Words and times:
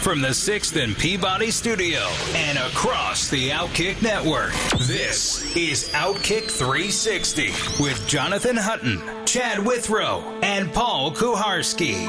from 0.00 0.22
the 0.22 0.28
6th 0.28 0.82
and 0.82 0.96
Peabody 0.96 1.50
studio 1.50 2.00
and 2.34 2.56
across 2.58 3.28
the 3.28 3.50
Outkick 3.50 4.00
network, 4.00 4.52
this 4.86 5.54
is 5.54 5.90
Outkick 5.90 6.50
360 6.50 7.48
with 7.82 8.06
Jonathan 8.06 8.56
Hutton, 8.56 9.02
Chad 9.26 9.58
Withrow, 9.58 10.22
and 10.42 10.72
Paul 10.72 11.12
Kuharsky. 11.12 12.06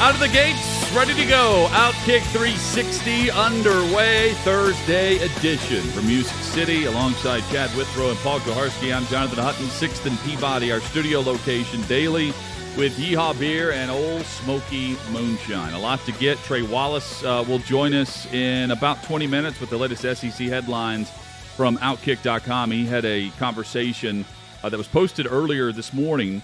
Out 0.00 0.14
of 0.14 0.20
the 0.20 0.28
gates, 0.28 0.92
ready 0.94 1.14
to 1.14 1.24
go. 1.24 1.66
Outkick 1.70 2.22
360 2.32 3.30
underway, 3.30 4.34
Thursday 4.44 5.16
edition 5.16 5.82
from 5.82 6.06
Music 6.06 6.36
City 6.36 6.84
alongside 6.84 7.40
Chad 7.50 7.74
Withrow 7.74 8.10
and 8.10 8.18
Paul 8.18 8.40
Kuharsky. 8.40 8.94
I'm 8.94 9.06
Jonathan 9.06 9.38
Hutton, 9.38 9.66
6th 9.66 10.04
and 10.04 10.18
Peabody, 10.20 10.72
our 10.72 10.80
studio 10.80 11.20
location 11.20 11.80
daily 11.82 12.32
with 12.76 12.96
Yeehaw 12.98 13.38
Beer 13.38 13.72
and 13.72 13.90
Ole 13.90 14.20
Smoky 14.20 14.96
Moonshine. 15.10 15.72
A 15.72 15.78
lot 15.78 16.00
to 16.06 16.12
get. 16.12 16.38
Trey 16.38 16.62
Wallace 16.62 17.24
uh, 17.24 17.44
will 17.48 17.58
join 17.60 17.94
us 17.94 18.26
in 18.32 18.70
about 18.70 19.02
20 19.02 19.26
minutes 19.26 19.60
with 19.60 19.70
the 19.70 19.76
latest 19.76 20.02
SEC 20.02 20.46
headlines 20.48 21.10
from 21.56 21.78
Outkick.com. 21.78 22.70
He 22.70 22.86
had 22.86 23.04
a 23.04 23.30
conversation 23.38 24.24
uh, 24.62 24.68
that 24.68 24.76
was 24.76 24.88
posted 24.88 25.26
earlier 25.26 25.72
this 25.72 25.92
morning 25.92 26.42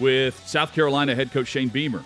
with 0.00 0.40
South 0.46 0.72
Carolina 0.72 1.14
head 1.14 1.32
coach 1.32 1.48
Shane 1.48 1.68
Beamer. 1.68 2.02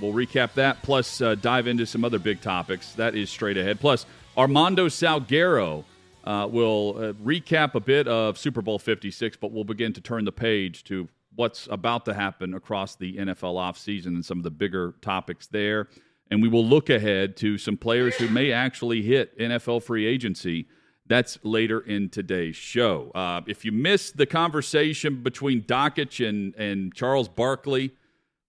We'll 0.00 0.12
recap 0.12 0.54
that, 0.54 0.82
plus 0.82 1.20
uh, 1.20 1.36
dive 1.36 1.66
into 1.66 1.86
some 1.86 2.04
other 2.04 2.18
big 2.18 2.40
topics. 2.40 2.92
That 2.94 3.14
is 3.14 3.30
straight 3.30 3.56
ahead. 3.56 3.80
Plus, 3.80 4.04
Armando 4.36 4.88
Salguero 4.88 5.84
uh, 6.24 6.48
will 6.50 6.96
uh, 6.98 7.12
recap 7.24 7.74
a 7.74 7.80
bit 7.80 8.08
of 8.08 8.36
Super 8.36 8.60
Bowl 8.60 8.78
56, 8.78 9.36
but 9.38 9.52
we'll 9.52 9.64
begin 9.64 9.92
to 9.94 10.00
turn 10.00 10.24
the 10.24 10.32
page 10.32 10.84
to 10.84 11.08
what's 11.36 11.68
about 11.70 12.04
to 12.06 12.14
happen 12.14 12.54
across 12.54 12.96
the 12.96 13.16
NFL 13.16 13.54
offseason 13.54 14.06
and 14.06 14.24
some 14.24 14.38
of 14.38 14.44
the 14.44 14.50
bigger 14.50 14.94
topics 15.00 15.46
there. 15.46 15.88
And 16.30 16.42
we 16.42 16.48
will 16.48 16.64
look 16.64 16.90
ahead 16.90 17.36
to 17.38 17.56
some 17.56 17.76
players 17.76 18.16
who 18.16 18.28
may 18.28 18.50
actually 18.50 19.02
hit 19.02 19.38
NFL 19.38 19.82
free 19.82 20.06
agency. 20.06 20.66
That's 21.06 21.38
later 21.44 21.80
in 21.80 22.08
today's 22.08 22.56
show. 22.56 23.12
Uh, 23.14 23.42
if 23.46 23.64
you 23.64 23.70
missed 23.70 24.16
the 24.16 24.26
conversation 24.26 25.22
between 25.22 25.62
Dakich 25.62 26.26
and, 26.26 26.54
and 26.56 26.92
Charles 26.92 27.28
Barkley, 27.28 27.92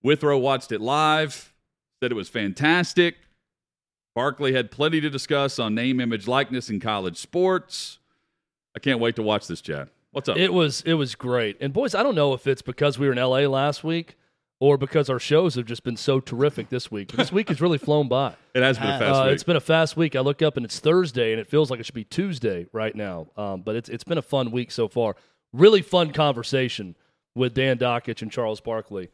Withrow 0.02 0.38
watched 0.40 0.72
it 0.72 0.82
live, 0.82 1.54
said 2.02 2.12
it 2.12 2.16
was 2.16 2.30
fantastic. 2.30 3.16
Barkley 4.16 4.54
had 4.54 4.72
plenty 4.72 5.00
to 5.02 5.10
discuss 5.10 5.60
on 5.60 5.76
name, 5.76 6.00
image, 6.00 6.28
likeness 6.28 6.70
in 6.70 6.80
college 6.80 7.18
sports. 7.18 8.00
I 8.76 8.80
can't 8.80 9.00
wait 9.00 9.16
to 9.18 9.24
watch 9.24 9.46
this, 9.46 9.62
Chad. 9.62 9.90
What's 10.18 10.30
up? 10.30 10.38
It 10.38 10.52
was 10.52 10.82
it 10.82 10.96
was 10.96 11.14
great. 11.14 11.58
And 11.62 11.72
boys, 11.72 11.94
I 11.94 12.02
don't 12.02 12.16
know 12.16 12.34
if 12.34 12.48
it's 12.48 12.64
because 12.64 12.98
we 12.98 13.06
were 13.06 13.14
in 13.14 13.20
LA 13.20 13.42
last 13.42 13.84
week 13.84 14.16
or 14.60 14.76
because 14.76 15.12
our 15.12 15.20
shows 15.20 15.54
have 15.54 15.68
just 15.68 15.84
been 15.84 15.96
so 15.96 16.20
terrific 16.20 16.70
this 16.70 16.90
week. 16.90 17.12
This 17.12 17.32
week 17.32 17.50
has 17.50 17.62
really 17.62 17.78
flown 17.78 18.08
by. 18.08 18.34
It 18.56 18.64
has 18.64 18.80
been 18.80 18.90
a 18.90 18.98
fast 18.98 19.22
uh, 19.22 19.24
week. 19.26 19.34
It's 19.36 19.44
been 19.44 19.56
a 19.58 19.60
fast 19.60 19.96
week. 19.96 20.16
I 20.16 20.22
look 20.22 20.42
up 20.42 20.58
and 20.58 20.66
it's 20.66 20.80
Thursday, 20.80 21.34
and 21.34 21.40
it 21.40 21.48
feels 21.48 21.70
like 21.70 21.80
it 21.80 21.86
should 21.86 21.94
be 21.94 22.04
Tuesday 22.04 22.66
right 22.74 22.96
now. 22.96 23.28
Um, 23.38 23.62
but 23.62 23.76
it's 23.76 23.90
it's 23.90 24.04
been 24.04 24.18
a 24.18 24.24
fun 24.24 24.50
week 24.50 24.72
so 24.72 24.88
far. 24.88 25.16
Really 25.54 25.84
fun 25.84 26.12
conversation 26.12 26.96
with 27.36 27.54
Dan 27.54 27.78
Dakich 27.78 28.24
and 28.24 28.32
Charles 28.32 28.60
Barkley. 28.60 29.10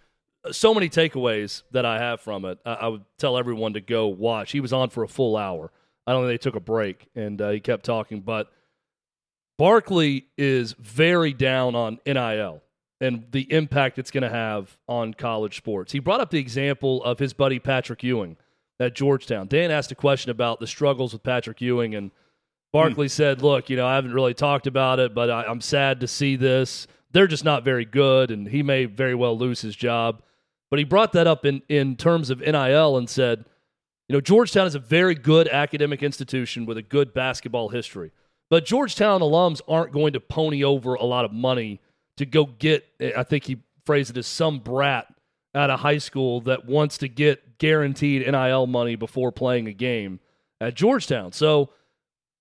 So 0.53 0.73
many 0.73 0.87
takeaways 0.87 1.63
that 1.71 1.85
I 1.85 1.99
have 1.99 2.21
from 2.21 2.45
it. 2.45 2.59
I, 2.65 2.73
I 2.75 2.87
would 2.87 3.03
tell 3.17 3.37
everyone 3.37 3.73
to 3.73 3.81
go 3.81 4.07
watch. 4.07 4.53
He 4.53 4.61
was 4.61 4.71
on 4.71 4.89
for 4.89 5.03
a 5.03 5.09
full 5.09 5.35
hour. 5.35 5.69
I 6.07 6.13
don't 6.13 6.21
think 6.25 6.39
they 6.39 6.41
took 6.41 6.55
a 6.55 6.61
break, 6.61 7.09
and 7.13 7.41
uh, 7.41 7.49
he 7.49 7.59
kept 7.59 7.83
talking. 7.83 8.21
But 8.21 8.49
Barkley 9.57 10.27
is 10.37 10.73
very 10.73 11.33
down 11.33 11.75
on 11.75 11.99
NIL 12.05 12.61
and 12.99 13.25
the 13.31 13.51
impact 13.51 13.99
it's 13.99 14.11
going 14.11 14.23
to 14.23 14.29
have 14.29 14.77
on 14.87 15.13
college 15.13 15.57
sports. 15.57 15.91
He 15.91 15.99
brought 15.99 16.21
up 16.21 16.29
the 16.29 16.39
example 16.39 17.03
of 17.03 17.19
his 17.19 17.33
buddy 17.33 17.59
Patrick 17.59 18.01
Ewing 18.01 18.37
at 18.79 18.95
Georgetown. 18.95 19.47
Dan 19.47 19.71
asked 19.71 19.91
a 19.91 19.95
question 19.95 20.31
about 20.31 20.59
the 20.59 20.67
struggles 20.67 21.13
with 21.13 21.21
Patrick 21.21 21.61
Ewing, 21.61 21.95
and 21.95 22.11
Barkley 22.71 23.07
hmm. 23.07 23.11
said, 23.11 23.41
Look, 23.41 23.69
you 23.69 23.75
know, 23.75 23.85
I 23.85 23.95
haven't 23.95 24.13
really 24.13 24.33
talked 24.33 24.67
about 24.67 24.99
it, 24.99 25.13
but 25.13 25.29
I, 25.29 25.43
I'm 25.43 25.61
sad 25.61 25.99
to 25.99 26.07
see 26.07 26.35
this. 26.35 26.87
They're 27.11 27.27
just 27.27 27.45
not 27.45 27.63
very 27.63 27.85
good, 27.85 28.31
and 28.31 28.47
he 28.47 28.63
may 28.63 28.85
very 28.85 29.15
well 29.15 29.37
lose 29.37 29.61
his 29.61 29.75
job. 29.75 30.21
But 30.69 30.79
he 30.79 30.85
brought 30.85 31.11
that 31.11 31.27
up 31.27 31.45
in, 31.45 31.61
in 31.69 31.95
terms 31.95 32.29
of 32.29 32.39
NIL 32.39 32.97
and 32.97 33.07
said, 33.07 33.45
you 34.07 34.13
know, 34.13 34.21
Georgetown 34.21 34.65
is 34.65 34.75
a 34.75 34.79
very 34.79 35.13
good 35.13 35.47
academic 35.47 36.01
institution 36.01 36.65
with 36.65 36.77
a 36.77 36.81
good 36.81 37.13
basketball 37.13 37.69
history. 37.69 38.11
But 38.53 38.65
Georgetown 38.65 39.21
alums 39.21 39.61
aren't 39.67 39.93
going 39.93 40.13
to 40.13 40.19
pony 40.19 40.63
over 40.63 40.93
a 40.93 41.05
lot 41.05 41.25
of 41.25 41.31
money 41.31 41.81
to 42.17 42.25
go 42.27 42.45
get, 42.45 42.85
I 43.17 43.23
think 43.23 43.45
he 43.45 43.57
phrased 43.83 44.11
it 44.11 44.17
as 44.17 44.27
some 44.27 44.59
brat 44.59 45.07
out 45.55 45.71
of 45.71 45.79
high 45.79 45.97
school 45.97 46.39
that 46.41 46.67
wants 46.67 46.99
to 46.99 47.07
get 47.07 47.57
guaranteed 47.57 48.21
NIL 48.31 48.67
money 48.67 48.95
before 48.95 49.31
playing 49.31 49.67
a 49.67 49.73
game 49.73 50.19
at 50.61 50.75
Georgetown. 50.75 51.31
So 51.31 51.71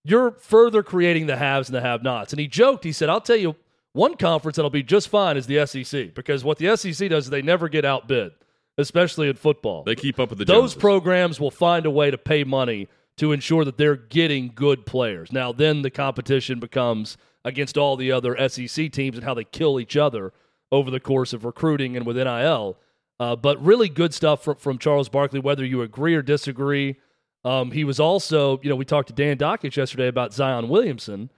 you're 0.05 0.33
further 0.33 0.83
creating 0.83 1.29
the 1.29 1.39
haves 1.39 1.71
and 1.71 1.77
the 1.77 1.81
have 1.81 2.03
nots. 2.03 2.35
And 2.35 2.41
he 2.41 2.47
joked, 2.47 2.85
he 2.85 2.93
said, 2.93 3.09
I'll 3.09 3.23
tell 3.23 3.37
you 3.37 3.57
one 3.95 4.17
conference 4.17 4.57
that'll 4.57 4.69
be 4.69 4.83
just 4.83 5.09
fine 5.09 5.39
is 5.39 5.47
the 5.47 5.65
SEC 5.65 6.13
because 6.13 6.45
what 6.45 6.59
the 6.59 6.77
SEC 6.77 7.09
does 7.09 7.25
is 7.25 7.31
they 7.31 7.41
never 7.41 7.71
get 7.71 7.87
outbid, 7.87 8.33
especially 8.77 9.31
in 9.31 9.37
football. 9.37 9.83
They 9.85 9.95
keep 9.95 10.21
up 10.21 10.29
with 10.29 10.41
the 10.41 10.45
Those 10.45 10.73
Joneses. 10.73 10.79
programs 10.79 11.41
will 11.41 11.51
find 11.51 11.87
a 11.87 11.91
way 11.91 12.11
to 12.11 12.19
pay 12.19 12.45
money 12.45 12.89
to 13.19 13.33
ensure 13.33 13.65
that 13.65 13.77
they're 13.77 13.97
getting 13.97 14.51
good 14.55 14.87
players. 14.87 15.33
Now, 15.33 15.53
then 15.53 15.83
the 15.83 15.91
competition 15.91 16.61
becomes 16.61 17.17
against 17.45 17.77
all 17.77 17.97
the 17.97 18.13
other 18.13 18.37
SEC 18.49 18.91
teams 18.93 19.17
and 19.17 19.25
how 19.25 19.35
they 19.35 19.45
kill 19.45 19.81
each 19.81 19.97
other 19.97 20.33
over 20.71 20.91
the 20.91 21.01
course 21.01 21.33
of 21.33 21.45
recruiting 21.45 21.97
and 21.97 22.07
with 22.07 22.17
NIL. 22.17 22.79
Uh, 23.21 23.37
but 23.37 23.63
really 23.63 23.89
good 23.89 24.15
stuff 24.15 24.43
from, 24.43 24.57
from 24.57 24.79
Charles 24.79 25.09
Barkley, 25.09 25.41
whether 25.41 25.65
you 25.65 25.83
agree 25.83 26.15
or 26.15 26.23
disagree. 26.23 26.97
Um, 27.45 27.71
he 27.71 27.85
was 27.85 28.01
also, 28.01 28.59
you 28.63 28.71
know, 28.71 28.77
we 28.77 28.85
talked 28.85 29.09
to 29.09 29.15
Dan 29.15 29.37
Dakich 29.37 29.77
yesterday 29.77 30.09
about 30.09 30.33
Zion 30.33 30.69
Williamson, 30.69 31.31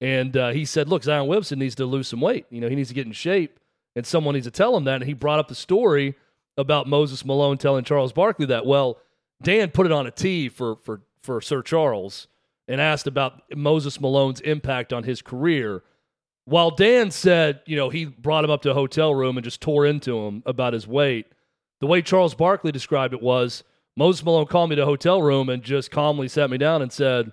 and 0.00 0.36
uh, 0.36 0.50
he 0.50 0.64
said, 0.64 0.88
look, 0.88 1.04
Zion 1.04 1.28
Williamson 1.28 1.58
needs 1.58 1.76
to 1.76 1.86
lose 1.86 2.08
some 2.08 2.20
weight. 2.20 2.46
You 2.50 2.60
know, 2.60 2.68
he 2.68 2.74
needs 2.74 2.88
to 2.88 2.94
get 2.94 3.06
in 3.06 3.12
shape, 3.12 3.58
and 3.94 4.04
someone 4.04 4.34
needs 4.34 4.46
to 4.46 4.50
tell 4.50 4.76
him 4.76 4.84
that. 4.84 4.96
And 4.96 5.04
he 5.04 5.14
brought 5.14 5.38
up 5.38 5.48
the 5.48 5.54
story 5.54 6.16
about 6.56 6.88
Moses 6.88 7.24
Malone 7.24 7.58
telling 7.58 7.84
Charles 7.84 8.12
Barkley 8.12 8.46
that. 8.46 8.66
Well, 8.66 8.98
Dan 9.42 9.70
put 9.70 9.86
it 9.86 9.92
on 9.92 10.06
a 10.06 10.10
tee 10.10 10.48
for 10.48 10.76
for 10.76 11.00
for 11.22 11.40
Sir 11.40 11.62
Charles 11.62 12.26
and 12.68 12.80
asked 12.80 13.06
about 13.06 13.42
Moses 13.54 14.00
Malone's 14.00 14.40
impact 14.40 14.92
on 14.92 15.04
his 15.04 15.22
career. 15.22 15.82
While 16.44 16.70
Dan 16.70 17.10
said, 17.10 17.60
you 17.66 17.76
know, 17.76 17.90
he 17.90 18.04
brought 18.04 18.44
him 18.44 18.50
up 18.50 18.62
to 18.62 18.70
a 18.70 18.74
hotel 18.74 19.14
room 19.14 19.36
and 19.36 19.44
just 19.44 19.60
tore 19.60 19.86
into 19.86 20.18
him 20.18 20.42
about 20.46 20.72
his 20.72 20.86
weight, 20.86 21.26
the 21.80 21.86
way 21.86 22.02
Charles 22.02 22.34
Barkley 22.34 22.72
described 22.72 23.14
it 23.14 23.22
was 23.22 23.64
Moses 23.96 24.24
Malone 24.24 24.46
called 24.46 24.70
me 24.70 24.76
to 24.76 24.82
a 24.82 24.86
hotel 24.86 25.22
room 25.22 25.48
and 25.48 25.62
just 25.62 25.90
calmly 25.90 26.28
sat 26.28 26.50
me 26.50 26.58
down 26.58 26.82
and 26.82 26.92
said, 26.92 27.32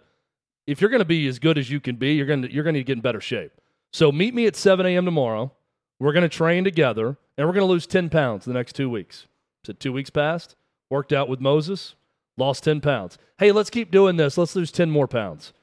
if 0.68 0.82
you're 0.82 0.90
going 0.90 1.00
to 1.00 1.06
be 1.06 1.28
as 1.28 1.40
good 1.40 1.58
as 1.58 1.70
you 1.70 1.80
can 1.80 1.96
be, 1.96 2.14
you're 2.14 2.26
going 2.26 2.44
to 2.44 2.54
you're 2.54 2.64
going 2.64 2.76
to 2.76 2.84
get 2.84 2.98
in 2.98 3.02
better 3.02 3.22
shape. 3.22 3.52
So 3.92 4.12
meet 4.12 4.36
me 4.36 4.46
at 4.46 4.56
7 4.56 4.86
a.m. 4.86 5.06
tomorrow. 5.06 5.52
We're 6.00 6.14
going 6.14 6.24
to 6.24 6.30
train 6.30 6.64
together, 6.64 7.18
and 7.38 7.48
we're 7.48 7.54
going 7.54 7.66
to 7.66 7.72
lose 7.72 7.88
10 7.88 8.10
pounds 8.10 8.46
the 8.46 8.54
next 8.54 8.74
two 8.74 8.90
weeks. 8.90 9.26
So 9.66 9.74
two 9.74 9.92
weeks 9.92 10.10
passed, 10.10 10.56
worked 10.90 11.12
out 11.12 11.28
with 11.28 11.42
Moses, 11.42 11.96
lost 12.40 12.64
10 12.64 12.82
pounds. 12.82 13.18
Hey, 13.38 13.52
let's 13.52 13.70
keep 13.70 13.92
doing 13.92 14.18
this. 14.18 14.38
Let's 14.38 14.56
lose 14.56 14.72
10 14.72 14.90
more 14.90 15.08
pounds. 15.08 15.54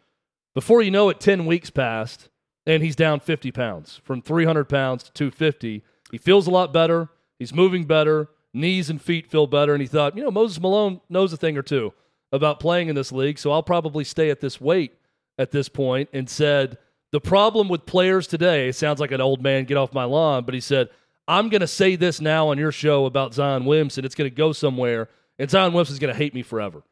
Before 0.54 0.80
you 0.80 0.90
know 0.90 1.08
it, 1.08 1.20
10 1.20 1.44
weeks 1.46 1.70
passed, 1.70 2.28
and 2.66 2.82
he's 2.82 2.96
down 2.96 3.20
50 3.20 3.52
pounds 3.52 4.00
from 4.04 4.22
300 4.22 4.64
pounds 4.64 5.04
to 5.04 5.12
250. 5.12 5.82
He 6.10 6.18
feels 6.18 6.46
a 6.46 6.50
lot 6.50 6.72
better. 6.72 7.08
He's 7.38 7.52
moving 7.54 7.84
better. 7.84 8.28
Knees 8.54 8.88
and 8.88 9.00
feet 9.00 9.30
feel 9.30 9.46
better. 9.46 9.74
And 9.74 9.82
he 9.82 9.86
thought, 9.86 10.16
you 10.16 10.22
know, 10.22 10.30
Moses 10.30 10.60
Malone 10.60 11.00
knows 11.08 11.32
a 11.32 11.36
thing 11.36 11.58
or 11.58 11.62
two 11.62 11.92
about 12.32 12.60
playing 12.60 12.88
in 12.88 12.94
this 12.94 13.12
league, 13.12 13.38
so 13.38 13.52
I'll 13.52 13.62
probably 13.62 14.02
stay 14.04 14.30
at 14.30 14.40
this 14.40 14.60
weight 14.60 14.94
at 15.38 15.50
this 15.50 15.68
point. 15.68 16.08
And 16.12 16.28
said, 16.28 16.78
the 17.12 17.20
problem 17.20 17.68
with 17.68 17.86
players 17.86 18.26
today 18.26 18.72
sounds 18.72 19.00
like 19.00 19.12
an 19.12 19.20
old 19.20 19.42
man 19.42 19.64
get 19.64 19.76
off 19.76 19.92
my 19.92 20.04
lawn, 20.04 20.44
but 20.44 20.54
he 20.54 20.60
said, 20.60 20.88
I'm 21.28 21.48
going 21.48 21.60
to 21.60 21.66
say 21.66 21.96
this 21.96 22.20
now 22.20 22.48
on 22.48 22.58
your 22.58 22.72
show 22.72 23.04
about 23.06 23.34
Zion 23.34 23.64
Williamson. 23.64 24.04
It's 24.04 24.14
going 24.14 24.30
to 24.30 24.34
go 24.34 24.52
somewhere 24.52 25.08
and 25.38 25.50
Zion 25.50 25.72
Williamson's 25.72 25.98
going 25.98 26.12
to 26.12 26.18
hate 26.18 26.34
me 26.34 26.42
forever 26.42 26.82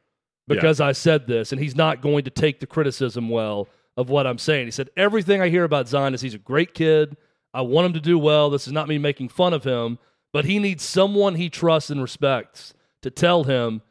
because 0.46 0.80
yeah. 0.80 0.86
I 0.86 0.92
said 0.92 1.26
this, 1.26 1.52
and 1.52 1.60
he's 1.60 1.76
not 1.76 2.02
going 2.02 2.24
to 2.24 2.30
take 2.30 2.60
the 2.60 2.66
criticism 2.66 3.28
well 3.28 3.68
of 3.96 4.10
what 4.10 4.26
I'm 4.26 4.38
saying. 4.38 4.66
He 4.66 4.70
said, 4.70 4.90
Everything 4.96 5.40
I 5.40 5.48
hear 5.48 5.64
about 5.64 5.88
Zion 5.88 6.14
is 6.14 6.20
he's 6.20 6.34
a 6.34 6.38
great 6.38 6.74
kid. 6.74 7.16
I 7.52 7.62
want 7.62 7.86
him 7.86 7.92
to 7.94 8.00
do 8.00 8.18
well. 8.18 8.50
This 8.50 8.66
is 8.66 8.72
not 8.72 8.88
me 8.88 8.98
making 8.98 9.28
fun 9.28 9.52
of 9.52 9.64
him, 9.64 9.98
but 10.32 10.44
he 10.44 10.58
needs 10.58 10.82
someone 10.82 11.36
he 11.36 11.48
trusts 11.48 11.90
and 11.90 12.02
respects 12.02 12.74
to 13.02 13.10
tell 13.10 13.44
him, 13.44 13.82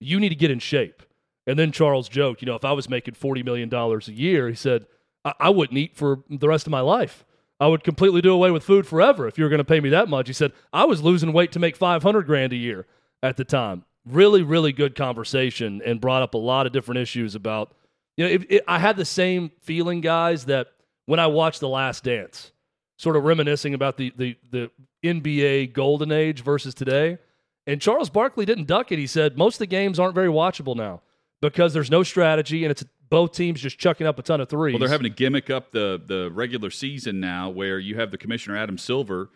you 0.00 0.18
need 0.18 0.30
to 0.30 0.34
get 0.34 0.50
in 0.50 0.58
shape. 0.58 1.02
And 1.46 1.58
then 1.58 1.72
Charles 1.72 2.08
joked, 2.08 2.40
you 2.40 2.46
know, 2.46 2.54
if 2.54 2.64
I 2.64 2.72
was 2.72 2.88
making 2.88 3.14
$40 3.14 3.44
million 3.44 3.72
a 3.72 3.98
year, 4.12 4.48
he 4.48 4.54
said, 4.54 4.86
I, 5.24 5.34
I 5.38 5.50
wouldn't 5.50 5.78
eat 5.78 5.96
for 5.96 6.22
the 6.30 6.48
rest 6.48 6.66
of 6.66 6.70
my 6.70 6.80
life. 6.80 7.24
I 7.58 7.66
would 7.66 7.84
completely 7.84 8.22
do 8.22 8.32
away 8.32 8.50
with 8.50 8.64
food 8.64 8.86
forever 8.86 9.28
if 9.28 9.36
you 9.36 9.44
were 9.44 9.50
going 9.50 9.58
to 9.58 9.64
pay 9.64 9.80
me 9.80 9.90
that 9.90 10.08
much. 10.08 10.28
He 10.28 10.32
said, 10.32 10.52
I 10.72 10.84
was 10.84 11.02
losing 11.02 11.32
weight 11.32 11.52
to 11.52 11.58
make 11.58 11.76
500 11.76 12.26
grand 12.26 12.54
a 12.54 12.56
year 12.56 12.86
at 13.22 13.36
the 13.36 13.44
time. 13.44 13.84
Really, 14.06 14.42
really 14.42 14.72
good 14.72 14.94
conversation 14.94 15.82
and 15.84 16.00
brought 16.00 16.22
up 16.22 16.34
a 16.34 16.38
lot 16.38 16.66
of 16.66 16.72
different 16.72 17.00
issues 17.00 17.34
about, 17.34 17.74
you 18.16 18.24
know, 18.24 18.44
it, 18.48 18.64
I 18.66 18.78
had 18.78 18.96
the 18.96 19.04
same 19.04 19.50
feeling, 19.60 20.00
guys, 20.00 20.46
that 20.46 20.68
when 21.06 21.20
I 21.20 21.26
watched 21.26 21.60
The 21.60 21.68
Last 21.68 22.04
Dance, 22.04 22.52
sort 22.96 23.16
of 23.16 23.24
reminiscing 23.24 23.74
about 23.74 23.96
the, 23.96 24.12
the, 24.16 24.36
the 24.50 24.70
NBA 25.02 25.72
golden 25.72 26.12
age 26.12 26.42
versus 26.42 26.74
today. 26.74 27.18
And 27.66 27.80
Charles 27.80 28.10
Barkley 28.10 28.44
didn't 28.44 28.66
duck 28.66 28.92
it. 28.92 28.98
He 28.98 29.06
said, 29.06 29.38
most 29.38 29.54
of 29.54 29.60
the 29.60 29.66
games 29.66 29.98
aren't 29.98 30.14
very 30.14 30.28
watchable 30.28 30.76
now 30.76 31.02
because 31.40 31.72
there's 31.72 31.90
no 31.90 32.02
strategy 32.02 32.64
and 32.64 32.70
it's 32.70 32.84
both 33.08 33.32
teams 33.32 33.60
just 33.60 33.78
chucking 33.78 34.06
up 34.06 34.18
a 34.18 34.22
ton 34.22 34.40
of 34.40 34.48
threes. 34.48 34.74
Well, 34.74 34.80
they're 34.80 34.88
having 34.88 35.10
to 35.10 35.14
gimmick 35.14 35.50
up 35.50 35.72
the 35.72 36.00
the 36.04 36.30
regular 36.32 36.70
season 36.70 37.20
now, 37.20 37.50
where 37.50 37.78
you 37.78 37.96
have 37.96 38.12
the 38.12 38.18
commissioner 38.18 38.56
Adam 38.56 38.78
Silver 38.78 39.30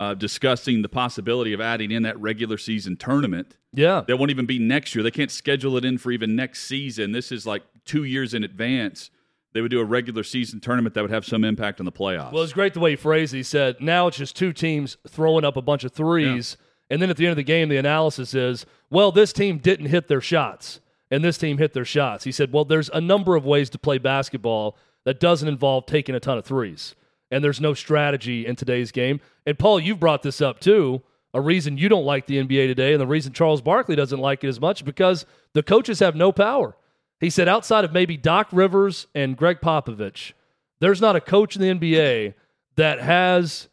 uh, 0.00 0.14
discussing 0.14 0.82
the 0.82 0.88
possibility 0.88 1.52
of 1.52 1.60
adding 1.60 1.90
in 1.90 2.02
that 2.04 2.18
regular 2.20 2.58
season 2.58 2.96
tournament. 2.96 3.56
Yeah, 3.72 4.02
that 4.06 4.16
won't 4.16 4.30
even 4.30 4.46
be 4.46 4.58
next 4.58 4.94
year. 4.94 5.02
They 5.02 5.10
can't 5.10 5.30
schedule 5.30 5.76
it 5.76 5.84
in 5.84 5.98
for 5.98 6.10
even 6.10 6.36
next 6.36 6.62
season. 6.64 7.12
This 7.12 7.30
is 7.32 7.46
like 7.46 7.62
two 7.84 8.04
years 8.04 8.34
in 8.34 8.44
advance. 8.44 9.10
They 9.54 9.62
would 9.62 9.70
do 9.70 9.80
a 9.80 9.84
regular 9.84 10.22
season 10.22 10.60
tournament 10.60 10.94
that 10.94 11.00
would 11.02 11.10
have 11.10 11.24
some 11.24 11.42
impact 11.42 11.80
on 11.80 11.86
the 11.86 11.92
playoffs. 11.92 12.32
Well, 12.32 12.42
it's 12.42 12.52
great 12.52 12.74
the 12.74 12.80
way 12.80 12.90
he 12.90 12.96
phrased 12.96 13.32
it. 13.32 13.38
He 13.38 13.42
said, 13.42 13.80
now 13.80 14.06
it's 14.06 14.18
just 14.18 14.36
two 14.36 14.52
teams 14.52 14.98
throwing 15.08 15.44
up 15.44 15.56
a 15.56 15.62
bunch 15.62 15.84
of 15.84 15.92
threes. 15.92 16.56
Yeah. 16.58 16.64
And 16.90 17.02
then 17.02 17.10
at 17.10 17.16
the 17.16 17.24
end 17.24 17.32
of 17.32 17.36
the 17.36 17.42
game, 17.42 17.68
the 17.70 17.78
analysis 17.78 18.34
is, 18.34 18.66
well, 18.90 19.10
this 19.10 19.32
team 19.32 19.58
didn't 19.58 19.86
hit 19.86 20.06
their 20.06 20.20
shots 20.20 20.80
and 21.10 21.24
this 21.24 21.38
team 21.38 21.58
hit 21.58 21.72
their 21.72 21.84
shots. 21.84 22.24
He 22.24 22.32
said, 22.32 22.52
Well, 22.52 22.64
there's 22.64 22.90
a 22.90 23.00
number 23.00 23.36
of 23.36 23.44
ways 23.44 23.70
to 23.70 23.78
play 23.78 23.98
basketball 23.98 24.76
that 25.04 25.20
doesn't 25.20 25.48
involve 25.48 25.86
taking 25.86 26.14
a 26.14 26.20
ton 26.20 26.38
of 26.38 26.44
threes. 26.44 26.94
And 27.30 27.44
there's 27.44 27.60
no 27.60 27.74
strategy 27.74 28.46
in 28.46 28.56
today's 28.56 28.90
game. 28.90 29.20
And 29.44 29.58
Paul, 29.58 29.80
you've 29.80 30.00
brought 30.00 30.22
this 30.22 30.40
up 30.40 30.60
too. 30.60 31.02
A 31.34 31.40
reason 31.40 31.76
you 31.76 31.90
don't 31.90 32.06
like 32.06 32.26
the 32.26 32.42
NBA 32.42 32.68
today, 32.68 32.92
and 32.92 33.00
the 33.00 33.06
reason 33.06 33.34
Charles 33.34 33.60
Barkley 33.60 33.94
doesn't 33.94 34.18
like 34.18 34.42
it 34.42 34.48
as 34.48 34.60
much, 34.60 34.82
because 34.84 35.26
the 35.52 35.62
coaches 35.62 35.98
have 36.00 36.16
no 36.16 36.32
power. 36.32 36.74
He 37.20 37.28
said, 37.28 37.48
outside 37.48 37.84
of 37.84 37.92
maybe 37.92 38.16
Doc 38.16 38.48
Rivers 38.50 39.08
and 39.14 39.36
Gregg 39.36 39.60
Popovich, 39.60 40.32
there's 40.80 41.02
not 41.02 41.16
a 41.16 41.20
coach 41.20 41.54
in 41.54 41.62
the 41.62 41.68
NBA 41.68 42.34
that 42.76 43.00
has 43.00 43.68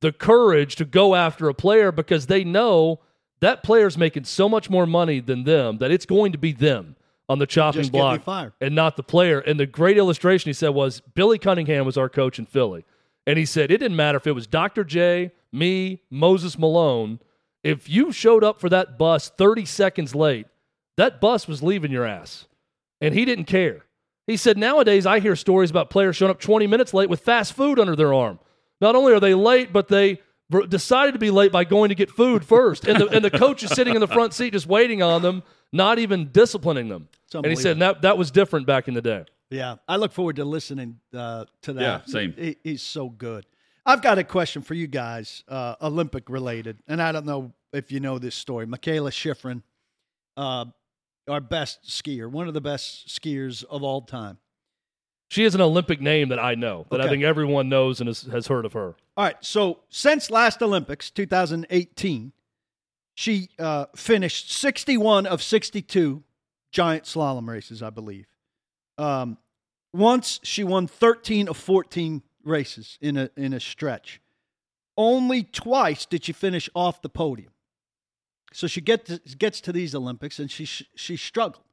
the 0.00 0.12
courage 0.12 0.76
to 0.76 0.84
go 0.84 1.14
after 1.14 1.48
a 1.48 1.54
player 1.54 1.92
because 1.92 2.26
they 2.26 2.42
know 2.42 3.00
that 3.40 3.62
player's 3.62 3.96
making 3.96 4.24
so 4.24 4.48
much 4.48 4.68
more 4.68 4.86
money 4.86 5.20
than 5.20 5.44
them 5.44 5.78
that 5.78 5.90
it's 5.90 6.06
going 6.06 6.32
to 6.32 6.38
be 6.38 6.52
them 6.52 6.96
on 7.28 7.38
the 7.38 7.46
chopping 7.46 7.88
block 7.88 8.50
and 8.60 8.74
not 8.74 8.96
the 8.96 9.02
player. 9.02 9.40
And 9.40 9.60
the 9.60 9.66
great 9.66 9.96
illustration 9.96 10.48
he 10.48 10.52
said 10.54 10.70
was 10.70 11.00
Billy 11.14 11.38
Cunningham 11.38 11.84
was 11.84 11.98
our 11.98 12.08
coach 12.08 12.38
in 12.38 12.46
Philly. 12.46 12.84
And 13.26 13.38
he 13.38 13.44
said 13.44 13.70
it 13.70 13.78
didn't 13.78 13.96
matter 13.96 14.16
if 14.16 14.26
it 14.26 14.32
was 14.32 14.46
Dr. 14.46 14.84
J, 14.84 15.32
me, 15.52 16.02
Moses 16.10 16.58
Malone. 16.58 17.18
If 17.64 17.88
you 17.88 18.12
showed 18.12 18.44
up 18.44 18.60
for 18.60 18.68
that 18.68 18.96
bus 18.98 19.28
30 19.28 19.64
seconds 19.64 20.14
late, 20.14 20.46
that 20.96 21.20
bus 21.20 21.48
was 21.48 21.62
leaving 21.62 21.90
your 21.90 22.04
ass. 22.04 22.46
And 23.00 23.12
he 23.12 23.24
didn't 23.24 23.44
care. 23.44 23.84
He 24.26 24.36
said, 24.36 24.56
nowadays 24.56 25.06
I 25.06 25.20
hear 25.20 25.36
stories 25.36 25.70
about 25.70 25.90
players 25.90 26.16
showing 26.16 26.30
up 26.30 26.40
20 26.40 26.66
minutes 26.66 26.94
late 26.94 27.08
with 27.08 27.20
fast 27.20 27.52
food 27.52 27.78
under 27.78 27.96
their 27.96 28.14
arm. 28.14 28.38
Not 28.80 28.94
only 28.94 29.12
are 29.12 29.20
they 29.20 29.34
late, 29.34 29.72
but 29.72 29.88
they 29.88 30.20
decided 30.68 31.12
to 31.12 31.18
be 31.18 31.30
late 31.30 31.52
by 31.52 31.64
going 31.64 31.88
to 31.88 31.94
get 31.94 32.10
food 32.10 32.44
first, 32.44 32.86
and 32.86 33.00
the 33.00 33.08
and 33.08 33.24
the 33.24 33.30
coach 33.30 33.62
is 33.62 33.70
sitting 33.70 33.94
in 33.94 34.00
the 34.00 34.06
front 34.08 34.32
seat 34.32 34.52
just 34.52 34.66
waiting 34.66 35.02
on 35.02 35.22
them, 35.22 35.42
not 35.72 35.98
even 35.98 36.30
disciplining 36.30 36.88
them. 36.88 37.08
And 37.34 37.46
he 37.46 37.56
said 37.62 37.78
that 37.80 38.02
that 38.02 38.18
was 38.18 38.30
different 38.30 38.66
back 38.66 38.86
in 38.88 38.94
the 38.94 39.02
day. 39.02 39.24
Yeah, 39.50 39.76
I 39.86 39.96
look 39.96 40.12
forward 40.12 40.36
to 40.36 40.44
listening 40.44 40.98
uh, 41.14 41.44
to 41.62 41.72
that. 41.74 41.80
Yeah, 41.82 42.00
same. 42.06 42.34
He, 42.36 42.56
he's 42.64 42.82
so 42.82 43.08
good. 43.08 43.46
I've 43.84 44.02
got 44.02 44.18
a 44.18 44.24
question 44.24 44.62
for 44.62 44.74
you 44.74 44.88
guys, 44.88 45.44
uh, 45.46 45.76
Olympic 45.80 46.28
related, 46.28 46.78
and 46.88 47.00
I 47.00 47.12
don't 47.12 47.26
know 47.26 47.52
if 47.72 47.92
you 47.92 48.00
know 48.00 48.18
this 48.18 48.34
story. 48.34 48.66
Mikaela 48.66 49.10
Shiffrin, 49.10 49.62
uh, 50.36 50.64
our 51.28 51.40
best 51.40 51.84
skier, 51.84 52.28
one 52.28 52.48
of 52.48 52.54
the 52.54 52.60
best 52.60 53.08
skiers 53.08 53.62
of 53.64 53.84
all 53.84 54.02
time. 54.02 54.38
She 55.28 55.44
is 55.44 55.54
an 55.54 55.60
Olympic 55.60 56.00
name 56.00 56.28
that 56.28 56.38
I 56.38 56.54
know, 56.54 56.86
that 56.90 57.00
okay. 57.00 57.08
I 57.08 57.10
think 57.10 57.24
everyone 57.24 57.68
knows 57.68 58.00
and 58.00 58.08
has, 58.08 58.22
has 58.22 58.46
heard 58.46 58.64
of 58.64 58.72
her. 58.74 58.94
All 59.16 59.24
right. 59.24 59.36
So 59.40 59.80
since 59.88 60.30
last 60.30 60.62
Olympics, 60.62 61.10
2018, 61.10 62.32
she 63.14 63.48
uh, 63.58 63.86
finished 63.96 64.52
61 64.52 65.26
of 65.26 65.42
62 65.42 66.22
giant 66.70 67.04
slalom 67.04 67.48
races, 67.48 67.82
I 67.82 67.90
believe. 67.90 68.26
Um, 68.98 69.38
once 69.92 70.40
she 70.42 70.64
won 70.64 70.86
13 70.86 71.48
of 71.48 71.56
14 71.56 72.22
races 72.46 72.96
in 73.00 73.16
a 73.16 73.30
in 73.36 73.52
a 73.52 73.60
stretch. 73.60 74.20
Only 74.96 75.42
twice 75.42 76.06
did 76.06 76.24
she 76.24 76.32
finish 76.32 76.70
off 76.74 77.02
the 77.02 77.08
podium. 77.10 77.52
So 78.52 78.66
she 78.66 78.80
get 78.80 79.04
to, 79.06 79.18
gets 79.36 79.60
to 79.62 79.72
these 79.72 79.94
Olympics 79.94 80.38
and 80.38 80.50
she 80.50 80.64
she 80.64 81.16
struggled. 81.16 81.64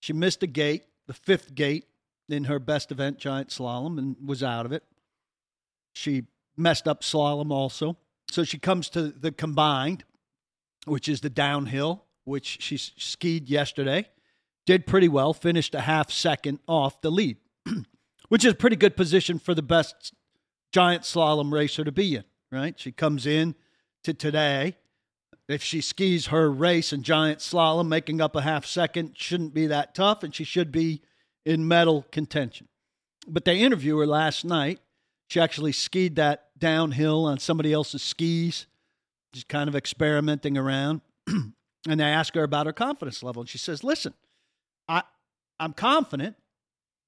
She 0.00 0.12
missed 0.12 0.42
a 0.42 0.46
gate, 0.46 0.84
the 1.06 1.14
fifth 1.14 1.54
gate, 1.54 1.86
in 2.28 2.44
her 2.44 2.58
best 2.58 2.92
event, 2.92 3.18
giant 3.18 3.48
slalom, 3.48 3.98
and 3.98 4.16
was 4.24 4.42
out 4.42 4.66
of 4.66 4.72
it. 4.72 4.84
She 5.94 6.24
messed 6.56 6.86
up 6.86 7.02
slalom 7.02 7.50
also. 7.50 7.96
So 8.30 8.44
she 8.44 8.58
comes 8.58 8.90
to 8.90 9.10
the 9.10 9.32
combined, 9.32 10.04
which 10.84 11.08
is 11.08 11.22
the 11.22 11.30
downhill, 11.30 12.04
which 12.24 12.58
she 12.60 12.76
skied 12.76 13.48
yesterday. 13.48 14.08
Did 14.68 14.86
pretty 14.86 15.08
well, 15.08 15.32
finished 15.32 15.74
a 15.74 15.80
half 15.80 16.10
second 16.10 16.58
off 16.68 17.00
the 17.00 17.10
lead, 17.10 17.38
which 18.28 18.44
is 18.44 18.52
pretty 18.52 18.76
good 18.76 18.98
position 18.98 19.38
for 19.38 19.54
the 19.54 19.62
best 19.62 20.12
giant 20.72 21.04
slalom 21.04 21.50
racer 21.50 21.84
to 21.84 21.90
be 21.90 22.16
in, 22.16 22.24
right? 22.52 22.78
She 22.78 22.92
comes 22.92 23.24
in 23.24 23.54
to 24.04 24.12
today. 24.12 24.76
If 25.48 25.62
she 25.62 25.80
skis 25.80 26.26
her 26.26 26.52
race 26.52 26.92
in 26.92 27.02
giant 27.02 27.38
slalom, 27.38 27.88
making 27.88 28.20
up 28.20 28.36
a 28.36 28.42
half 28.42 28.66
second 28.66 29.12
shouldn't 29.16 29.54
be 29.54 29.66
that 29.68 29.94
tough, 29.94 30.22
and 30.22 30.34
she 30.34 30.44
should 30.44 30.70
be 30.70 31.00
in 31.46 31.66
medal 31.66 32.04
contention. 32.12 32.68
But 33.26 33.46
they 33.46 33.60
interviewed 33.60 34.00
her 34.00 34.06
last 34.06 34.44
night. 34.44 34.80
She 35.28 35.40
actually 35.40 35.72
skied 35.72 36.16
that 36.16 36.48
downhill 36.58 37.24
on 37.24 37.38
somebody 37.38 37.72
else's 37.72 38.02
skis, 38.02 38.66
just 39.32 39.48
kind 39.48 39.70
of 39.70 39.74
experimenting 39.74 40.58
around. 40.58 41.00
and 41.26 41.54
they 41.86 42.04
asked 42.04 42.34
her 42.34 42.42
about 42.42 42.66
her 42.66 42.74
confidence 42.74 43.22
level. 43.22 43.40
And 43.40 43.48
she 43.48 43.56
says, 43.56 43.82
Listen, 43.82 44.12
I, 44.88 45.02
I'm 45.60 45.72
confident, 45.72 46.36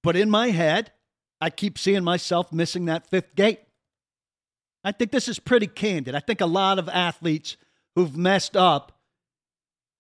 but 0.03 0.17
in 0.17 0.31
my 0.31 0.51
head, 0.51 0.93
I 1.41 1.51
keep 1.51 1.79
seeing 1.79 2.05
myself 2.05 2.53
missing 2.53 2.87
that 2.87 3.09
fifth 3.09 3.35
gate. 3.35 3.61
I 4.85 4.93
think 4.93 5.11
this 5.11 5.29
is 5.29 5.39
pretty 5.39 5.67
candid. 5.67 6.15
I 6.15 6.21
think 6.21 6.41
a 6.41 6.47
lot 6.47 6.79
of 6.79 6.89
athletes 6.89 7.57
who've 7.95 8.17
messed 8.17 8.57
up 8.57 8.93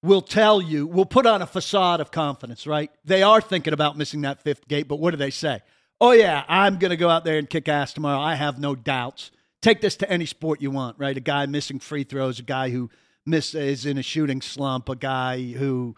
will 0.02 0.22
tell 0.22 0.62
you, 0.62 0.86
will 0.86 1.06
put 1.06 1.26
on 1.26 1.42
a 1.42 1.46
facade 1.46 2.00
of 2.00 2.10
confidence, 2.10 2.66
right? 2.66 2.90
They 3.04 3.22
are 3.22 3.40
thinking 3.40 3.74
about 3.74 3.98
missing 3.98 4.22
that 4.22 4.42
fifth 4.42 4.66
gate, 4.68 4.88
but 4.88 4.96
what 4.96 5.10
do 5.10 5.16
they 5.16 5.30
say? 5.30 5.60
Oh, 6.00 6.12
yeah, 6.12 6.44
I'm 6.48 6.78
going 6.78 6.90
to 6.90 6.96
go 6.96 7.10
out 7.10 7.24
there 7.24 7.36
and 7.36 7.48
kick 7.48 7.68
ass 7.68 7.92
tomorrow. 7.92 8.18
I 8.18 8.34
have 8.34 8.58
no 8.58 8.74
doubts. 8.74 9.30
Take 9.60 9.82
this 9.82 9.96
to 9.96 10.10
any 10.10 10.24
sport 10.24 10.62
you 10.62 10.70
want, 10.70 10.98
right? 10.98 11.16
A 11.16 11.20
guy 11.20 11.44
missing 11.44 11.78
free 11.78 12.04
throws, 12.04 12.38
a 12.38 12.42
guy 12.42 12.70
who 12.70 12.88
miss, 13.26 13.54
is 13.54 13.84
in 13.84 13.98
a 13.98 14.02
shooting 14.02 14.40
slump, 14.40 14.88
a 14.88 14.96
guy 14.96 15.52
who, 15.52 15.94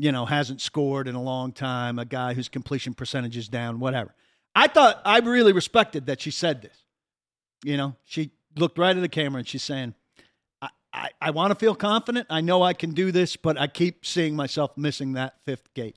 you 0.00 0.12
know, 0.12 0.24
hasn't 0.24 0.62
scored 0.62 1.08
in 1.08 1.14
a 1.14 1.22
long 1.22 1.52
time, 1.52 1.98
a 1.98 2.06
guy 2.06 2.32
whose 2.32 2.48
completion 2.48 2.94
percentage 2.94 3.36
is 3.36 3.48
down, 3.48 3.80
whatever. 3.80 4.14
I 4.54 4.66
thought 4.66 4.98
I 5.04 5.18
really 5.18 5.52
respected 5.52 6.06
that 6.06 6.22
she 6.22 6.30
said 6.30 6.62
this. 6.62 6.76
You 7.62 7.76
know, 7.76 7.96
she 8.06 8.30
looked 8.56 8.78
right 8.78 8.96
at 8.96 9.00
the 9.02 9.10
camera 9.10 9.40
and 9.40 9.46
she's 9.46 9.62
saying, 9.62 9.94
I, 10.92 11.10
I 11.20 11.30
want 11.30 11.50
to 11.50 11.54
feel 11.54 11.74
confident. 11.74 12.26
I 12.30 12.40
know 12.40 12.62
I 12.62 12.72
can 12.72 12.92
do 12.92 13.12
this, 13.12 13.36
but 13.36 13.60
I 13.60 13.66
keep 13.66 14.06
seeing 14.06 14.34
myself 14.34 14.74
missing 14.74 15.12
that 15.12 15.34
fifth 15.44 15.72
gate. 15.74 15.96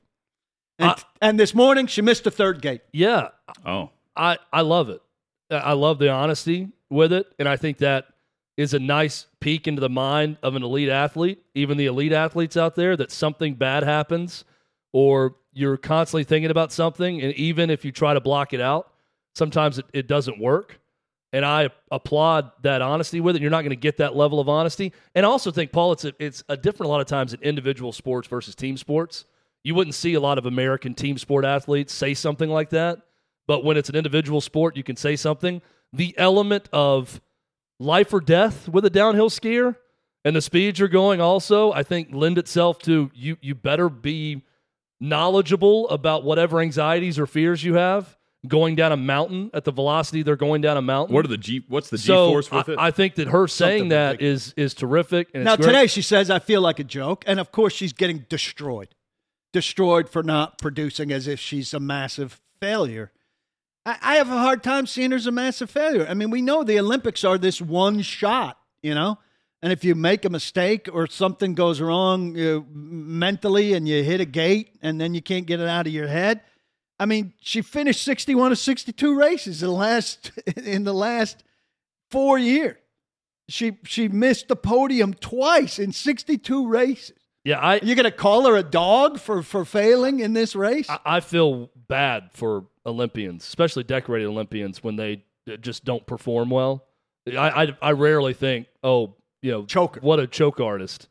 And, 0.78 0.90
I, 0.90 1.02
and 1.22 1.40
this 1.40 1.56
morning, 1.56 1.88
she 1.88 2.02
missed 2.02 2.26
the 2.26 2.32
third 2.32 2.62
gate. 2.62 2.82
Yeah. 2.92 3.30
Oh. 3.66 3.90
I, 4.18 4.38
I 4.52 4.62
love 4.62 4.90
it. 4.90 5.02
I 5.50 5.74
love 5.74 5.98
the 5.98 6.10
honesty 6.10 6.68
with 6.90 7.14
it. 7.14 7.26
And 7.40 7.48
I 7.48 7.56
think 7.56 7.78
that 7.78 8.08
is 8.56 8.74
a 8.74 8.80
nice 8.80 9.28
peek 9.40 9.68
into 9.68 9.80
the 9.80 9.90
mind 9.90 10.38
of 10.44 10.56
an 10.56 10.64
elite 10.64 10.90
athlete, 10.90 11.44
even 11.56 11.78
the 11.78 11.88
elite 11.88 12.14
athletes 12.14 12.56
out 12.56 12.76
there, 12.76 12.96
that 12.96 13.12
something 13.12 13.56
bad 13.56 13.84
happens 13.84 14.46
or 14.92 15.36
you're 15.54 15.78
constantly 15.78 16.24
thinking 16.24 16.52
about 16.52 16.72
something. 16.72 17.22
And 17.22 17.34
even 17.34 17.70
if 17.70 17.84
you 17.84 17.92
try 17.92 18.14
to 18.14 18.22
block 18.22 18.54
it 18.54 18.62
out, 18.62 18.92
sometimes 19.34 19.80
it, 19.80 19.86
it 19.94 20.08
doesn't 20.08 20.40
work 20.40 20.80
and 21.34 21.44
I 21.44 21.70
applaud 21.90 22.52
that 22.62 22.82
honesty 22.84 23.20
with 23.20 23.36
it. 23.36 23.42
You're 23.42 23.52
not 23.52 23.62
going 23.62 23.72
to 23.72 23.76
get 23.76 23.98
that 23.98 24.16
level 24.16 24.40
of 24.40 24.48
honesty, 24.48 24.94
and 25.16 25.26
I 25.26 25.30
also 25.30 25.52
think 25.52 25.72
Paul, 25.72 25.92
it's 25.94 26.06
a, 26.06 26.14
it's 26.20 26.44
a 26.48 26.56
different 26.56 26.88
a 26.88 26.92
lot 26.92 27.02
of 27.02 27.08
times 27.08 27.34
in 27.34 27.42
individual 27.42 27.92
sports 27.92 28.28
versus 28.28 28.56
team 28.56 28.78
sports. 28.78 29.26
You 29.64 29.76
wouldn't 29.76 29.96
see 29.96 30.14
a 30.14 30.20
lot 30.20 30.38
of 30.38 30.46
American 30.46 30.94
team 30.94 31.18
sport 31.18 31.44
athletes 31.44 31.92
say 31.92 32.14
something 32.14 32.50
like 32.50 32.70
that, 32.70 33.00
but 33.48 33.66
when 33.66 33.76
it's 33.76 33.90
an 33.90 33.96
individual 33.96 34.40
sport, 34.40 34.78
you 34.78 34.84
can 34.84 34.96
say 34.96 35.16
something. 35.16 35.62
The 35.92 36.14
element 36.18 36.70
of 36.72 37.20
life 37.84 38.14
or 38.14 38.22
death 38.22 38.68
with 38.70 38.86
a 38.86 38.90
downhill 38.90 39.30
skier 39.30 39.76
and 40.26 40.36
the 40.36 40.42
speeds 40.42 40.80
you're 40.80 40.88
going 40.88 41.22
also, 41.22 41.72
I 41.74 41.84
think 41.84 42.10
lend 42.12 42.38
itself 42.38 42.80
to 42.84 43.12
you. 43.14 43.38
You 43.42 43.56
better 43.56 43.90
be 43.90 44.44
knowledgeable 45.00 45.90
about 45.90 46.24
whatever 46.24 46.62
anxieties 46.62 47.20
or 47.20 47.28
fears 47.28 47.64
you 47.64 47.76
have 47.76 48.18
going 48.48 48.76
down 48.76 48.92
a 48.92 48.98
mountain 48.98 49.50
at 49.54 49.64
the 49.64 49.72
velocity 49.72 50.22
they're 50.22 50.36
going 50.36 50.62
down 50.62 50.78
a 50.78 50.82
mountain. 50.82 51.16
What 51.16 51.26
are 51.26 51.30
the 51.30 51.38
G? 51.38 51.64
What's 51.68 51.90
the 51.90 51.98
G 51.98 52.04
so 52.04 52.30
force 52.30 52.52
with 52.52 52.70
I, 52.70 52.74
it? 52.74 52.80
I 52.80 52.92
think 52.92 53.16
that 53.16 53.28
her 53.30 53.48
saying 53.48 53.80
Something 53.80 53.90
that 53.90 54.12
ridiculous. 54.14 54.48
is 54.48 54.54
is 54.58 54.74
terrific. 54.74 55.30
And 55.34 55.44
Now 55.44 55.54
it's 55.54 55.66
today 55.66 55.88
she 55.88 56.02
says 56.02 56.30
I 56.30 56.40
feel 56.40 56.62
like 56.62 56.80
a 56.80 56.84
joke, 56.84 57.24
and 57.28 57.40
of 57.40 57.52
course 57.52 57.74
she's 57.74 57.94
getting 57.94 58.26
destroyed, 58.30 58.96
destroyed 59.52 60.10
for 60.10 60.24
not 60.24 60.58
producing 60.58 61.12
as 61.12 61.28
if 61.28 61.40
she's 61.40 61.74
a 61.74 61.80
massive 61.80 62.42
failure. 62.60 63.12
I, 63.86 63.98
I 64.02 64.16
have 64.16 64.30
a 64.30 64.38
hard 64.38 64.64
time 64.64 64.86
seeing 64.88 65.12
her 65.12 65.18
as 65.18 65.28
a 65.28 65.32
massive 65.32 65.70
failure. 65.70 66.06
I 66.10 66.14
mean, 66.14 66.30
we 66.30 66.42
know 66.42 66.64
the 66.64 66.80
Olympics 66.80 67.24
are 67.24 67.38
this 67.38 67.62
one 67.62 68.02
shot, 68.02 68.58
you 68.82 68.94
know, 68.96 69.18
and 69.62 69.72
if 69.72 69.84
you 69.84 69.96
make 69.96 70.26
a 70.26 70.30
mistake 70.30 70.88
or 70.92 71.08
something 71.08 71.54
goes 71.56 71.80
wrong 71.82 72.40
uh, 72.40 72.62
mentally 72.72 73.74
and 73.74 73.88
you 73.88 74.04
hit 74.04 74.20
a 74.22 74.26
gate 74.26 74.76
and 74.82 75.00
then 75.00 75.14
you 75.14 75.22
can't 75.22 75.46
get 75.46 75.60
it 75.60 75.68
out 75.68 75.88
of 75.88 75.94
your 75.94 76.08
head. 76.08 76.42
I 77.00 77.06
mean, 77.06 77.34
she 77.42 77.62
finished 77.62 78.04
sixty-one 78.04 78.52
of 78.52 78.58
sixty-two 78.58 79.18
races 79.18 79.62
in 79.64 79.68
the 79.70 79.74
last 79.76 80.32
in 80.58 80.84
the 80.84 80.94
last 80.94 81.44
four 82.12 82.38
years. 82.38 82.78
She 83.50 83.78
she 83.84 84.08
missed 84.08 84.48
the 84.48 84.56
podium 84.56 85.14
twice 85.14 85.78
in 85.80 85.92
62 85.92 86.68
races. 86.68 87.18
yeah, 87.44 87.60
I 87.60 87.82
You're 87.84 87.98
going 87.98 88.06
to 88.06 88.12
call 88.12 88.46
her 88.48 88.56
a 88.56 88.64
dog 88.64 89.20
for 89.20 89.42
for 89.44 89.66
failing 89.66 90.20
in 90.20 90.32
this 90.34 90.56
race? 90.56 90.90
I- 90.90 91.00
I 91.06 91.20
feel 91.20 91.70
bad 91.88 92.30
for 92.34 92.66
Olympians, 92.86 93.44
especially 93.46 93.84
decorated 93.84 94.26
Olympians, 94.28 94.84
when 94.84 94.96
they 94.96 95.24
uh, 95.52 95.58
just 95.58 95.86
don't 95.86 96.06
perform 96.06 96.50
well. 96.50 96.86
I 97.28 97.64
I, 97.64 97.78
I 97.82 97.92
rarely 97.92 98.34
think, 98.34 98.68
oh, 98.84 99.16
you 99.42 99.52
know, 99.52 99.66
Choker. 99.66 100.00
What 100.02 100.20
a 100.20 100.28
choke 100.28 100.60
artist. 100.60 101.08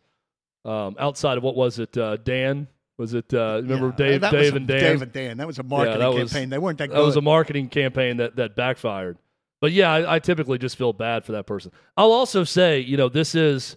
Um, 0.65 0.97
outside 0.99 1.39
of 1.39 1.43
what 1.45 1.57
was 1.57 1.79
it, 1.79 1.97
uh, 1.99 2.17
Dan? 2.19 2.69
Was 2.99 3.15
it? 3.15 3.33
Uh, 3.35 3.61
remember 3.63 3.89
Yeah, 3.99 4.19
Dave, 4.19 4.21
Dave 4.31 4.53
a- 4.53 4.57
and 4.57 4.67
Dan? 4.69 4.81
Dave 4.81 5.03
and 5.03 5.13
Dan. 5.13 5.37
That 5.39 5.47
was 5.47 5.59
a 5.59 5.63
marketing 5.65 5.99
that 5.99 6.13
was- 6.13 6.33
campaign. 6.33 6.49
they 6.51 6.59
weren't 6.59 6.79
that 6.79 6.89
good. 6.89 6.97
That 6.99 7.05
was 7.05 7.17
a 7.17 7.21
marketing 7.23 7.69
campaign 7.69 8.19
that 8.19 8.37
that 8.37 8.55
backfired. 8.55 9.19
But 9.61 9.73
yeah, 9.73 9.91
I, 9.93 10.17
I 10.17 10.19
typically 10.19 10.59
just 10.59 10.77
feel 10.77 10.93
bad 10.93 11.25
for 11.25 11.33
that 11.33 11.47
person. 11.47 11.73
I'll 11.97 12.13
also 12.13 12.45
say, 12.45 12.81
you 12.81 12.97
know, 12.97 13.09
this 13.09 13.35
is 13.35 13.77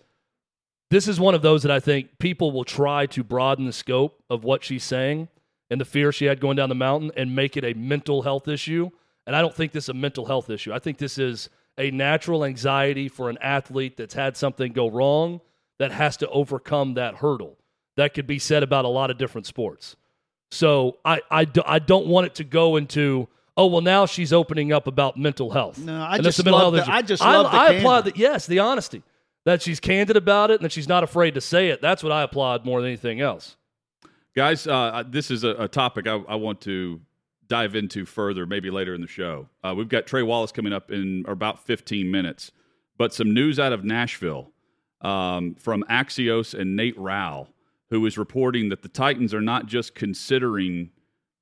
this 0.91 1.07
is 1.07 1.19
one 1.19 1.33
of 1.33 1.41
those 1.41 1.63
that 1.63 1.71
I 1.71 1.79
think 1.79 2.19
people 2.19 2.51
will 2.51 2.63
try 2.65 3.05
to 3.07 3.23
broaden 3.23 3.65
the 3.65 3.73
scope 3.73 4.21
of 4.29 4.43
what 4.43 4.63
she's 4.63 4.83
saying 4.83 5.27
and 5.69 5.79
the 5.81 5.85
fear 5.85 6.11
she 6.11 6.25
had 6.25 6.39
going 6.39 6.55
down 6.57 6.69
the 6.69 6.75
mountain 6.75 7.11
and 7.17 7.35
make 7.35 7.57
it 7.57 7.63
a 7.63 7.73
mental 7.73 8.21
health 8.21 8.47
issue. 8.47 8.89
And 9.27 9.35
I 9.35 9.41
don't 9.41 9.53
think 9.55 9.71
this 9.71 9.85
is 9.85 9.89
a 9.89 9.93
mental 9.93 10.25
health 10.25 10.49
issue. 10.49 10.71
I 10.73 10.79
think 10.79 10.97
this 10.97 11.17
is 11.17 11.49
a 11.77 11.91
natural 11.91 12.45
anxiety 12.45 13.09
for 13.09 13.29
an 13.29 13.37
athlete 13.41 13.97
that's 13.97 14.13
had 14.13 14.37
something 14.37 14.71
go 14.71 14.89
wrong 14.89 15.41
that 15.79 15.91
has 15.91 16.17
to 16.17 16.29
overcome 16.29 16.93
that 16.93 17.15
hurdle. 17.15 17.57
That 17.97 18.13
could 18.13 18.27
be 18.27 18.39
said 18.39 18.61
about 18.63 18.85
a 18.85 18.89
lot 18.89 19.09
of 19.11 19.17
different 19.17 19.47
sports. 19.47 19.95
So 20.51 20.97
I, 21.03 21.21
I, 21.31 21.45
do, 21.45 21.61
I 21.65 21.79
don't 21.79 22.07
want 22.07 22.27
it 22.27 22.35
to 22.35 22.43
go 22.43 22.75
into, 22.75 23.27
oh, 23.57 23.65
well, 23.65 23.81
now 23.81 24.05
she's 24.05 24.31
opening 24.31 24.71
up 24.71 24.85
about 24.87 25.17
mental 25.17 25.51
health. 25.51 25.79
No, 25.79 26.01
I 26.01 26.15
And 26.15 26.23
just 26.23 26.43
mental 26.45 26.61
love 26.61 26.73
the- 26.73 26.89
I 26.91 27.01
just 27.01 27.23
I, 27.23 27.35
love 27.37 27.51
the 27.51 27.57
I 27.57 27.71
applaud 27.73 28.01
that. 28.05 28.17
Yes, 28.17 28.45
the 28.45 28.59
honesty. 28.59 29.01
That 29.45 29.61
she's 29.61 29.79
candid 29.79 30.17
about 30.17 30.49
it 30.51 30.55
and 30.55 30.63
that 30.65 30.71
she's 30.71 30.87
not 30.87 31.03
afraid 31.03 31.33
to 31.35 31.41
say 31.41 31.69
it. 31.69 31.81
That's 31.81 32.01
what 32.03 32.11
I 32.11 32.23
applaud 32.23 32.65
more 32.65 32.81
than 32.81 32.87
anything 32.89 33.21
else. 33.21 33.57
Guys, 34.35 34.67
uh, 34.67 35.01
this 35.07 35.31
is 35.31 35.45
a, 35.45 35.51
a 35.51 35.67
topic 35.69 36.07
I, 36.07 36.15
I 36.27 36.35
want 36.35 36.59
to 36.61 36.99
dive 37.47 37.73
into 37.73 38.05
further, 38.05 38.45
maybe 38.45 38.69
later 38.69 38.93
in 38.93 38.99
the 38.99 39.07
show. 39.07 39.47
Uh, 39.63 39.73
we've 39.77 39.87
got 39.87 40.07
Trey 40.07 40.23
Wallace 40.23 40.51
coming 40.51 40.73
up 40.73 40.91
in 40.91 41.23
about 41.25 41.65
15 41.65 42.11
minutes, 42.11 42.51
but 42.97 43.13
some 43.13 43.33
news 43.33 43.59
out 43.59 43.71
of 43.71 43.85
Nashville 43.85 44.51
um, 44.99 45.55
from 45.55 45.85
Axios 45.89 46.53
and 46.53 46.75
Nate 46.75 46.99
Rau, 46.99 47.47
who 47.89 48.05
is 48.05 48.17
reporting 48.17 48.67
that 48.69 48.81
the 48.81 48.89
Titans 48.89 49.33
are 49.33 49.41
not 49.41 49.67
just 49.67 49.95
considering 49.95 50.89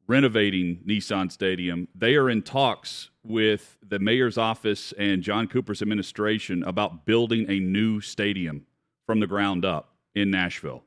renovating 0.06 0.84
Nissan 0.86 1.32
Stadium, 1.32 1.88
they 1.96 2.16
are 2.16 2.30
in 2.30 2.44
talks 2.44 3.10
with 3.24 3.76
the 3.82 3.98
mayor's 3.98 4.38
office 4.38 4.94
and 5.00 5.24
John 5.24 5.48
Cooper's 5.48 5.82
administration 5.82 6.62
about 6.64 7.08
building 7.08 7.50
a 7.50 7.60
new 7.60 8.02
stadium 8.02 8.68
from 9.08 9.20
the 9.20 9.28
ground 9.28 9.66
up 9.66 9.96
in 10.14 10.30
Nashville. 10.30 10.84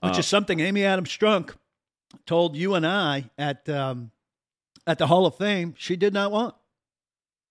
Which 0.00 0.16
Uh, 0.16 0.18
is 0.18 0.26
something 0.26 0.60
Amy 0.60 0.84
Adams 0.84 1.10
Strunk 1.10 1.54
told 2.26 2.56
you 2.56 2.74
and 2.74 2.86
I 2.86 3.30
at 3.38 3.68
um, 3.68 4.10
at 4.86 4.98
the 4.98 5.06
Hall 5.06 5.26
of 5.26 5.36
Fame 5.36 5.74
she 5.76 5.96
did 5.96 6.12
not 6.12 6.30
want. 6.32 6.54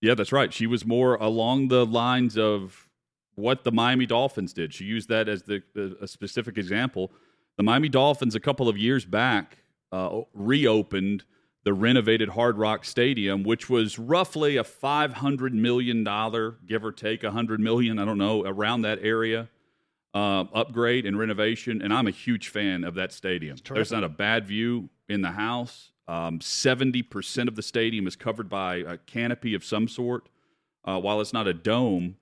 Yeah, 0.00 0.14
that's 0.14 0.32
right. 0.32 0.52
She 0.52 0.66
was 0.66 0.84
more 0.86 1.14
along 1.16 1.68
the 1.68 1.84
lines 1.84 2.36
of 2.38 2.88
what 3.34 3.64
the 3.64 3.72
Miami 3.72 4.06
Dolphins 4.06 4.52
did. 4.52 4.72
She 4.74 4.84
used 4.84 5.08
that 5.08 5.28
as 5.28 5.42
the, 5.42 5.62
the 5.74 5.96
a 6.00 6.08
specific 6.08 6.56
example. 6.58 7.12
The 7.56 7.62
Miami 7.62 7.88
Dolphins 7.88 8.34
a 8.34 8.40
couple 8.40 8.68
of 8.68 8.78
years 8.78 9.04
back 9.04 9.58
uh, 9.92 10.22
reopened 10.32 11.24
the 11.64 11.74
renovated 11.74 12.30
Hard 12.30 12.56
Rock 12.56 12.86
Stadium, 12.86 13.42
which 13.42 13.68
was 13.68 13.98
roughly 13.98 14.56
a 14.56 14.64
five 14.64 15.14
hundred 15.14 15.52
million 15.54 16.02
dollar, 16.02 16.56
give 16.66 16.82
or 16.82 16.92
take 16.92 17.22
a 17.22 17.30
hundred 17.30 17.60
million, 17.60 17.98
I 17.98 18.06
don't 18.06 18.16
know, 18.18 18.42
around 18.46 18.82
that 18.82 18.98
area. 19.02 19.48
Uh, 20.12 20.44
upgrade 20.52 21.06
and 21.06 21.16
renovation, 21.16 21.80
and 21.80 21.94
I'm 21.94 22.08
a 22.08 22.10
huge 22.10 22.48
fan 22.48 22.82
of 22.82 22.96
that 22.96 23.12
stadium. 23.12 23.56
There's 23.72 23.92
not 23.92 24.02
a 24.02 24.08
bad 24.08 24.44
view 24.44 24.88
in 25.08 25.22
the 25.22 25.30
house. 25.30 25.92
Um, 26.08 26.40
Seventy 26.40 27.02
percent 27.02 27.48
of 27.48 27.54
the 27.54 27.62
stadium 27.62 28.08
is 28.08 28.16
covered 28.16 28.48
by 28.48 28.76
a 28.78 28.96
canopy 28.96 29.54
of 29.54 29.64
some 29.64 29.86
sort. 29.86 30.28
Uh, 30.84 30.98
while 30.98 31.20
it's 31.20 31.32
not 31.32 31.46
a 31.46 31.54
dome, 31.54 32.16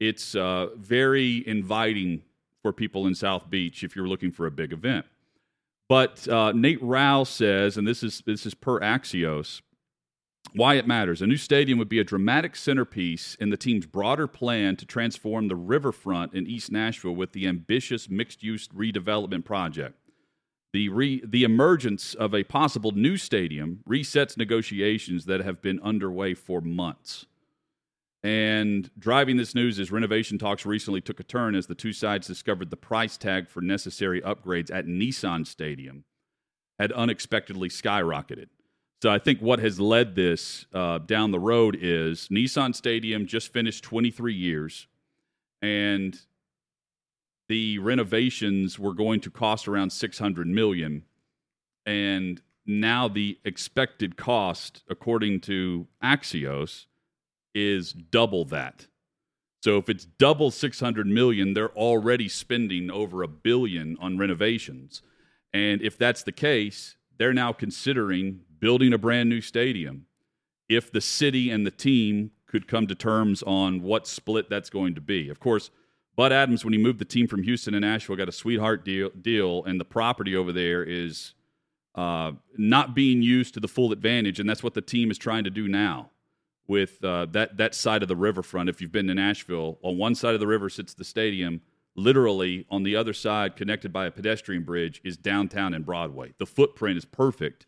it's 0.00 0.34
uh, 0.34 0.70
very 0.76 1.46
inviting 1.46 2.22
for 2.62 2.72
people 2.72 3.06
in 3.06 3.14
South 3.14 3.48
Beach 3.48 3.84
if 3.84 3.94
you're 3.94 4.08
looking 4.08 4.32
for 4.32 4.46
a 4.46 4.50
big 4.50 4.72
event. 4.72 5.06
But 5.88 6.26
uh, 6.26 6.50
Nate 6.50 6.82
Rau 6.82 7.22
says, 7.22 7.76
and 7.76 7.86
this 7.86 8.02
is 8.02 8.24
this 8.26 8.44
is 8.44 8.54
per 8.54 8.80
Axios, 8.80 9.60
why 10.52 10.74
it 10.74 10.86
matters. 10.86 11.22
A 11.22 11.26
new 11.26 11.36
stadium 11.36 11.78
would 11.78 11.88
be 11.88 12.00
a 12.00 12.04
dramatic 12.04 12.56
centerpiece 12.56 13.36
in 13.36 13.50
the 13.50 13.56
team's 13.56 13.86
broader 13.86 14.26
plan 14.26 14.76
to 14.76 14.86
transform 14.86 15.48
the 15.48 15.56
riverfront 15.56 16.34
in 16.34 16.46
East 16.46 16.72
Nashville 16.72 17.14
with 17.14 17.32
the 17.32 17.46
ambitious 17.46 18.08
mixed-use 18.08 18.68
redevelopment 18.68 19.44
project. 19.44 19.96
The, 20.72 20.88
re, 20.88 21.22
the 21.24 21.44
emergence 21.44 22.14
of 22.14 22.34
a 22.34 22.44
possible 22.44 22.92
new 22.92 23.16
stadium 23.16 23.80
resets 23.88 24.36
negotiations 24.36 25.24
that 25.26 25.40
have 25.40 25.60
been 25.60 25.80
underway 25.82 26.34
for 26.34 26.60
months. 26.60 27.26
And 28.22 28.90
driving 28.98 29.36
this 29.36 29.54
news 29.54 29.78
is 29.78 29.90
renovation 29.90 30.36
talks 30.38 30.66
recently 30.66 31.00
took 31.00 31.20
a 31.20 31.24
turn 31.24 31.54
as 31.54 31.66
the 31.66 31.74
two 31.74 31.92
sides 31.92 32.26
discovered 32.26 32.70
the 32.70 32.76
price 32.76 33.16
tag 33.16 33.48
for 33.48 33.60
necessary 33.62 34.20
upgrades 34.20 34.70
at 34.72 34.86
Nissan 34.86 35.46
Stadium 35.46 36.04
had 36.78 36.92
unexpectedly 36.92 37.68
skyrocketed. 37.68 38.48
So 39.02 39.10
I 39.10 39.18
think 39.18 39.40
what 39.40 39.60
has 39.60 39.80
led 39.80 40.14
this 40.14 40.66
uh, 40.74 40.98
down 40.98 41.30
the 41.30 41.40
road 41.40 41.76
is 41.80 42.28
Nissan 42.28 42.74
Stadium 42.74 43.26
just 43.26 43.50
finished 43.50 43.82
23 43.82 44.34
years, 44.34 44.88
and 45.62 46.20
the 47.48 47.78
renovations 47.78 48.78
were 48.78 48.92
going 48.92 49.20
to 49.20 49.30
cost 49.30 49.66
around 49.66 49.90
600 49.90 50.46
million, 50.46 51.04
and 51.86 52.42
now 52.66 53.08
the 53.08 53.38
expected 53.42 54.18
cost, 54.18 54.82
according 54.88 55.40
to 55.40 55.86
Axios, 56.04 56.84
is 57.54 57.94
double 57.94 58.44
that. 58.44 58.86
So 59.62 59.78
if 59.78 59.88
it's 59.88 60.04
double 60.04 60.50
600 60.50 61.06
million, 61.06 61.54
they're 61.54 61.72
already 61.72 62.28
spending 62.28 62.90
over 62.90 63.22
a 63.22 63.28
billion 63.28 63.96
on 63.98 64.18
renovations. 64.18 65.02
And 65.52 65.82
if 65.82 65.98
that's 65.98 66.22
the 66.22 66.32
case, 66.32 66.96
they're 67.20 67.34
now 67.34 67.52
considering 67.52 68.40
building 68.60 68.94
a 68.94 68.98
brand 68.98 69.28
new 69.28 69.42
stadium. 69.42 70.06
If 70.70 70.90
the 70.90 71.02
city 71.02 71.50
and 71.50 71.66
the 71.66 71.70
team 71.70 72.30
could 72.46 72.66
come 72.66 72.86
to 72.86 72.94
terms 72.94 73.42
on 73.42 73.82
what 73.82 74.06
split 74.06 74.48
that's 74.48 74.70
going 74.70 74.94
to 74.94 75.02
be. 75.02 75.28
Of 75.28 75.38
course, 75.38 75.70
Bud 76.16 76.32
Adams, 76.32 76.64
when 76.64 76.72
he 76.72 76.78
moved 76.78 76.98
the 76.98 77.04
team 77.04 77.26
from 77.26 77.42
Houston 77.42 77.74
to 77.74 77.80
Nashville, 77.80 78.16
got 78.16 78.30
a 78.30 78.32
sweetheart 78.32 78.86
deal, 78.86 79.10
deal 79.10 79.62
and 79.64 79.78
the 79.78 79.84
property 79.84 80.34
over 80.34 80.50
there 80.50 80.82
is 80.82 81.34
uh, 81.94 82.32
not 82.56 82.94
being 82.94 83.20
used 83.20 83.52
to 83.52 83.60
the 83.60 83.68
full 83.68 83.92
advantage, 83.92 84.40
and 84.40 84.48
that's 84.48 84.62
what 84.62 84.72
the 84.72 84.80
team 84.80 85.10
is 85.10 85.18
trying 85.18 85.44
to 85.44 85.50
do 85.50 85.68
now 85.68 86.08
with 86.66 87.04
uh, 87.04 87.26
that 87.32 87.58
that 87.58 87.74
side 87.74 88.00
of 88.00 88.08
the 88.08 88.16
riverfront. 88.16 88.70
If 88.70 88.80
you've 88.80 88.92
been 88.92 89.08
to 89.08 89.14
Nashville, 89.14 89.78
on 89.82 89.98
one 89.98 90.14
side 90.14 90.32
of 90.32 90.40
the 90.40 90.46
river 90.46 90.70
sits 90.70 90.94
the 90.94 91.04
stadium. 91.04 91.60
Literally, 91.96 92.66
on 92.70 92.82
the 92.82 92.96
other 92.96 93.12
side, 93.12 93.56
connected 93.56 93.92
by 93.92 94.06
a 94.06 94.10
pedestrian 94.10 94.62
bridge, 94.62 95.00
is 95.04 95.16
downtown 95.16 95.74
and 95.74 95.84
Broadway. 95.84 96.32
The 96.38 96.46
footprint 96.46 96.96
is 96.96 97.04
perfect, 97.04 97.66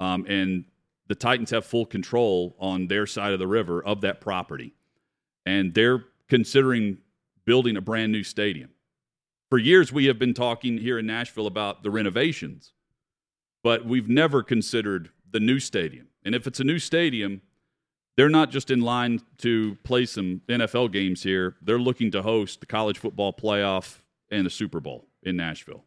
um, 0.00 0.24
and 0.28 0.64
the 1.06 1.14
Titans 1.14 1.50
have 1.50 1.64
full 1.64 1.86
control 1.86 2.56
on 2.58 2.88
their 2.88 3.06
side 3.06 3.32
of 3.32 3.38
the 3.38 3.46
river 3.46 3.84
of 3.84 4.00
that 4.00 4.20
property, 4.20 4.74
and 5.46 5.74
they're 5.74 6.04
considering 6.28 6.98
building 7.44 7.76
a 7.76 7.80
brand 7.80 8.12
new 8.12 8.22
stadium. 8.22 8.70
For 9.50 9.58
years, 9.58 9.92
we 9.92 10.06
have 10.06 10.18
been 10.18 10.34
talking 10.34 10.78
here 10.78 10.98
in 10.98 11.06
Nashville 11.06 11.46
about 11.46 11.82
the 11.82 11.90
renovations, 11.90 12.72
but 13.62 13.86
we've 13.86 14.08
never 14.08 14.42
considered 14.42 15.10
the 15.30 15.40
new 15.40 15.58
stadium. 15.58 16.08
And 16.24 16.34
if 16.34 16.46
it's 16.46 16.60
a 16.60 16.64
new 16.64 16.78
stadium, 16.78 17.40
they're 18.18 18.28
not 18.28 18.50
just 18.50 18.72
in 18.72 18.80
line 18.80 19.20
to 19.38 19.76
play 19.84 20.04
some 20.04 20.42
NFL 20.48 20.90
games 20.90 21.22
here. 21.22 21.54
They're 21.62 21.78
looking 21.78 22.10
to 22.10 22.20
host 22.20 22.58
the 22.58 22.66
college 22.66 22.98
football 22.98 23.32
playoff 23.32 23.98
and 24.28 24.44
the 24.44 24.50
Super 24.50 24.80
Bowl 24.80 25.06
in 25.22 25.36
Nashville. 25.36 25.84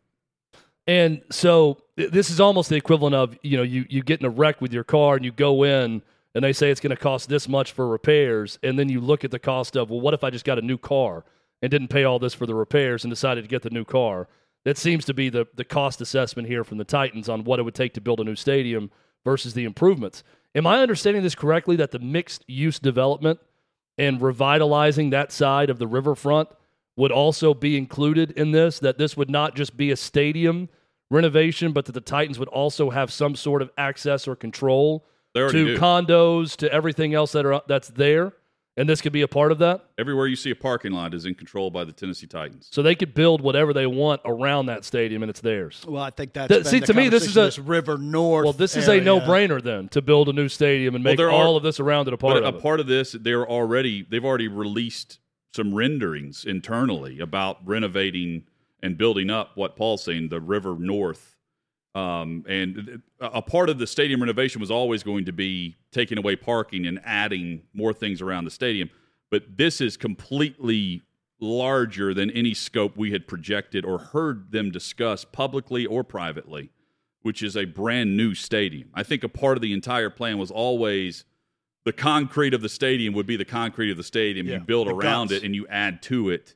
And 0.88 1.23
so 1.29 1.79
this 1.97 2.29
is 2.29 2.39
almost 2.39 2.69
the 2.69 2.77
equivalent 2.77 3.15
of 3.15 3.38
you 3.43 3.57
know 3.57 3.63
you 3.63 3.85
you 3.89 4.01
get 4.01 4.21
in 4.21 4.25
a 4.25 4.29
wreck 4.29 4.61
with 4.61 4.71
your 4.71 4.85
car 4.85 5.17
and 5.17 5.25
you 5.25 5.33
go 5.33 5.63
in 5.63 6.01
and 6.33 6.41
they 6.41 6.53
say 6.53 6.71
it's 6.71 6.79
going 6.79 6.95
to 6.95 7.01
cost 7.01 7.27
this 7.27 7.50
much 7.50 7.73
for 7.73 7.85
repairs 7.85 8.57
and 8.63 8.79
then 8.79 8.88
you 8.88 9.01
look 9.01 9.25
at 9.25 9.31
the 9.31 9.38
cost 9.38 9.75
of 9.75 9.89
well 9.89 10.00
what 10.00 10.13
if 10.13 10.23
I 10.23 10.29
just 10.29 10.45
got 10.45 10.57
a 10.57 10.61
new 10.61 10.77
car 10.77 11.25
and 11.61 11.69
didn't 11.69 11.89
pay 11.89 12.05
all 12.05 12.17
this 12.17 12.33
for 12.33 12.45
the 12.45 12.55
repairs 12.55 13.03
and 13.03 13.11
decided 13.11 13.43
to 13.43 13.47
get 13.47 13.61
the 13.61 13.69
new 13.69 13.85
car 13.85 14.27
that 14.63 14.77
seems 14.77 15.05
to 15.05 15.13
be 15.13 15.29
the 15.29 15.45
the 15.53 15.65
cost 15.65 16.01
assessment 16.01 16.47
here 16.47 16.63
from 16.63 16.77
the 16.77 16.83
Titans 16.85 17.29
on 17.29 17.43
what 17.43 17.59
it 17.59 17.63
would 17.63 17.75
take 17.75 17.93
to 17.93 18.01
build 18.01 18.19
a 18.19 18.23
new 18.23 18.35
stadium 18.35 18.89
versus 19.23 19.53
the 19.53 19.65
improvements 19.65 20.23
am 20.55 20.67
I 20.67 20.79
understanding 20.79 21.24
this 21.24 21.36
correctly 21.36 21.75
that 21.77 21.91
the 21.91 22.00
mixed 22.00 22.43
use 22.48 22.79
development 22.79 23.39
and 23.98 24.22
revitalizing 24.22 25.10
that 25.12 25.31
side 25.31 25.70
of 25.70 25.79
the 25.79 25.88
riverfront 25.88 26.50
would 26.96 27.12
also 27.12 27.53
be 27.53 27.77
included 27.77 28.31
in 28.31 28.51
this 28.51 28.79
that 28.79 28.98
this 28.98 29.15
would 29.15 29.29
not 29.29 29.55
just 29.55 29.77
be 29.77 29.91
a 29.91 29.96
stadium 29.96 30.70
renovation, 31.10 31.72
but 31.74 31.86
that 31.86 31.91
the 31.91 32.01
Titans 32.01 32.39
would 32.39 32.48
also 32.50 32.89
have 32.89 33.12
some 33.12 33.36
sort 33.36 33.62
of 33.62 33.70
access 33.77 34.27
or 34.27 34.36
control 34.36 35.05
to 35.50 35.65
do. 35.65 35.77
condos, 35.77 36.55
to 36.58 36.72
everything 36.72 37.13
else 37.13 37.31
that 37.34 37.46
are 37.46 37.62
that's 37.67 37.89
there, 37.89 38.34
and 38.81 38.89
this 38.89 39.00
could 39.00 39.13
be 39.13 39.21
a 39.21 39.27
part 39.27 39.51
of 39.51 39.59
that. 39.59 39.85
Everywhere 40.00 40.25
you 40.25 40.35
see 40.35 40.50
a 40.50 40.55
parking 40.55 40.91
lot 40.91 41.13
is 41.13 41.25
in 41.27 41.35
control 41.35 41.69
by 41.69 41.83
the 41.83 41.91
Tennessee 41.91 42.25
Titans. 42.25 42.67
So 42.71 42.81
they 42.81 42.95
could 42.95 43.13
build 43.13 43.39
whatever 43.39 43.73
they 43.73 43.85
want 43.85 44.21
around 44.25 44.65
that 44.65 44.83
stadium, 44.83 45.21
and 45.21 45.29
it's 45.29 45.39
theirs. 45.41 45.85
Well, 45.88 46.01
I 46.01 46.09
think 46.09 46.33
that's 46.33 46.47
Th- 46.47 46.63
been 46.63 46.69
see, 46.71 46.79
the 46.79 46.88
to 46.88 46.93
me, 46.95 47.07
this 47.07 47.27
is 47.27 47.38
a- 47.38 47.41
this 47.41 47.59
River 47.59 48.00
North. 48.00 48.43
Well, 48.45 48.53
this 48.53 48.75
is 48.75 48.89
area. 48.89 49.01
a 49.01 49.05
no-brainer 49.05 49.61
then 49.61 49.88
to 49.89 50.01
build 50.01 50.29
a 50.29 50.33
new 50.33 50.50
stadium 50.50 50.95
and 50.95 51.03
Well, 51.05 51.11
make 51.11 51.17
there 51.17 51.29
all 51.29 51.53
are- 51.53 51.57
of 51.57 51.63
this 51.63 51.79
around 51.79 52.07
it 52.07 52.13
a 52.13 52.17
part 52.17 52.35
But 52.38 52.43
a 52.43 52.47
of 52.47 52.55
it. 52.55 52.61
part 52.63 52.79
of 52.79 52.88
this, 52.88 53.11
they're 53.11 53.47
already 53.47 54.01
they've 54.09 54.25
already 54.25 54.47
released 54.47 55.19
some 55.55 55.75
renderings 55.75 56.43
internally 56.43 57.19
about 57.19 57.57
renovating 57.63 58.43
and 58.81 58.97
building 58.97 59.29
up 59.29 59.51
what 59.55 59.75
Paul's 59.75 60.03
saying, 60.03 60.29
the 60.29 60.41
River 60.41 60.75
North. 60.79 61.35
Um, 61.93 62.45
and 62.48 63.01
a 63.19 63.41
part 63.41 63.69
of 63.69 63.77
the 63.77 63.86
stadium 63.86 64.21
renovation 64.21 64.62
was 64.62 64.71
always 64.71 65.03
going 65.03 65.25
to 65.25 65.33
be 65.33 65.75
taking 65.91 66.17
away 66.17 66.36
parking 66.38 66.88
and 66.88 67.01
adding 67.03 67.63
more 67.74 67.91
things 67.91 68.21
around 68.21 68.45
the 68.45 68.51
stadium. 68.51 68.89
But 69.29 69.57
this 69.57 69.81
is 69.81 69.98
completely 69.98 71.01
larger 71.41 72.13
than 72.13 72.29
any 72.31 72.53
scope 72.53 72.95
we 72.95 73.12
had 73.12 73.27
projected 73.27 73.83
or 73.83 73.98
heard 73.98 74.51
them 74.51 74.71
discuss 74.71 75.25
publicly 75.25 75.86
or 75.86 76.03
privately, 76.03 76.69
which 77.24 77.43
is 77.43 77.57
a 77.57 77.65
brand 77.65 78.15
new 78.15 78.36
stadium. 78.36 78.89
I 78.93 79.03
think 79.03 79.24
a 79.24 79.29
part 79.29 79.57
of 79.57 79.62
the 79.62 79.74
entire 79.74 80.10
plan 80.10 80.38
was 80.38 80.51
always 80.51 81.25
the 81.83 81.91
concrete 81.91 82.53
of 82.53 82.62
the 82.62 82.69
stadium 82.69 83.13
would 83.15 83.25
be 83.25 83.36
the 83.36 83.45
concrete 83.45 83.91
of 83.91 83.98
the 83.98 84.03
stadium. 84.03 84.48
Yeah, 84.48 84.55
you 84.55 84.60
build 84.62 84.88
around 84.88 85.29
guts. 85.29 85.41
it 85.41 85.45
and 85.45 85.55
you 85.55 85.67
add 85.67 86.01
to 86.03 86.29
it. 86.29 86.55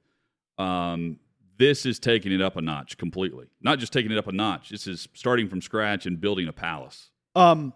Um, 0.57 1.19
this 1.57 1.85
is 1.85 1.99
taking 1.99 2.31
it 2.31 2.41
up 2.41 2.55
a 2.57 2.61
notch 2.61 2.97
completely. 2.97 3.47
Not 3.61 3.79
just 3.79 3.93
taking 3.93 4.11
it 4.11 4.17
up 4.17 4.27
a 4.27 4.31
notch. 4.31 4.69
This 4.69 4.87
is 4.87 5.07
starting 5.13 5.47
from 5.47 5.61
scratch 5.61 6.05
and 6.05 6.19
building 6.19 6.47
a 6.47 6.53
palace. 6.53 7.09
Um, 7.35 7.73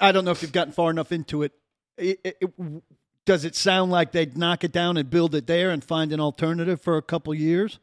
I 0.00 0.12
don't 0.12 0.24
know 0.24 0.30
if 0.32 0.42
you've 0.42 0.52
gotten 0.52 0.72
far 0.72 0.90
enough 0.90 1.12
into 1.12 1.42
it. 1.42 1.52
It- 1.96 2.20
it- 2.24 2.36
it- 2.40 2.82
does 3.26 3.44
it 3.44 3.54
sound 3.54 3.92
like 3.92 4.12
they'd 4.12 4.36
knock 4.36 4.64
it 4.64 4.72
down 4.72 4.96
and 4.96 5.08
build 5.08 5.34
it 5.34 5.46
there 5.46 5.70
and 5.70 5.84
find 5.84 6.12
an 6.12 6.18
alternative 6.20 6.80
for 6.80 6.96
a 6.96 7.02
couple 7.02 7.32
years, 7.34 7.78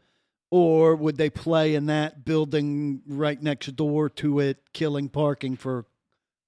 or 0.52 0.96
would 0.96 1.18
they 1.18 1.30
play 1.30 1.76
in 1.76 1.86
that 1.86 2.26
building 2.26 3.02
right 3.08 3.42
next 3.42 3.76
door 3.76 4.10
to 4.10 4.40
it, 4.40 4.58
killing 4.74 5.08
parking 5.08 5.56
for 5.56 5.86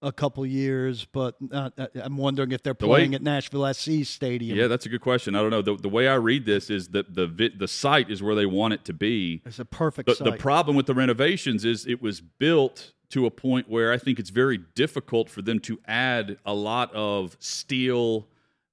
a 0.02 0.12
couple 0.12 0.46
years? 0.46 1.06
But 1.06 1.36
uh, 1.52 1.70
I'm 1.96 2.18
wondering 2.18 2.52
if 2.52 2.64
they're 2.64 2.74
The 2.74 2.88
way- 2.88 3.00
playing 3.00 3.16
at 3.16 3.22
Nashville 3.22 3.72
SC 3.74 4.04
Stadium. 4.04 4.58
Yeah, 4.58 4.68
that's 4.68 4.86
a 4.86 4.90
good 4.90 5.02
question. 5.02 5.36
I 5.36 5.42
don't 5.42 5.50
know. 5.52 5.62
The, 5.62 5.76
the 5.76 5.90
way 5.90 6.08
I 6.08 6.16
read 6.16 6.46
this 6.46 6.70
is 6.70 6.90
that 6.90 7.14
the 7.16 7.28
the 7.58 7.68
site 7.68 8.10
is 8.10 8.22
where 8.24 8.36
they 8.36 8.46
want 8.46 8.74
it 8.74 8.86
to 8.86 8.94
be. 8.94 9.42
it's 9.46 9.60
a 9.60 9.66
perfect 9.66 10.08
The, 10.08 10.16
site. 10.16 10.32
the 10.32 10.38
problem 10.38 10.76
with 10.78 10.86
the 10.86 10.94
renovations 10.94 11.66
is 11.66 11.86
it 11.88 12.02
was 12.02 12.22
built 12.22 12.94
to 13.10 13.26
a 13.26 13.32
point 13.32 13.68
where 13.68 13.92
I 13.92 13.98
think 13.98 14.20
it's 14.20 14.30
very 14.30 14.60
difficult 14.76 15.30
for 15.30 15.42
them 15.42 15.60
to 15.62 15.80
add 15.88 16.38
a 16.46 16.54
lot 16.54 16.94
of 16.94 17.36
steel 17.40 18.28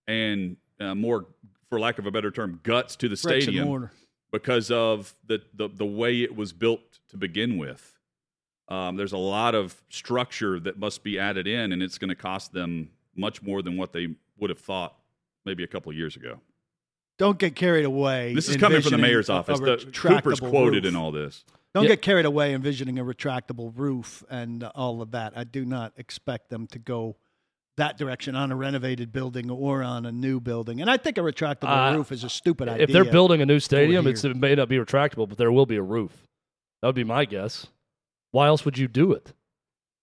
and 0.07 0.57
uh, 0.79 0.95
more, 0.95 1.25
for 1.71 1.81
lack 1.81 1.99
of 1.99 2.07
a 2.07 2.11
better 2.11 2.31
term, 2.31 2.61
guts 2.63 2.97
to 2.97 3.09
the 3.09 3.17
Bricks 3.17 3.45
stadium 3.45 3.89
because 4.31 4.71
of 4.71 5.15
the, 5.27 5.41
the 5.55 5.69
the 5.69 5.87
way 5.87 6.23
it 6.23 6.37
was 6.37 6.53
built 6.53 6.81
to 7.09 7.17
begin 7.17 7.57
with. 7.57 7.96
Um, 8.69 8.97
there's 8.97 9.13
a 9.13 9.19
lot 9.19 9.55
of 9.55 9.81
structure 9.91 10.59
that 10.61 10.79
must 10.79 11.05
be 11.05 11.19
added 11.19 11.47
in, 11.47 11.73
and 11.73 11.83
it's 11.83 11.99
going 11.99 12.09
to 12.09 12.15
cost 12.17 12.53
them 12.53 12.91
much 13.15 13.43
more 13.43 13.63
than 13.63 13.77
what 13.77 13.93
they 13.93 14.09
would 14.39 14.51
have 14.51 14.59
thought 14.59 14.97
maybe 15.45 15.63
a 15.63 15.67
couple 15.69 15.91
of 15.91 15.97
years 15.97 16.17
ago. 16.17 16.41
Don't 17.19 17.39
get 17.39 17.55
carried 17.55 17.85
away. 17.87 18.35
This 18.35 18.49
is 18.49 18.57
coming 18.57 18.83
from 18.83 18.91
the 18.91 18.99
mayor's 18.99 19.29
a- 19.29 19.33
a 19.33 19.37
office. 19.37 19.61
The, 19.61 19.77
retractable 19.77 20.17
Cooper's 20.17 20.41
quoted 20.41 20.85
roof. 20.85 20.93
in 20.93 20.97
all 20.97 21.13
this. 21.13 21.45
Don't 21.75 21.85
Yeah. 21.85 21.91
get 21.91 22.03
carried 22.03 22.27
away 22.27 22.53
envisioning 22.55 22.99
a 22.99 23.05
retractable 23.05 23.73
roof 23.75 24.25
and 24.29 24.65
all 24.65 25.01
of 25.01 25.13
that. 25.13 25.33
I 25.37 25.45
do 25.45 25.65
not 25.65 25.93
expect 25.97 26.51
them 26.51 26.67
to 26.69 26.79
go 26.79 27.17
that 27.77 27.97
direction 27.99 28.35
on 28.35 28.51
a 28.51 28.57
renovated 28.57 29.13
building 29.13 29.51
or 29.51 29.83
on 29.83 30.05
a 30.07 30.13
new 30.13 30.41
building. 30.41 30.81
And 30.81 30.91
I 30.91 30.97
think 30.97 31.19
a 31.19 31.21
retractable 31.21 31.93
Uh, 31.93 31.97
roof 31.97 32.11
is 32.11 32.25
a 32.25 32.31
stupid 32.31 32.69
idea. 32.69 32.85
if 32.85 32.91
they're 32.91 33.05
building 33.05 33.41
a 33.43 33.47
new 33.47 33.61
stadium, 33.61 34.07
it's, 34.07 34.25
it 34.25 34.35
may 34.37 34.55
not 34.55 34.69
be 34.71 34.77
retractable, 34.77 35.29
but 35.29 35.37
there 35.39 35.53
will 35.53 35.67
be 35.67 35.77
a 35.77 35.83
roof. 35.83 36.27
That 36.81 36.89
would 36.89 36.95
be 36.97 37.05
my 37.05 37.25
guess. 37.27 37.67
Why 38.37 38.49
else 38.49 38.65
would 38.67 38.77
you 38.77 38.87
do 38.87 39.13
it? 39.13 39.33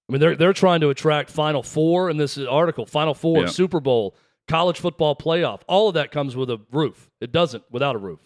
I 0.09 0.11
mean, 0.11 0.19
they're 0.19 0.35
they're 0.35 0.53
trying 0.53 0.81
to 0.81 0.89
attract 0.89 1.29
Final 1.29 1.61
Four 1.61 2.09
in 2.09 2.17
this 2.17 2.37
article. 2.37 2.85
Final 2.87 3.13
Four, 3.13 3.41
Yeah. 3.41 3.45
Super 3.45 3.79
Bowl, 3.79 4.15
college 4.47 4.79
football 4.79 5.15
playoff. 5.15 5.61
All 5.67 5.87
of 5.89 5.93
that 5.93 6.11
comes 6.11 6.35
with 6.35 6.49
a 6.49 6.59
roof. 6.71 7.11
It 7.21 7.31
doesn't 7.31 7.63
without 7.71 7.95
a 7.95 7.99
roof. 7.99 8.19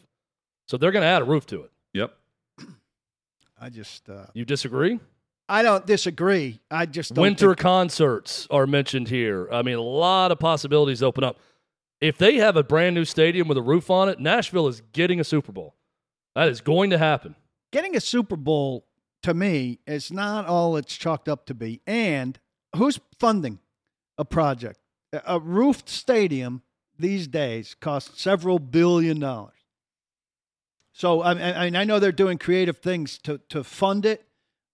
So 0.70 0.78
they're 0.78 0.91
going 0.93 1.04
to 1.04 1.08
add 1.08 1.22
a 1.22 1.26
roof 1.26 1.46
to 1.48 1.63
it. 1.63 1.72
Yep. 1.93 2.13
I 3.62 3.70
just, 3.70 4.10
uh, 4.10 4.26
You 4.34 4.46
disagree? 4.46 5.00
I 5.50 5.62
don't 5.63 5.86
disagree. 5.86 6.60
I 6.70 6.86
just 6.86 7.13
don't 7.13 7.22
Winter 7.22 7.50
think- 7.50 7.60
concerts 7.60 8.48
are 8.52 8.67
mentioned 8.67 9.08
here. 9.10 9.48
I 9.52 9.62
mean, 9.62 9.76
a 9.78 9.82
lot 9.82 10.32
of 10.32 10.39
possibilities 10.39 11.02
open 11.04 11.24
up. 11.24 11.38
If 12.02 12.17
they 12.17 12.36
have 12.36 12.56
a 12.58 12.63
brand 12.63 12.96
new 12.96 13.06
stadium 13.06 13.48
with 13.48 13.58
a 13.58 13.62
roof 13.62 13.89
on 13.89 14.10
it, 14.10 14.20
Nashville 14.20 14.67
is 14.67 14.82
getting 14.93 15.20
a 15.20 15.24
Super 15.24 15.52
Bowl. 15.52 15.76
That 16.36 16.50
is 16.50 16.62
going 16.62 16.89
to 16.91 16.98
happen. 16.98 17.36
getting 17.72 17.96
a 17.96 18.00
Super 18.02 18.36
Bowl 18.36 18.86
to 19.23 19.34
me 19.34 19.80
it's 19.88 20.12
not 20.12 20.45
all 20.45 20.77
it's 20.77 20.95
chalked 20.95 21.27
up 21.27 21.45
to 21.47 21.53
be. 21.53 21.82
And 21.86 22.39
who's 22.75 22.99
funding 23.19 23.60
a 24.17 24.25
project? 24.25 24.80
A- 25.12 25.39
roofed 25.39 25.89
stadium 25.89 26.62
these 26.99 27.27
days 27.27 27.75
costs 27.80 28.21
several 28.21 28.60
billion 28.60 29.19
dollars. 29.19 29.53
So 30.93 31.21
I 31.21 31.34
mean, 31.34 31.75
I 31.75 31.84
know 31.84 31.99
they're 31.99 32.12
doing 32.12 32.38
creative 32.38 32.77
things 32.77 33.17
to 33.19 33.39
to 33.49 33.63
fund 33.63 34.06
it, 34.06 34.25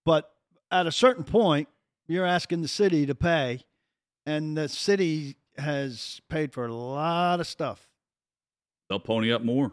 but 0.05 0.31
at 0.71 0.87
a 0.87 0.91
certain 0.91 1.23
point, 1.23 1.67
you're 2.07 2.25
asking 2.25 2.61
the 2.61 2.67
city 2.67 3.05
to 3.05 3.15
pay, 3.15 3.61
and 4.25 4.57
the 4.57 4.69
city 4.69 5.35
has 5.57 6.21
paid 6.29 6.53
for 6.53 6.65
a 6.65 6.73
lot 6.73 7.39
of 7.39 7.47
stuff. 7.47 7.87
They'll 8.89 8.99
pony 8.99 9.31
up 9.31 9.43
more. 9.43 9.71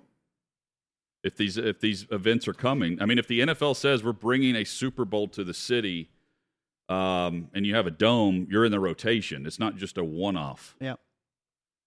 If 1.22 1.36
these 1.36 1.58
if 1.58 1.80
these 1.80 2.06
events 2.10 2.48
are 2.48 2.54
coming, 2.54 3.00
I 3.00 3.06
mean, 3.06 3.18
if 3.18 3.28
the 3.28 3.40
NFL 3.40 3.76
says 3.76 4.02
we're 4.02 4.12
bringing 4.12 4.56
a 4.56 4.64
Super 4.64 5.04
Bowl 5.04 5.28
to 5.28 5.44
the 5.44 5.52
city, 5.52 6.08
um, 6.88 7.48
and 7.54 7.66
you 7.66 7.74
have 7.74 7.86
a 7.86 7.90
dome, 7.90 8.46
you're 8.50 8.64
in 8.64 8.72
the 8.72 8.80
rotation. 8.80 9.46
It's 9.46 9.58
not 9.58 9.76
just 9.76 9.98
a 9.98 10.04
one-off. 10.04 10.76
Yeah. 10.80 10.94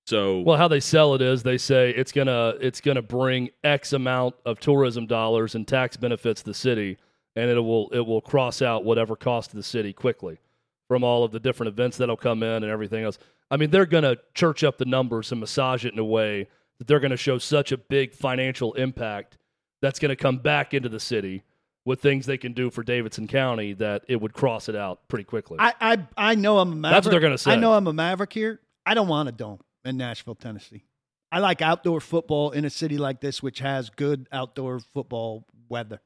So 0.06 0.42
Well, 0.42 0.58
how 0.58 0.68
they 0.68 0.80
sell 0.80 1.16
it 1.16 1.22
is 1.22 1.44
they 1.44 1.58
say 1.58 1.92
it's 1.92 2.12
gonna 2.12 2.56
it's 2.60 2.82
gonna 2.82 3.02
bring 3.02 3.50
X 3.64 3.94
amount 3.94 4.36
of 4.46 4.60
tourism 4.60 5.08
dollars 5.08 5.56
and 5.56 5.68
tax 5.68 5.98
benefits 5.98 6.42
to 6.42 6.50
the 6.50 6.54
city, 6.54 6.98
and 7.36 7.50
it 7.50 7.60
will 7.60 7.90
it 7.90 8.02
will 8.02 8.22
cross 8.22 8.62
out 8.62 8.84
whatever 8.84 9.16
cost 9.16 9.52
to 9.52 9.56
the 9.56 9.64
city 9.64 9.94
quickly 9.94 10.40
from 10.88 11.04
all 11.04 11.24
of 11.24 11.32
the 11.32 11.40
different 11.40 11.70
events 11.70 11.98
that'll 11.98 12.18
come 12.18 12.44
in 12.44 12.64
and 12.64 12.72
everything 12.72 13.04
else. 13.04 13.18
I 13.50 13.58
mean, 13.58 13.72
they're 13.72 13.86
gonna 13.86 14.18
church 14.34 14.64
up 14.64 14.78
the 14.78 14.86
numbers 14.86 15.32
and 15.32 15.40
massage 15.40 15.86
it 15.86 15.94
in 15.94 16.00
a 16.00 16.06
way 16.06 16.48
that 16.80 16.88
they're 16.88 17.00
gonna 17.00 17.18
show 17.18 17.38
such 17.38 17.72
a 17.72 17.78
big 17.78 18.14
financial 18.14 18.74
impact 18.74 19.38
that's 19.82 20.00
gonna 20.00 20.16
come 20.16 20.38
back 20.38 20.74
into 20.74 20.90
the 20.90 21.00
city 21.00 21.44
with 21.86 22.02
things 22.02 22.26
they 22.26 22.38
can 22.38 22.54
do 22.54 22.70
for 22.70 22.84
Davidson 22.84 23.28
County 23.28 23.74
that 23.74 24.04
it 24.08 24.22
would 24.22 24.34
cross 24.34 24.70
it 24.70 24.76
out 24.76 25.08
pretty 25.10 25.26
quickly. 25.26 25.58
I, 25.60 25.74
I 25.82 26.08
I 26.16 26.36
know 26.36 26.60
I'm 26.60 26.72
a 26.72 26.76
maverick. 26.76 26.96
That's 26.96 27.06
what 27.08 27.12
they're 27.12 27.20
gonna 27.20 27.38
say. 27.38 27.52
I 27.52 27.56
know 27.56 27.74
I'm 27.74 27.88
a 27.88 27.94
maverick 27.94 28.32
here. 28.34 28.62
I 28.86 28.94
don't 28.94 29.08
want 29.08 29.30
a 29.30 29.32
dome 29.32 29.60
in 29.86 29.98
Nashville, 29.98 30.36
Tennessee. 30.36 30.84
I 31.32 31.40
like 31.40 31.62
outdoor 31.62 32.00
football 32.00 32.52
in 32.52 32.64
a 32.64 32.70
city 32.70 32.98
like 32.98 33.20
this, 33.20 33.42
which 33.42 33.60
has 33.60 33.90
good 33.90 34.28
outdoor 34.32 34.80
football 34.80 35.46
weather. 35.68 36.00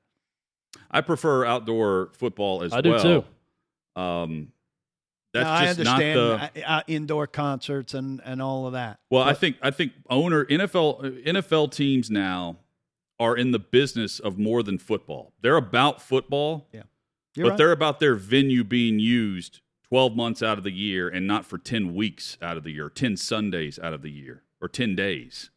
I 0.89 1.01
prefer 1.01 1.43
outdoor 1.45 2.11
football 2.13 2.63
as 2.63 2.71
I 2.73 2.81
do 2.81 2.91
well. 2.91 3.23
too. 3.95 4.01
Um, 4.01 4.51
that's 5.33 5.45
Now, 5.45 5.53
I 5.53 5.65
just 5.65 5.79
not 5.79 5.99
the 5.99 6.65
uh, 6.65 6.69
uh, 6.77 6.81
indoor 6.87 7.27
concerts 7.27 7.93
and, 7.93 8.21
and 8.23 8.41
all 8.41 8.65
of 8.65 8.73
that. 8.73 8.99
Well, 9.09 9.23
I 9.23 9.33
think 9.33 9.57
I 9.61 9.71
think 9.71 9.93
owner 10.09 10.45
NFL 10.45 11.23
NFL 11.25 11.71
teams 11.71 12.09
now 12.09 12.57
are 13.19 13.35
in 13.35 13.51
the 13.51 13.59
business 13.59 14.19
of 14.19 14.37
more 14.37 14.63
than 14.63 14.77
football. 14.77 15.33
They're 15.41 15.57
about 15.57 16.01
football, 16.01 16.67
you're 16.71 16.85
but 17.45 17.49
right. 17.49 17.57
they're 17.57 17.71
about 17.71 17.99
their 17.99 18.15
venue 18.15 18.63
being 18.63 18.99
used 18.99 19.61
12 19.89 20.15
months 20.15 20.43
out 20.43 20.57
of 20.57 20.63
the 20.63 20.71
year 20.71 21.07
and 21.07 21.25
not 21.25 21.45
for 21.45 21.57
10 21.57 21.95
weeks 21.95 22.37
out 22.41 22.57
of 22.57 22.63
the 22.63 22.71
year, 22.71 22.89
10 22.89 23.17
Sundays 23.17 23.79
out 23.79 23.93
of 23.93 24.01
the 24.01 24.11
year, 24.11 24.43
or 24.61 24.67
10 24.67 24.95
days. 24.95 25.49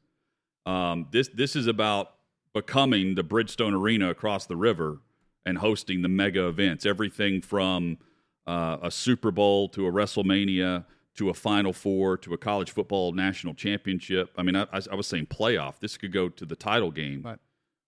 Um, 0.67 1.09
this 1.11 1.29
this 1.29 1.57
is 1.57 1.67
about 1.67 2.15
becoming 2.53 3.15
the 3.15 3.25
Bridgestone 3.25 3.75
Arena 3.75 4.11
across 4.11 4.47
the 4.47 4.57
river 4.57 4.99
and 5.47 5.59
hosting 5.59 6.03
the 6.03 6.09
mega 6.09 6.47
events, 6.47 6.85
everything 6.85 7.41
from 7.41 7.99
uh, 8.47 8.79
a 8.83 8.91
Super 8.91 9.31
Bowl 9.31 9.69
to 9.71 9.87
a 9.87 9.93
WrestleMania 9.93 10.85
to 11.17 11.29
a 11.29 11.35
Final 11.35 11.73
Four 11.73 12.17
to 12.19 12.33
a 12.35 12.39
college 12.39 12.71
football 12.71 13.13
national 13.13 13.55
championship. 13.55 14.31
I 14.39 14.43
mean, 14.43 14.57
I, 14.57 14.67
I 14.73 14.95
was 14.95 15.07
saying 15.07 15.27
playoff. 15.27 15.79
This 15.81 15.97
could 15.97 16.13
go 16.13 16.29
to 16.29 16.45
the 16.47 16.57
title 16.57 16.91
game, 16.91 17.23
Right. 17.23 17.39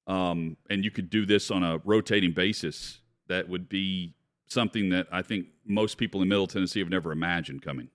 um, 0.07 0.57
and 0.69 0.85
you 0.85 0.91
could 0.91 1.09
do 1.11 1.25
this 1.25 1.51
on 1.51 1.63
a 1.63 1.81
rotating 1.85 2.33
basis. 2.33 3.01
That 3.29 3.49
would 3.49 3.69
be 3.69 4.15
something 4.49 4.91
that 4.91 5.07
I 5.11 5.23
think 5.23 5.47
most 5.65 5.97
people 5.97 6.21
in 6.21 6.29
Middle 6.29 6.47
Tennessee 6.47 6.81
have 6.81 6.91
never 6.91 7.13
imagined 7.13 7.63
coming. 7.63 7.89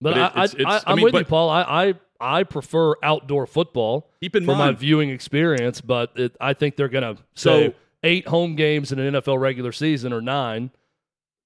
But, 0.00 0.14
But 0.14 0.18
it- 0.18 0.20
I, 0.20 0.26
it's- 0.44 0.54
it's- 0.54 0.84
I, 0.84 0.90
I 0.90 0.92
am 0.92 0.96
mean, 0.96 1.04
with 1.04 1.14
you, 1.14 1.24
Paul. 1.24 1.48
I, 1.48 1.62
I 1.62 1.94
I 2.20 2.42
prefer 2.44 2.94
outdoor 3.02 3.46
football 3.46 4.10
Keep 4.20 4.36
in 4.36 4.44
for 4.44 4.54
my 4.54 4.72
viewing 4.72 5.10
experience, 5.10 5.80
but 5.80 6.12
it, 6.16 6.36
I 6.40 6.54
think 6.54 6.76
they're 6.76 6.88
going 6.88 7.16
to 7.16 7.22
So- 7.34 7.60
say 7.68 7.74
eight 8.04 8.28
home 8.28 8.54
games 8.54 8.92
in 8.92 8.98
an 9.00 9.14
NFL 9.14 9.40
regular 9.40 9.72
season 9.72 10.12
or 10.12 10.20
nine. 10.20 10.70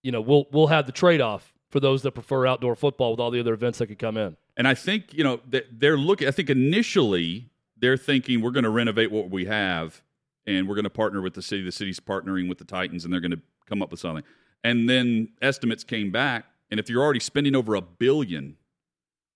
You 0.02 0.12
know, 0.12 0.20
we'll 0.20 0.46
we'll 0.52 0.66
have 0.66 0.86
the 0.86 0.92
trade 0.92 1.20
off 1.20 1.54
for 1.70 1.80
those 1.80 2.02
that 2.02 2.12
prefer 2.12 2.46
outdoor 2.46 2.76
football 2.76 3.12
with 3.12 3.20
all 3.20 3.30
the 3.30 3.40
other 3.40 3.54
events 3.54 3.78
that 3.78 3.86
could 3.86 3.98
come 3.98 4.16
in. 4.16 4.36
And 4.56 4.66
I 4.66 4.74
think 4.74 5.14
you 5.14 5.24
know 5.24 5.40
they're 5.46 5.96
looking. 5.96 6.28
I 6.28 6.30
think 6.30 6.50
initially 6.50 7.48
they're 7.76 7.96
thinking 7.96 8.40
we're 8.40 8.50
going 8.50 8.64
to 8.64 8.70
renovate 8.70 9.10
what 9.10 9.30
we 9.30 9.46
have, 9.46 10.02
and 10.46 10.68
we're 10.68 10.74
going 10.74 10.84
to 10.84 10.90
partner 10.90 11.22
with 11.22 11.34
the 11.34 11.42
city. 11.42 11.62
The 11.62 11.72
city's 11.72 12.00
partnering 12.00 12.48
with 12.48 12.58
the 12.58 12.64
Titans, 12.64 13.04
and 13.04 13.12
they're 13.12 13.20
going 13.20 13.32
to 13.32 13.40
come 13.66 13.82
up 13.82 13.90
with 13.90 14.00
something. 14.00 14.24
And 14.64 14.88
then 14.88 15.28
estimates 15.40 15.84
came 15.84 16.10
back, 16.10 16.46
and 16.70 16.80
if 16.80 16.90
you're 16.90 17.02
already 17.02 17.20
spending 17.20 17.54
over 17.54 17.74
a 17.76 17.80
billion 17.80 18.56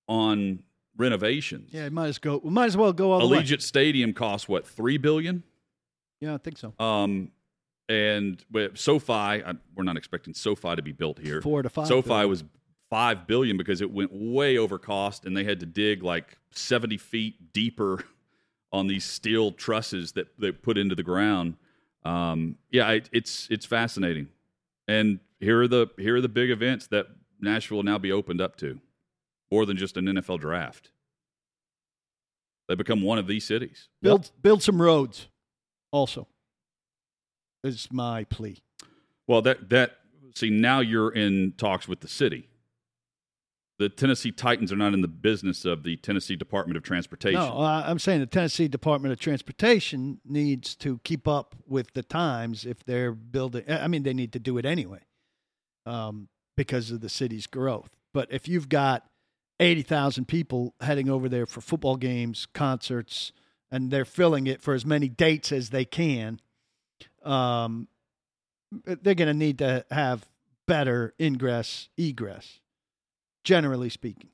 on 0.09 0.63
renovations, 0.97 1.71
Yeah, 1.73 1.89
might 1.89 2.09
as 2.09 2.19
go. 2.19 2.41
We 2.43 2.51
might 2.51 2.67
as 2.67 2.77
well 2.77 2.93
go 2.93 3.13
all 3.13 3.21
the 3.21 3.29
way. 3.29 3.43
Allegiant 3.43 3.63
Stadium 3.63 4.13
costs 4.13 4.49
what 4.49 4.67
three 4.67 4.99
billion? 4.99 5.45
Yeah, 6.23 6.35
I 6.35 6.39
think 6.39 6.57
so. 6.57 6.73
Um, 6.79 7.33
and 7.89 8.43
with 8.49 8.79
SoFi, 8.79 9.13
I, 9.13 9.55
we're 9.75 9.83
not 9.83 9.97
expecting 9.97 10.35
SoFi 10.35 10.77
to 10.77 10.83
be 10.83 10.93
built 10.93 11.19
here. 11.19 11.43
Four 11.43 11.63
to 11.63 11.69
five. 11.69 11.89
SoFi 11.89 12.09
billion. 12.09 12.29
was 12.29 12.45
five 12.89 13.27
billion 13.27 13.57
because 13.57 13.81
it 13.81 13.91
went 13.91 14.13
way 14.13 14.57
over 14.57 14.79
cost, 14.79 15.25
and 15.25 15.37
they 15.37 15.43
had 15.43 15.59
to 15.61 15.67
dig 15.67 16.05
like 16.05 16.39
seventy 16.53 16.97
feet 16.97 17.53
deeper 17.53 18.05
on 18.73 18.87
these 18.87 19.05
steel 19.05 19.51
trusses 19.51 20.13
that 20.13 20.29
they 20.39 20.53
put 20.53 20.79
into 20.79 20.95
the 20.95 21.03
ground. 21.03 21.57
Um, 22.05 22.57
yeah, 22.71 22.89
it, 22.91 23.11
it's 23.13 23.49
it's 23.51 23.67
fascinating, 23.67 24.29
and 24.87 25.19
here 25.41 25.61
are 25.61 25.69
the 25.69 25.89
here 25.99 26.15
are 26.15 26.21
the 26.21 26.29
big 26.29 26.51
events 26.51 26.87
that 26.87 27.09
Nashville 27.41 27.79
will 27.79 27.85
now 27.85 27.99
be 27.99 28.13
opened 28.13 28.41
up 28.41 28.55
to, 28.59 28.81
more 29.51 29.67
than 29.67 29.77
just 29.77 29.97
an 29.97 30.05
NFL 30.05 30.39
draft. 30.39 30.93
They 32.69 32.77
become 32.77 33.03
one 33.03 33.19
of 33.19 33.27
these 33.27 33.45
cities. 33.45 33.89
build 34.01 34.31
build 34.41 34.63
some 34.63 34.81
roads. 34.81 35.27
Also, 35.93 36.27
is 37.63 37.89
my 37.93 38.25
plea. 38.25 38.59
Well, 39.27 39.43
that 39.43 39.69
that 39.71 39.99
see 40.35 40.51
now 40.51 40.81
you're 40.81 41.11
in 41.11 41.53
talks 41.57 41.87
with 41.87 42.01
the 42.01 42.09
city. 42.09 42.49
The 43.79 43.89
Tennessee 43.89 44.31
Titans 44.31 44.73
are 44.73 44.77
not 44.77 44.95
in 44.95 45.01
the 45.01 45.09
business 45.09 45.65
of 45.65 45.83
the 45.83 45.97
Tennessee 45.97 46.37
Department 46.37 46.77
of 46.77 46.83
Transportation. 46.83 47.41
No, 47.41 47.59
I'm 47.59 47.99
saying 47.99 48.21
the 48.21 48.27
Tennessee 48.27 48.69
Department 48.69 49.13
of 49.13 49.19
Transportation 49.19 50.21
needs 50.25 50.77
to 50.77 51.01
keep 51.05 51.27
up 51.27 51.57
with 51.67 51.93
the 51.93 52.03
times 52.03 52.65
if 52.65 52.85
they're 52.85 53.13
building. 53.13 53.65
I 53.69 53.89
mean, 53.89 54.05
they 54.05 54.15
need 54.15 54.33
to 54.35 54.39
do 54.39 54.57
it 54.59 54.65
anyway 54.65 55.01
um, 55.85 56.29
because 56.57 56.91
of 56.91 57.01
the 57.01 57.09
city's 57.09 57.47
growth. 57.47 57.91
But 58.15 58.29
if 58.31 58.47
you've 58.47 58.69
got 58.69 59.05
80,000 59.59 60.27
people 60.27 60.75
heading 60.81 61.09
over 61.09 61.29
there 61.29 61.47
for 61.47 61.61
football 61.61 61.97
games, 61.97 62.47
concerts, 62.53 63.33
and 63.73 63.91
they're 63.91 64.05
filling 64.05 64.47
it 64.47 64.61
for 64.61 64.75
as 64.75 64.85
many 64.85 65.09
dates 65.09 65.51
as 65.51 65.71
they 65.71 65.87
can, 65.87 66.39
um, 67.25 67.89
they're 68.85 69.15
going 69.15 69.29
to 69.29 69.35
need 69.35 69.59
to 69.59 69.85
have 69.91 70.29
better 70.69 71.15
ingress, 71.19 71.89
egress, 71.97 72.61
generally 73.43 73.89
speaking. 73.89 74.29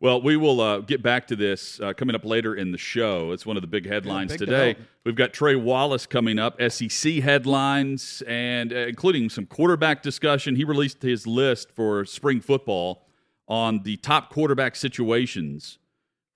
Well, 0.00 0.22
we 0.22 0.36
will 0.36 0.60
uh, 0.60 0.78
get 0.78 1.02
back 1.02 1.26
to 1.28 1.36
this 1.36 1.80
uh, 1.80 1.92
coming 1.92 2.14
up 2.14 2.24
later 2.24 2.54
in 2.54 2.70
the 2.70 2.78
show. 2.78 3.32
It's 3.32 3.44
one 3.44 3.56
of 3.56 3.62
the 3.62 3.68
big 3.68 3.86
headlines 3.86 4.32
big 4.32 4.38
today. 4.38 4.50
development. 4.50 4.88
We've 5.04 5.16
got 5.16 5.32
Trey 5.32 5.56
Wallace 5.56 6.06
coming 6.06 6.38
up, 6.38 6.60
SEC 6.70 7.14
headlines, 7.14 8.22
and 8.28 8.72
uh, 8.72 8.76
including 8.76 9.28
some 9.28 9.46
quarterback 9.46 10.02
discussion. 10.02 10.54
He 10.54 10.64
released 10.64 11.02
his 11.02 11.26
list 11.26 11.72
for 11.72 12.04
spring 12.04 12.40
football 12.40 13.06
on 13.48 13.82
the 13.82 13.96
top 13.96 14.30
quarterback 14.30 14.76
situations 14.76 15.78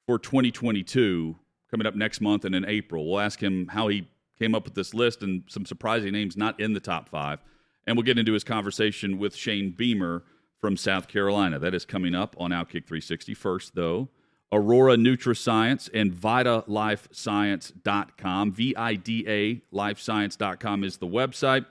for 0.07 0.19
2022 0.19 1.37
coming 1.71 1.87
up 1.87 1.95
next 1.95 2.21
month 2.21 2.45
and 2.45 2.55
in 2.55 2.65
April. 2.65 3.11
We'll 3.11 3.21
ask 3.21 3.43
him 3.43 3.69
how 3.69 3.89
he 3.89 4.09
came 4.39 4.55
up 4.55 4.65
with 4.65 4.75
this 4.75 4.93
list 4.95 5.23
and 5.23 5.43
some 5.49 5.67
surprising 5.67 6.13
names 6.13 6.37
not 6.37 6.61
in 6.61 6.75
the 6.75 6.81
top 6.81 7.09
five. 7.09 7.41
And 7.87 7.97
we'll 7.97 8.05
get 8.05 8.19
into 8.19 8.33
his 8.33 8.45
conversation 8.45 9.19
with 9.19 9.35
Shane 9.35 9.71
Beamer 9.71 10.23
from 10.61 10.77
South 10.77 11.09
Carolina. 11.09 11.59
That 11.59 11.75
is 11.75 11.85
coming 11.85 12.15
up 12.15 12.37
on 12.39 12.51
Outkick 12.51 12.87
360. 12.87 13.35
First, 13.35 13.75
though, 13.75 14.09
Aurora 14.53 14.97
Nutrascience 14.97 15.91
and 15.93 16.13
VidaLifeScience.com. 16.13 18.53
V 18.53 18.77
I 18.77 18.95
D 18.95 19.25
A 19.29 19.57
LifeScience.com 19.75 20.85
is 20.85 20.99
the 20.99 21.07
website. 21.07 21.67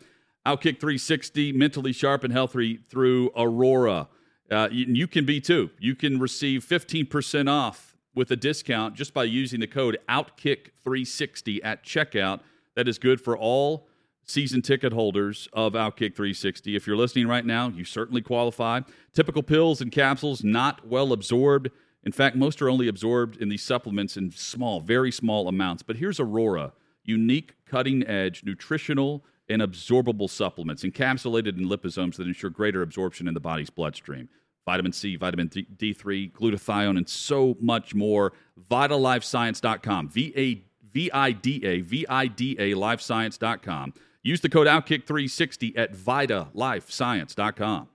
Outkick 0.46 0.80
360, 0.80 1.54
mentally 1.54 1.92
sharp 1.92 2.24
and 2.24 2.32
healthy 2.32 2.78
through 2.90 3.32
Aurora. 3.36 4.08
Uh, 4.52 4.70
you, 4.72 4.86
you 4.88 5.08
can 5.08 5.26
be 5.26 5.42
too. 5.42 5.72
You 5.80 5.96
can 5.96 6.20
receive 6.20 6.64
15% 6.64 7.50
off 7.50 7.95
with 8.16 8.32
a 8.32 8.36
discount 8.36 8.96
just 8.96 9.14
by 9.14 9.26
using 9.26 9.60
the 9.60 9.68
code 9.68 10.00
OutKick360 10.10 11.60
at 11.64 11.84
checkout. 11.84 12.40
That 12.76 12.88
is 12.88 12.98
good 12.98 13.22
for 13.22 13.38
all 13.38 13.88
season 14.26 14.62
ticket 14.62 14.92
holders 14.92 15.48
of 15.54 15.74
Outkick 15.74 16.16
360. 16.16 16.76
If 16.76 16.88
you're 16.88 16.98
listening 16.98 17.28
right 17.28 17.46
now, 17.46 17.70
you 17.70 17.86
certainly 17.86 18.22
qualify. 18.22 18.82
Typical 19.14 19.44
pills 19.44 19.82
and 19.82 19.92
capsules 19.92 20.44
not 20.44 20.88
well 20.88 21.14
absorbed. 21.14 21.70
In 22.04 22.12
fact, 22.12 22.36
most 22.36 22.62
are 22.62 22.70
only 22.70 22.88
absorbed 22.88 23.38
in 23.38 23.50
these 23.50 23.64
supplements 23.64 24.18
in 24.18 24.32
small, 24.32 24.80
very 24.80 25.12
small 25.12 25.48
amounts. 25.48 25.84
But 25.84 25.98
here's 25.98 26.20
Aurora 26.20 26.74
unique, 27.04 27.54
cutting 27.68 28.06
edge, 28.08 28.44
nutritional, 28.44 29.24
and 29.48 29.62
absorbable 29.62 30.28
supplements 30.28 30.84
encapsulated 30.84 31.58
in 31.58 31.70
liposomes 31.70 32.16
that 32.16 32.26
ensure 32.26 32.50
greater 32.50 32.82
absorption 32.82 33.28
in 33.28 33.36
the 33.36 33.40
body's 33.40 33.70
bloodstream. 33.70 34.28
Vitamin 34.66 34.92
C, 34.92 35.16
vitamin 35.16 35.48
D- 35.48 35.68
D3, 35.78 36.32
glutathione, 36.32 36.98
and 36.98 37.08
so 37.08 37.56
much 37.60 37.94
more. 37.94 38.34
VidaLifeScience.com. 38.70 40.10
V 40.10 40.34
A 40.36 40.64
V 40.92 41.12
I 41.12 41.32
D 41.32 41.64
A 41.66 41.82
V 41.82 42.06
I 42.10 42.28
D 42.28 42.56
A 42.60 42.74
LifeScience.com. 42.74 43.94
Use 44.24 44.42
the 44.42 44.50
code 44.50 44.66
OutKick360 44.68 45.78
at 45.78 45.94
VidaLifeScience.com. 45.94 47.90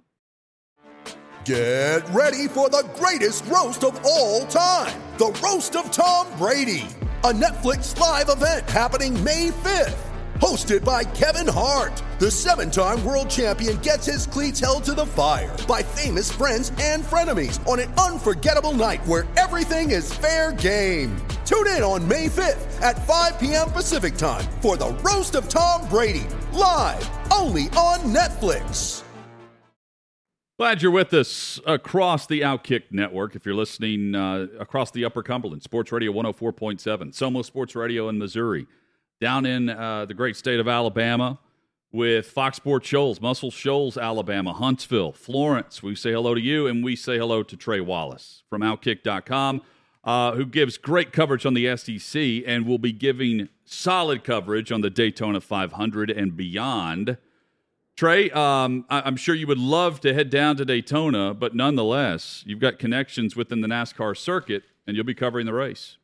Get 1.44 2.08
ready 2.10 2.46
for 2.48 2.68
the 2.68 2.88
greatest 2.94 3.44
roast 3.46 3.82
of 3.82 3.98
all 4.04 4.46
time 4.46 5.00
the 5.16 5.38
Roast 5.42 5.76
of 5.76 5.90
Tom 5.90 6.26
Brady, 6.38 6.86
a 7.24 7.32
Netflix 7.32 7.98
live 7.98 8.30
event 8.30 8.68
happening 8.70 9.22
May 9.22 9.48
5th. 9.48 10.09
Hosted 10.40 10.82
by 10.82 11.04
Kevin 11.04 11.46
Hart, 11.46 12.02
the 12.18 12.30
seven 12.30 12.70
time 12.70 13.04
world 13.04 13.28
champion 13.28 13.76
gets 13.78 14.06
his 14.06 14.26
cleats 14.26 14.58
held 14.58 14.84
to 14.84 14.94
the 14.94 15.04
fire 15.04 15.54
by 15.68 15.82
famous 15.82 16.32
friends 16.32 16.72
and 16.80 17.04
frenemies 17.04 17.64
on 17.68 17.78
an 17.78 17.92
unforgettable 17.98 18.72
night 18.72 19.06
where 19.06 19.28
everything 19.36 19.90
is 19.90 20.14
fair 20.14 20.52
game. 20.52 21.14
Tune 21.44 21.66
in 21.66 21.82
on 21.82 22.08
May 22.08 22.28
5th 22.28 22.80
at 22.80 23.06
5 23.06 23.38
p.m. 23.38 23.70
Pacific 23.70 24.16
time 24.16 24.44
for 24.62 24.78
the 24.78 24.88
Roast 25.02 25.34
of 25.34 25.46
Tom 25.50 25.86
Brady, 25.90 26.26
live 26.54 27.06
only 27.30 27.64
on 27.76 27.98
Netflix. 28.00 29.02
Glad 30.58 30.80
you're 30.80 30.90
with 30.90 31.12
us 31.12 31.60
across 31.66 32.26
the 32.26 32.40
Outkick 32.40 32.84
Network. 32.90 33.36
If 33.36 33.44
you're 33.44 33.54
listening 33.54 34.14
uh, 34.14 34.46
across 34.58 34.90
the 34.90 35.04
Upper 35.04 35.22
Cumberland, 35.22 35.62
Sports 35.62 35.92
Radio 35.92 36.12
104.7, 36.12 36.80
Somo 37.12 37.44
Sports 37.44 37.74
Radio 37.76 38.08
in 38.08 38.18
Missouri, 38.18 38.66
down 39.20 39.44
in 39.44 39.68
uh, 39.68 40.06
the 40.06 40.14
great 40.14 40.34
state 40.34 40.58
of 40.60 40.66
Alabama 40.66 41.38
with 41.92 42.26
Fox 42.26 42.56
Sports 42.56 42.88
Shoals, 42.88 43.20
Muscle 43.20 43.50
Shoals, 43.50 43.98
Alabama, 43.98 44.52
Huntsville, 44.54 45.12
Florence. 45.12 45.82
We 45.82 45.94
say 45.94 46.12
hello 46.12 46.34
to 46.34 46.40
you, 46.40 46.66
and 46.66 46.82
we 46.82 46.96
say 46.96 47.18
hello 47.18 47.42
to 47.42 47.56
Trey 47.56 47.80
Wallace 47.80 48.44
from 48.48 48.62
Outkick.com, 48.62 49.60
uh, 50.04 50.32
who 50.32 50.46
gives 50.46 50.78
great 50.78 51.12
coverage 51.12 51.44
on 51.44 51.52
the 51.52 51.76
SEC 51.76 52.44
and 52.46 52.66
will 52.66 52.78
be 52.78 52.92
giving 52.92 53.48
solid 53.66 54.24
coverage 54.24 54.72
on 54.72 54.80
the 54.80 54.90
Daytona 54.90 55.40
500 55.40 56.10
and 56.10 56.34
beyond. 56.36 57.18
Trey, 57.96 58.30
um, 58.30 58.86
I- 58.88 59.02
I'm 59.02 59.16
sure 59.16 59.34
you 59.34 59.46
would 59.48 59.58
love 59.58 60.00
to 60.00 60.14
head 60.14 60.30
down 60.30 60.56
to 60.56 60.64
Daytona, 60.64 61.34
but 61.34 61.54
nonetheless, 61.54 62.42
you've 62.46 62.60
got 62.60 62.78
connections 62.78 63.36
within 63.36 63.60
the 63.60 63.68
NASCAR 63.68 64.16
circuit, 64.16 64.62
and 64.86 64.96
you'll 64.96 65.04
be 65.04 65.14
covering 65.14 65.44
the 65.44 65.52
race. 65.52 65.98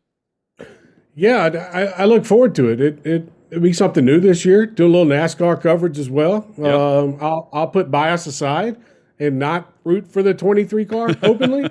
Yeah, 1.16 1.68
I, 1.72 2.02
I 2.02 2.04
look 2.04 2.24
forward 2.24 2.54
to 2.56 2.68
it. 2.68 2.80
It 2.80 3.04
it 3.06 3.32
it'll 3.50 3.62
be 3.62 3.72
something 3.72 4.04
new 4.04 4.20
this 4.20 4.44
year. 4.44 4.66
Do 4.66 4.86
a 4.86 4.88
little 4.88 5.06
NASCAR 5.06 5.60
coverage 5.60 5.98
as 5.98 6.10
well. 6.10 6.46
Um, 6.62 7.16
I'll 7.20 7.48
I'll 7.52 7.68
put 7.68 7.90
bias 7.90 8.26
aside 8.26 8.76
and 9.18 9.38
not 9.38 9.72
root 9.84 10.06
for 10.06 10.22
the 10.22 10.34
23 10.34 10.84
car 10.84 11.08
openly. 11.22 11.70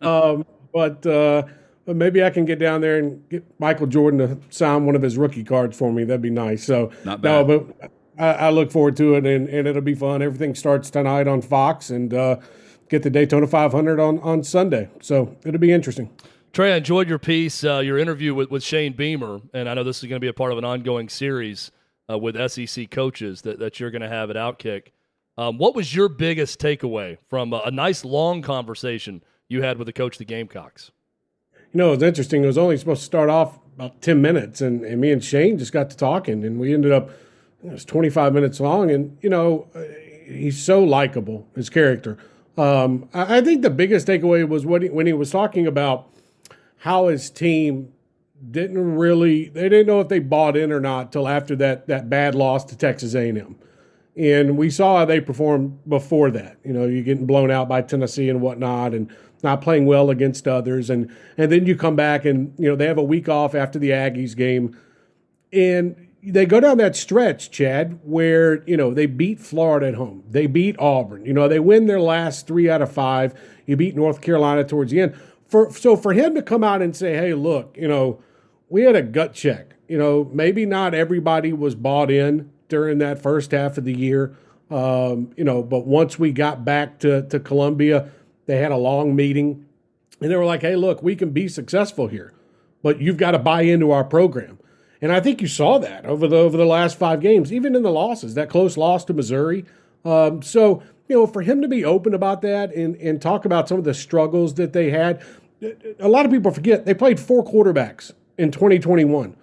um, 0.00 0.46
but 0.72 1.04
uh, 1.04 1.42
but 1.84 1.96
maybe 1.96 2.22
I 2.22 2.30
can 2.30 2.44
get 2.44 2.58
down 2.60 2.80
there 2.80 2.98
and 2.98 3.28
get 3.28 3.44
Michael 3.58 3.88
Jordan 3.88 4.20
to 4.20 4.38
sign 4.54 4.86
one 4.86 4.94
of 4.94 5.02
his 5.02 5.18
rookie 5.18 5.44
cards 5.44 5.76
for 5.76 5.92
me. 5.92 6.04
That'd 6.04 6.22
be 6.22 6.30
nice. 6.30 6.64
So 6.64 6.92
Not 7.04 7.22
bad. 7.22 7.46
no, 7.48 7.66
but 7.78 7.90
I, 8.18 8.46
I 8.46 8.50
look 8.50 8.70
forward 8.70 8.96
to 8.98 9.14
it, 9.16 9.26
and, 9.26 9.48
and 9.48 9.66
it'll 9.66 9.82
be 9.82 9.94
fun. 9.94 10.22
Everything 10.22 10.54
starts 10.54 10.90
tonight 10.90 11.26
on 11.26 11.42
Fox, 11.42 11.90
and 11.90 12.14
uh, 12.14 12.36
get 12.88 13.02
the 13.02 13.10
Daytona 13.10 13.46
500 13.48 13.98
on 13.98 14.20
on 14.20 14.44
Sunday. 14.44 14.88
So 15.00 15.36
it'll 15.44 15.60
be 15.60 15.72
interesting. 15.72 16.08
Trey, 16.56 16.72
I 16.72 16.78
enjoyed 16.78 17.06
your 17.06 17.18
piece, 17.18 17.64
uh, 17.64 17.80
your 17.80 17.98
interview 17.98 18.34
with, 18.34 18.50
with 18.50 18.62
Shane 18.62 18.94
Beamer, 18.94 19.42
and 19.52 19.68
I 19.68 19.74
know 19.74 19.84
this 19.84 19.98
is 19.98 20.08
going 20.08 20.16
to 20.16 20.24
be 20.24 20.28
a 20.28 20.32
part 20.32 20.52
of 20.52 20.56
an 20.56 20.64
ongoing 20.64 21.10
series 21.10 21.70
uh, 22.10 22.16
with 22.16 22.34
SEC 22.50 22.90
coaches 22.90 23.42
that, 23.42 23.58
that 23.58 23.78
you're 23.78 23.90
going 23.90 24.00
to 24.00 24.08
have 24.08 24.30
at 24.30 24.36
Outkick. 24.36 24.84
Um, 25.36 25.58
what 25.58 25.74
was 25.74 25.94
your 25.94 26.08
biggest 26.08 26.58
takeaway 26.58 27.18
from 27.28 27.52
a, 27.52 27.60
a 27.66 27.70
nice 27.70 28.06
long 28.06 28.40
conversation 28.40 29.22
you 29.50 29.60
had 29.60 29.76
with 29.76 29.84
the 29.84 29.92
coach 29.92 30.16
the 30.16 30.24
Gamecocks? 30.24 30.92
You 31.74 31.78
know, 31.78 31.88
it 31.88 31.96
was 31.96 32.02
interesting. 32.02 32.42
It 32.42 32.46
was 32.46 32.56
only 32.56 32.78
supposed 32.78 33.02
to 33.02 33.04
start 33.04 33.28
off 33.28 33.58
about 33.74 34.00
10 34.00 34.22
minutes, 34.22 34.62
and, 34.62 34.82
and 34.82 34.98
me 34.98 35.12
and 35.12 35.22
Shane 35.22 35.58
just 35.58 35.74
got 35.74 35.90
to 35.90 35.96
talking, 35.98 36.42
and 36.42 36.58
we 36.58 36.72
ended 36.72 36.90
up, 36.90 37.10
it 37.62 37.70
was 37.70 37.84
25 37.84 38.32
minutes 38.32 38.60
long. 38.60 38.90
And, 38.90 39.18
you 39.20 39.28
know, 39.28 39.68
uh, 39.74 39.82
he's 40.24 40.58
so 40.58 40.82
likable, 40.82 41.46
his 41.54 41.68
character. 41.68 42.16
Um, 42.56 43.10
I, 43.12 43.36
I 43.36 43.40
think 43.42 43.60
the 43.60 43.68
biggest 43.68 44.06
takeaway 44.06 44.48
was 44.48 44.64
what 44.64 44.80
he, 44.80 44.88
when 44.88 45.06
he 45.06 45.12
was 45.12 45.30
talking 45.30 45.66
about 45.66 46.15
how 46.78 47.08
his 47.08 47.30
team 47.30 47.92
didn't 48.50 48.96
really, 48.96 49.48
they 49.48 49.68
didn't 49.68 49.86
know 49.86 50.00
if 50.00 50.08
they 50.08 50.18
bought 50.18 50.56
in 50.56 50.70
or 50.72 50.80
not 50.80 51.12
till 51.12 51.26
after 51.26 51.56
that, 51.56 51.86
that 51.88 52.08
bad 52.10 52.34
loss 52.34 52.64
to 52.66 52.76
Texas 52.76 53.14
A&M. 53.14 53.56
And 54.16 54.56
we 54.56 54.70
saw 54.70 54.98
how 54.98 55.04
they 55.04 55.20
performed 55.20 55.78
before 55.88 56.30
that. 56.30 56.58
You 56.64 56.72
know, 56.72 56.86
you're 56.86 57.02
getting 57.02 57.26
blown 57.26 57.50
out 57.50 57.68
by 57.68 57.82
Tennessee 57.82 58.30
and 58.30 58.40
whatnot, 58.40 58.94
and 58.94 59.14
not 59.42 59.60
playing 59.60 59.86
well 59.86 60.10
against 60.10 60.48
others, 60.48 60.90
and 60.90 61.14
and 61.36 61.52
then 61.52 61.66
you 61.66 61.76
come 61.76 61.96
back 61.96 62.24
and 62.24 62.54
you 62.58 62.68
know 62.68 62.76
they 62.76 62.86
have 62.86 62.98
a 62.98 63.02
week 63.02 63.28
off 63.28 63.54
after 63.54 63.78
the 63.78 63.90
Aggies 63.90 64.36
game, 64.36 64.76
and 65.52 66.08
they 66.22 66.46
go 66.46 66.58
down 66.58 66.78
that 66.78 66.96
stretch, 66.96 67.50
Chad, 67.50 68.00
where 68.02 68.64
you 68.64 68.76
know 68.76 68.92
they 68.92 69.06
beat 69.06 69.38
Florida 69.38 69.88
at 69.88 69.94
home, 69.94 70.24
they 70.28 70.46
beat 70.46 70.76
Auburn, 70.78 71.24
you 71.24 71.32
know 71.32 71.48
they 71.48 71.60
win 71.60 71.86
their 71.86 72.00
last 72.00 72.46
three 72.46 72.68
out 72.68 72.82
of 72.82 72.90
five. 72.90 73.34
You 73.66 73.76
beat 73.76 73.96
North 73.96 74.20
Carolina 74.20 74.64
towards 74.64 74.92
the 74.92 75.00
end. 75.00 75.14
For 75.48 75.70
so 75.72 75.96
for 75.96 76.12
him 76.12 76.34
to 76.34 76.42
come 76.42 76.64
out 76.64 76.82
and 76.82 76.94
say, 76.94 77.14
"Hey, 77.14 77.34
look, 77.34 77.76
you 77.78 77.88
know, 77.88 78.18
we 78.68 78.82
had 78.82 78.96
a 78.96 79.02
gut 79.02 79.32
check. 79.32 79.76
You 79.88 79.98
know, 79.98 80.28
maybe 80.32 80.66
not 80.66 80.94
everybody 80.94 81.52
was 81.52 81.74
bought 81.74 82.10
in 82.10 82.50
during 82.68 82.98
that 82.98 83.22
first 83.22 83.52
half 83.52 83.78
of 83.78 83.84
the 83.84 83.96
year. 83.96 84.36
Um, 84.70 85.30
you 85.36 85.44
know, 85.44 85.62
but 85.62 85.86
once 85.86 86.18
we 86.18 86.32
got 86.32 86.64
back 86.64 86.98
to 87.00 87.22
to 87.22 87.38
Columbia, 87.38 88.10
they 88.46 88.58
had 88.58 88.72
a 88.72 88.76
long 88.76 89.14
meeting, 89.14 89.64
and 90.20 90.30
they 90.30 90.36
were 90.36 90.44
like, 90.44 90.62
"Hey, 90.62 90.74
look, 90.74 91.02
we 91.02 91.14
can 91.14 91.30
be 91.30 91.46
successful 91.46 92.08
here, 92.08 92.32
but 92.82 93.00
you've 93.00 93.16
got 93.16 93.32
to 93.32 93.38
buy 93.38 93.62
into 93.62 93.92
our 93.92 94.04
program." 94.04 94.58
And 95.00 95.12
I 95.12 95.20
think 95.20 95.40
you 95.40 95.46
saw 95.46 95.78
that 95.78 96.04
over 96.06 96.26
the 96.26 96.36
over 96.36 96.56
the 96.56 96.66
last 96.66 96.98
five 96.98 97.20
games, 97.20 97.52
even 97.52 97.76
in 97.76 97.82
the 97.82 97.92
losses, 97.92 98.34
that 98.34 98.48
close 98.48 98.76
loss 98.76 99.04
to 99.04 99.14
Missouri. 99.14 99.64
Um, 100.04 100.42
so 100.42 100.82
you 101.08 101.16
know, 101.16 101.26
for 101.26 101.42
him 101.42 101.62
to 101.62 101.68
be 101.68 101.84
open 101.84 102.14
about 102.14 102.42
that 102.42 102.74
and 102.74 102.96
and 102.96 103.20
talk 103.20 103.44
about 103.44 103.68
some 103.68 103.78
of 103.78 103.84
the 103.84 103.94
struggles 103.94 104.54
that 104.54 104.72
they 104.72 104.90
had, 104.90 105.22
a 106.00 106.08
lot 106.08 106.24
of 106.24 106.32
people 106.32 106.50
forget 106.50 106.84
they 106.84 106.94
played 106.94 107.20
four 107.20 107.44
quarterbacks 107.44 108.12
in 108.38 108.50
2021. 108.50 109.36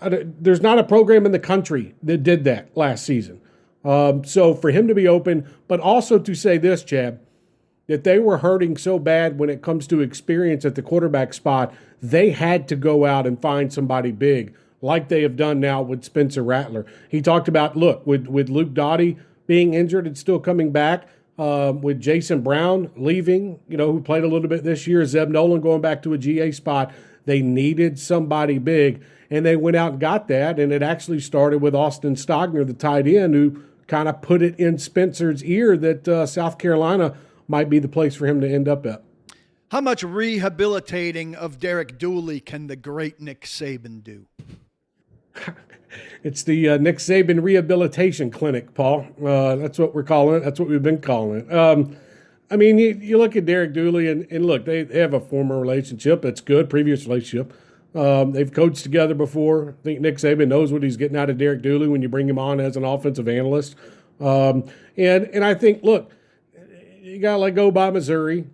There's 0.00 0.60
not 0.60 0.78
a 0.78 0.84
program 0.84 1.24
in 1.24 1.32
the 1.32 1.38
country 1.38 1.94
that 2.02 2.22
did 2.22 2.44
that 2.44 2.76
last 2.76 3.06
season. 3.06 3.40
Um, 3.84 4.24
so 4.24 4.54
for 4.54 4.70
him 4.70 4.88
to 4.88 4.94
be 4.94 5.06
open, 5.06 5.48
but 5.68 5.80
also 5.80 6.18
to 6.18 6.34
say 6.34 6.58
this, 6.58 6.82
Chad, 6.82 7.20
that 7.86 8.04
they 8.04 8.18
were 8.18 8.38
hurting 8.38 8.76
so 8.76 8.98
bad 8.98 9.38
when 9.38 9.50
it 9.50 9.62
comes 9.62 9.86
to 9.88 10.00
experience 10.00 10.64
at 10.64 10.74
the 10.74 10.82
quarterback 10.82 11.34
spot, 11.34 11.72
they 12.02 12.30
had 12.30 12.66
to 12.68 12.76
go 12.76 13.04
out 13.04 13.26
and 13.26 13.40
find 13.40 13.72
somebody 13.72 14.10
big, 14.10 14.54
like 14.80 15.08
they 15.08 15.22
have 15.22 15.36
done 15.36 15.60
now 15.60 15.82
with 15.82 16.04
Spencer 16.04 16.42
Rattler. 16.42 16.86
He 17.08 17.20
talked 17.20 17.48
about, 17.48 17.76
look, 17.76 18.06
with, 18.06 18.26
with 18.26 18.48
Luke 18.48 18.72
Doty 18.72 19.18
being 19.46 19.74
injured 19.74 20.06
and 20.06 20.16
still 20.16 20.38
coming 20.38 20.72
back, 20.72 21.08
uh, 21.38 21.72
with 21.80 22.00
Jason 22.00 22.42
Brown 22.42 22.90
leaving, 22.96 23.58
you 23.68 23.76
know, 23.76 23.92
who 23.92 24.00
played 24.00 24.24
a 24.24 24.28
little 24.28 24.48
bit 24.48 24.64
this 24.64 24.86
year, 24.86 25.04
Zeb 25.04 25.28
Noland 25.28 25.62
going 25.62 25.80
back 25.80 26.02
to 26.04 26.12
a 26.12 26.18
GA 26.18 26.52
spot. 26.52 26.92
They 27.24 27.42
needed 27.42 27.98
somebody 27.98 28.58
big, 28.58 29.02
and 29.30 29.44
they 29.44 29.56
went 29.56 29.76
out 29.76 29.92
and 29.92 30.00
got 30.00 30.28
that. 30.28 30.58
And 30.58 30.72
it 30.72 30.82
actually 30.82 31.20
started 31.20 31.58
with 31.58 31.74
Austin 31.74 32.14
Stogner, 32.14 32.66
the 32.66 32.74
tight 32.74 33.06
end, 33.06 33.34
who 33.34 33.62
kind 33.86 34.08
of 34.08 34.22
put 34.22 34.42
it 34.42 34.58
in 34.58 34.78
Spencer's 34.78 35.42
ear 35.44 35.76
that 35.76 36.06
uh, 36.06 36.26
South 36.26 36.58
Carolina 36.58 37.16
might 37.48 37.68
be 37.68 37.78
the 37.78 37.88
place 37.88 38.14
for 38.14 38.26
him 38.26 38.40
to 38.40 38.48
end 38.48 38.68
up 38.68 38.86
at. 38.86 39.02
How 39.70 39.80
much 39.80 40.04
rehabilitating 40.04 41.34
of 41.34 41.58
Derek 41.58 41.98
Dooley 41.98 42.38
can 42.38 42.68
the 42.68 42.76
great 42.76 43.20
Nick 43.20 43.42
Saban 43.42 44.04
do? 44.04 44.26
it's 46.22 46.42
the 46.42 46.70
uh, 46.70 46.76
Nick 46.78 46.98
Saban 46.98 47.42
Rehabilitation 47.42 48.30
Clinic, 48.30 48.74
Paul. 48.74 49.06
Uh, 49.24 49.56
that's 49.56 49.78
what 49.78 49.94
we're 49.94 50.02
calling 50.02 50.36
it. 50.36 50.44
That's 50.44 50.58
what 50.58 50.68
we've 50.68 50.82
been 50.82 51.00
calling 51.00 51.40
it. 51.40 51.52
Um, 51.54 51.96
I 52.50 52.56
mean, 52.56 52.78
you, 52.78 52.98
you, 53.00 53.18
look 53.18 53.36
at 53.36 53.46
Derek 53.46 53.72
Dooley, 53.72 54.08
and, 54.08 54.26
and 54.30 54.46
look, 54.46 54.64
they, 54.64 54.82
they, 54.82 54.98
have 54.98 55.14
a 55.14 55.20
former 55.20 55.58
relationship. 55.58 56.22
That's 56.22 56.40
good, 56.40 56.68
previous 56.68 57.04
relationship. 57.06 57.52
Um, 57.94 58.32
they've 58.32 58.52
coached 58.52 58.82
together 58.82 59.14
before. 59.14 59.70
I 59.70 59.82
think 59.82 60.00
Nick 60.00 60.16
Saban 60.16 60.48
knows 60.48 60.72
what 60.72 60.82
he's 60.82 60.96
getting 60.96 61.16
out 61.16 61.30
of 61.30 61.38
Derek 61.38 61.62
Dooley 61.62 61.88
when 61.88 62.02
you 62.02 62.08
bring 62.08 62.28
him 62.28 62.38
on 62.38 62.60
as 62.60 62.76
an 62.76 62.84
offensive 62.84 63.28
analyst. 63.28 63.76
Um, 64.20 64.64
and 64.96 65.24
and 65.24 65.44
I 65.44 65.54
think, 65.54 65.82
look, 65.82 66.10
you 67.00 67.18
got 67.18 67.32
to 67.32 67.38
let 67.38 67.54
go 67.54 67.70
by 67.70 67.90
Missouri. 67.90 68.46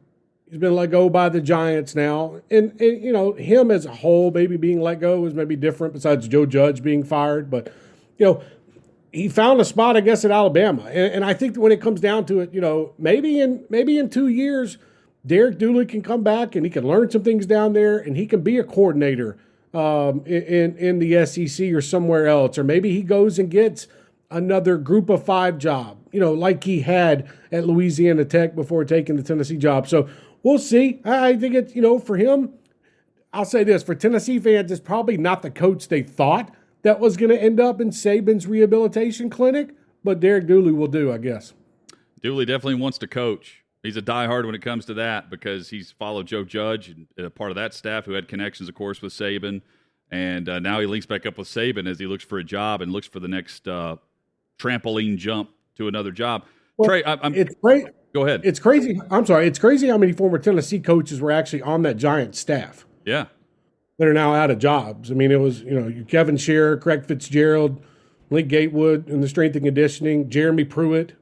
He's 0.50 0.58
been 0.58 0.74
let 0.74 0.90
go 0.90 1.08
by 1.08 1.28
the 1.28 1.40
Giants 1.40 1.94
now, 1.94 2.40
and, 2.50 2.78
and 2.80 3.02
you 3.02 3.12
know 3.12 3.34
him 3.34 3.70
as 3.70 3.86
a 3.86 3.94
whole, 3.94 4.32
maybe 4.32 4.56
being 4.56 4.80
let 4.80 4.98
go 4.98 5.24
is 5.26 5.32
maybe 5.32 5.54
different. 5.54 5.94
Besides 5.94 6.26
Joe 6.26 6.44
Judge 6.44 6.82
being 6.82 7.04
fired, 7.04 7.50
but 7.50 7.72
you 8.18 8.26
know 8.26 8.42
he 9.12 9.28
found 9.28 9.60
a 9.60 9.64
spot, 9.64 9.96
I 9.96 10.00
guess, 10.00 10.24
at 10.24 10.30
Alabama. 10.30 10.84
And, 10.84 11.14
and, 11.14 11.24
I 11.24 11.34
think 11.34 11.56
when 11.56 11.72
it 11.72 11.80
comes 11.80 12.00
down 12.00 12.26
to 12.26 12.40
it, 12.40 12.54
you 12.54 12.60
know, 12.60 12.92
maybe 12.98 13.40
in 13.40 13.64
maybe 13.68 13.98
in 13.98 14.10
two 14.10 14.28
years, 14.28 14.78
Derek 15.24 15.58
Dooley 15.58 15.86
can 15.86 16.02
come 16.02 16.22
back 16.22 16.54
and 16.54 16.64
he 16.64 16.70
can 16.70 16.86
learn 16.86 17.10
some 17.10 17.22
things 17.22 17.46
down 17.46 17.72
there, 17.72 17.98
and 17.98 18.16
he 18.16 18.26
can 18.26 18.40
be 18.40 18.58
a 18.58 18.64
coordinator 18.64 19.38
um, 19.72 20.24
in 20.26 20.76
in 20.76 20.98
the 20.98 21.26
SEC 21.26 21.72
or 21.72 21.80
somewhere 21.80 22.26
else, 22.26 22.58
or 22.58 22.64
maybe 22.64 22.92
he 22.92 23.02
goes 23.02 23.38
and 23.38 23.50
gets 23.50 23.86
another 24.30 24.76
Group 24.78 25.10
of 25.10 25.24
Five 25.24 25.58
job, 25.58 25.98
you 26.12 26.20
know, 26.20 26.32
like 26.32 26.62
he 26.64 26.80
had 26.80 27.28
at 27.50 27.66
Louisiana 27.66 28.24
Tech 28.24 28.54
before 28.54 28.84
taking 28.84 29.16
the 29.16 29.22
Tennessee 29.22 29.56
job. 29.56 29.88
So 29.88 30.08
we'll 30.42 30.59
see. 30.59 31.00
I 31.05 31.37
think 31.37 31.55
it's 31.55 31.74
you 31.74 31.83
know 31.83 31.98
for 31.98 32.16
him. 32.16 32.55
I'll 33.33 33.44
say 33.44 33.62
this 33.62 33.83
for 33.83 33.94
Tennessee 33.94 34.40
fans, 34.40 34.72
it's 34.72 34.81
probably 34.81 35.16
not 35.16 35.42
the 35.42 35.50
coach 35.50 35.87
they 35.87 36.03
thought 36.03 36.53
that 36.83 36.98
was 36.98 37.16
going 37.16 37.31
to 37.31 37.40
end 37.40 37.61
up 37.61 37.81
in 37.81 37.90
Saban's 37.90 38.46
rehabilitation 38.46 39.31
clinic, 39.31 39.74
but 40.03 40.18
Derek 40.18 40.46
Dooley 40.46 40.72
will 40.72 40.88
do, 40.88 41.12
I 41.12 41.18
guess. 41.18 41.53
Dooley 42.22 42.44
definitely 42.44 42.74
wants 42.74 42.98
to 42.98 43.07
coach. 43.07 43.62
He's 43.83 43.96
a 43.96 44.03
diehard 44.03 44.44
when 44.44 44.55
it 44.55 44.62
comes 44.62 44.85
to 44.87 44.94
that 44.94 45.31
because 45.31 45.70
he's 45.70 45.92
followed 45.92 46.26
Joe 46.26 46.44
Judge 46.44 46.88
and 46.88 47.07
a 47.18 47.31
part 47.31 47.50
of 47.50 47.55
that 47.57 47.72
staff 47.72 48.05
who 48.05 48.12
had 48.12 48.29
connections, 48.29 48.68
of 48.68 48.74
course, 48.74 49.00
with 49.00 49.12
Saban. 49.12 49.62
And 50.11 50.48
uh, 50.48 50.59
now 50.59 50.81
he 50.81 50.87
links 50.87 51.07
back 51.07 51.24
up 51.24 51.38
with 51.38 51.48
Saban 51.48 51.88
as 51.88 51.98
he 51.98 52.07
looks 52.07 52.24
for 52.24 52.38
a 52.38 52.44
job 52.44 52.83
and 52.83 52.92
looks 52.92 53.07
for 53.07 53.20
the 53.20 53.29
next 53.29 53.68
uh, 53.68 53.96
trampoline 54.59 55.16
jump 55.16 55.50
to 55.76 55.88
another 55.88 56.11
job. 56.11 56.44
Well, 56.76 56.88
Trey, 56.88 57.05
I, 57.05 57.24
am 57.24 57.35
it's 57.35 57.55
great. 57.62 57.87
Go 58.12 58.25
ahead. 58.25 58.40
It's 58.44 58.59
crazy. 58.59 59.01
I'm 59.11 59.25
sorry. 59.25 59.46
It's 59.46 59.59
crazy 59.59 59.88
how 59.88 59.99
many 59.99 60.12
former 60.12 60.38
Tennessee 60.38 60.81
coaches 60.81 61.20
were 61.20 61.31
actually 61.31 61.62
on 61.62 61.83
that 61.83 61.96
Giant 61.96 62.35
staff. 62.35 62.87
Yeah 63.05 63.27
that 64.01 64.09
are 64.09 64.14
now 64.14 64.35
out 64.35 64.51
of 64.51 64.59
jobs. 64.59 65.11
I 65.11 65.14
mean, 65.14 65.31
it 65.31 65.40
was 65.40 65.61
you 65.61 65.79
know 65.79 66.05
Kevin 66.09 66.37
Sherrer, 66.37 66.81
Craig 66.81 67.05
Fitzgerald, 67.05 67.83
Link 68.31 68.49
Gatewood 68.49 69.11
in 69.11 69.20
the 69.20 69.29
strength 69.29 69.57
and 69.57 69.64
conditioning, 69.64 70.31
Jeremy 70.31 70.64
Pruitt, 70.64 71.12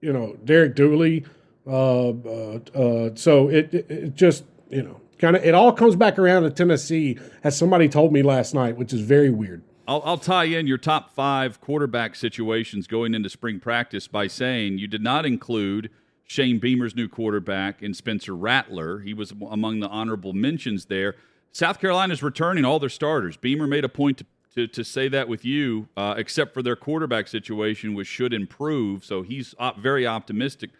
you 0.00 0.12
know 0.12 0.36
Derek 0.44 0.74
Dooley. 0.74 1.24
Uh, 1.64 2.08
uh, 2.08 2.58
uh, 2.74 3.10
so 3.14 3.48
it, 3.48 3.72
it, 3.72 3.88
it 3.88 4.14
just 4.16 4.44
you 4.68 4.82
know 4.82 5.00
kind 5.18 5.36
of 5.36 5.44
it 5.44 5.54
all 5.54 5.72
comes 5.72 5.94
back 5.94 6.18
around 6.18 6.42
to 6.42 6.50
Tennessee, 6.50 7.16
as 7.44 7.56
somebody 7.56 7.88
told 7.88 8.12
me 8.12 8.20
last 8.20 8.52
night, 8.52 8.76
which 8.76 8.92
is 8.92 9.00
very 9.00 9.30
weird. 9.30 9.62
I'll, 9.86 10.02
I'll 10.04 10.18
tie 10.18 10.44
in 10.44 10.66
your 10.66 10.78
top 10.78 11.14
five 11.14 11.60
quarterback 11.60 12.16
situations 12.16 12.88
going 12.88 13.14
into 13.14 13.30
spring 13.30 13.60
practice 13.60 14.08
by 14.08 14.26
saying 14.26 14.78
you 14.78 14.88
did 14.88 15.02
not 15.02 15.24
include. 15.24 15.88
Shane 16.26 16.58
Beamer's 16.58 16.96
new 16.96 17.08
quarterback 17.08 17.82
and 17.82 17.96
Spencer 17.96 18.34
Rattler. 18.34 19.00
He 19.00 19.14
was 19.14 19.32
among 19.50 19.80
the 19.80 19.88
honorable 19.88 20.32
mentions 20.32 20.86
there. 20.86 21.16
South 21.52 21.78
Carolina's 21.80 22.22
returning 22.22 22.64
all 22.64 22.78
their 22.78 22.88
starters. 22.88 23.36
Beamer 23.36 23.66
made 23.66 23.84
a 23.84 23.88
point 23.88 24.18
to, 24.18 24.26
to, 24.54 24.66
to 24.66 24.84
say 24.84 25.08
that 25.08 25.28
with 25.28 25.44
you, 25.44 25.88
uh, 25.96 26.14
except 26.16 26.54
for 26.54 26.62
their 26.62 26.76
quarterback 26.76 27.28
situation, 27.28 27.94
which 27.94 28.08
should 28.08 28.32
improve. 28.32 29.04
So 29.04 29.22
he's 29.22 29.54
op- 29.58 29.78
very 29.78 30.06
optimistic. 30.06 30.70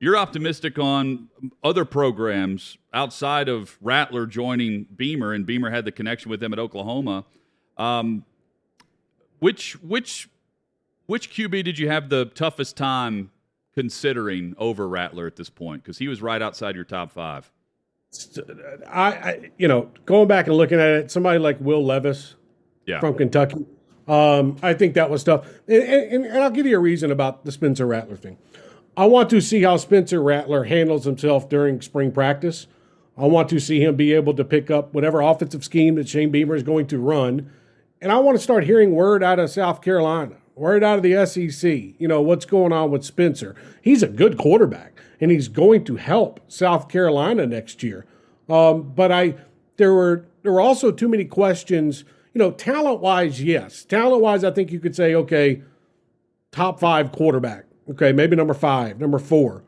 You're 0.00 0.16
optimistic 0.16 0.78
on 0.78 1.28
other 1.64 1.84
programs 1.84 2.76
outside 2.92 3.48
of 3.48 3.78
Rattler 3.80 4.26
joining 4.26 4.84
Beamer, 4.94 5.32
and 5.32 5.46
Beamer 5.46 5.70
had 5.70 5.84
the 5.84 5.92
connection 5.92 6.30
with 6.30 6.40
them 6.40 6.52
at 6.52 6.58
Oklahoma. 6.58 7.24
Um, 7.76 8.24
which 9.38 9.74
which 9.82 10.28
which 11.06 11.30
QB 11.30 11.64
did 11.64 11.78
you 11.78 11.88
have 11.88 12.10
the 12.10 12.26
toughest 12.26 12.76
time 12.76 13.30
considering 13.78 14.56
over 14.58 14.88
Rattler 14.88 15.28
at 15.28 15.36
this 15.36 15.48
point? 15.48 15.84
Because 15.84 15.98
he 15.98 16.08
was 16.08 16.20
right 16.20 16.42
outside 16.42 16.74
your 16.74 16.82
top 16.84 17.12
five. 17.12 17.48
I, 18.90 19.00
I, 19.12 19.50
you 19.56 19.68
know, 19.68 19.88
going 20.04 20.26
back 20.26 20.48
and 20.48 20.56
looking 20.56 20.80
at 20.80 20.88
it, 20.88 21.10
somebody 21.12 21.38
like 21.38 21.60
Will 21.60 21.84
Levis 21.84 22.34
Yeah. 22.86 22.98
from 22.98 23.14
Kentucky, 23.14 23.64
um, 24.08 24.56
I 24.64 24.74
think 24.74 24.94
that 24.94 25.10
was 25.10 25.22
tough. 25.22 25.46
And, 25.68 25.82
and, 25.84 26.24
and 26.26 26.42
I'll 26.42 26.50
give 26.50 26.66
you 26.66 26.76
a 26.76 26.80
reason 26.80 27.12
about 27.12 27.44
the 27.44 27.52
Spencer 27.52 27.86
Rattler 27.86 28.16
thing. 28.16 28.36
I 28.96 29.06
want 29.06 29.30
to 29.30 29.40
see 29.40 29.62
how 29.62 29.76
Spencer 29.76 30.20
Rattler 30.20 30.64
handles 30.64 31.04
himself 31.04 31.48
during 31.48 31.80
spring 31.80 32.10
practice. 32.10 32.66
I 33.16 33.26
want 33.26 33.48
to 33.50 33.60
see 33.60 33.80
him 33.84 33.94
be 33.94 34.12
able 34.12 34.34
to 34.34 34.44
pick 34.44 34.72
up 34.72 34.92
whatever 34.92 35.20
offensive 35.20 35.62
scheme 35.62 35.94
that 35.96 36.08
Shane 36.08 36.32
Beamer 36.32 36.56
is 36.56 36.64
going 36.64 36.88
to 36.88 36.98
run. 36.98 37.48
And 38.00 38.10
I 38.10 38.18
want 38.18 38.36
to 38.36 38.42
start 38.42 38.64
hearing 38.64 38.90
word 38.92 39.22
out 39.22 39.38
of 39.38 39.50
South 39.50 39.82
Carolina, 39.82 40.34
word 40.58 40.84
out 40.84 40.96
of 40.96 41.02
the 41.02 41.24
SEC, 41.24 41.70
you 41.98 42.08
know, 42.08 42.20
what's 42.20 42.44
going 42.44 42.72
on 42.72 42.90
with 42.90 43.04
Spencer. 43.04 43.54
He's 43.80 44.02
a 44.02 44.08
good 44.08 44.36
quarterback, 44.36 45.00
and 45.20 45.30
he's 45.30 45.48
going 45.48 45.84
to 45.84 45.96
help 45.96 46.40
South 46.48 46.88
Carolina 46.88 47.46
next 47.46 47.82
year. 47.82 48.06
Um, 48.48 48.92
but 48.94 49.12
I, 49.12 49.34
there 49.76 49.94
were 49.94 50.26
there 50.42 50.52
were 50.52 50.60
also 50.60 50.90
too 50.90 51.08
many 51.08 51.24
questions. 51.24 52.04
You 52.34 52.38
know, 52.40 52.50
talent 52.50 53.00
wise, 53.00 53.42
yes, 53.42 53.84
talent 53.84 54.22
wise, 54.22 54.44
I 54.44 54.50
think 54.50 54.70
you 54.70 54.80
could 54.80 54.94
say, 54.94 55.14
okay, 55.14 55.62
top 56.52 56.78
five 56.78 57.12
quarterback, 57.12 57.64
okay, 57.90 58.12
maybe 58.12 58.36
number 58.36 58.54
five, 58.54 59.00
number 59.00 59.18
four. 59.18 59.64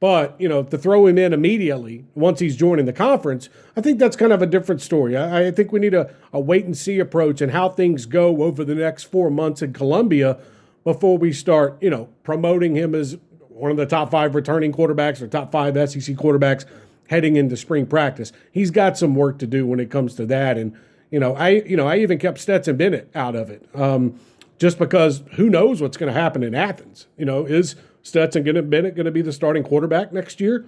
But, 0.00 0.34
you 0.40 0.48
know, 0.48 0.62
to 0.62 0.78
throw 0.78 1.06
him 1.06 1.18
in 1.18 1.34
immediately 1.34 2.06
once 2.14 2.40
he's 2.40 2.56
joining 2.56 2.86
the 2.86 2.92
conference, 2.92 3.50
I 3.76 3.82
think 3.82 3.98
that's 3.98 4.16
kind 4.16 4.32
of 4.32 4.40
a 4.40 4.46
different 4.46 4.80
story. 4.80 5.14
I, 5.14 5.48
I 5.48 5.50
think 5.50 5.72
we 5.72 5.78
need 5.78 5.92
a, 5.92 6.12
a 6.32 6.40
wait 6.40 6.64
and 6.64 6.76
see 6.76 6.98
approach 6.98 7.42
and 7.42 7.52
how 7.52 7.68
things 7.68 8.06
go 8.06 8.42
over 8.42 8.64
the 8.64 8.74
next 8.74 9.04
four 9.04 9.30
months 9.30 9.60
in 9.60 9.74
Columbia 9.74 10.38
before 10.84 11.18
we 11.18 11.34
start, 11.34 11.76
you 11.82 11.90
know, 11.90 12.08
promoting 12.22 12.74
him 12.74 12.94
as 12.94 13.18
one 13.48 13.70
of 13.70 13.76
the 13.76 13.84
top 13.84 14.10
five 14.10 14.34
returning 14.34 14.72
quarterbacks 14.72 15.20
or 15.20 15.28
top 15.28 15.52
five 15.52 15.74
SEC 15.90 16.16
quarterbacks 16.16 16.64
heading 17.10 17.36
into 17.36 17.54
spring 17.54 17.84
practice. 17.84 18.32
He's 18.50 18.70
got 18.70 18.96
some 18.96 19.14
work 19.14 19.38
to 19.40 19.46
do 19.46 19.66
when 19.66 19.80
it 19.80 19.90
comes 19.90 20.14
to 20.14 20.24
that. 20.26 20.56
And, 20.56 20.74
you 21.10 21.20
know, 21.20 21.34
I 21.34 21.48
you 21.50 21.76
know, 21.76 21.86
I 21.86 21.98
even 21.98 22.18
kept 22.18 22.38
Stetson 22.38 22.78
Bennett 22.78 23.10
out 23.14 23.36
of 23.36 23.50
it. 23.50 23.68
Um, 23.74 24.18
just 24.58 24.78
because 24.78 25.22
who 25.32 25.48
knows 25.48 25.80
what's 25.82 25.96
going 25.96 26.12
to 26.12 26.18
happen 26.18 26.42
in 26.42 26.54
Athens. 26.54 27.06
You 27.18 27.24
know, 27.24 27.44
is 27.44 27.76
Stetson 28.02 28.42
Bennett 28.44 28.94
going 28.94 29.04
to 29.04 29.10
be 29.10 29.22
the 29.22 29.32
starting 29.32 29.62
quarterback 29.62 30.12
next 30.12 30.40
year? 30.40 30.64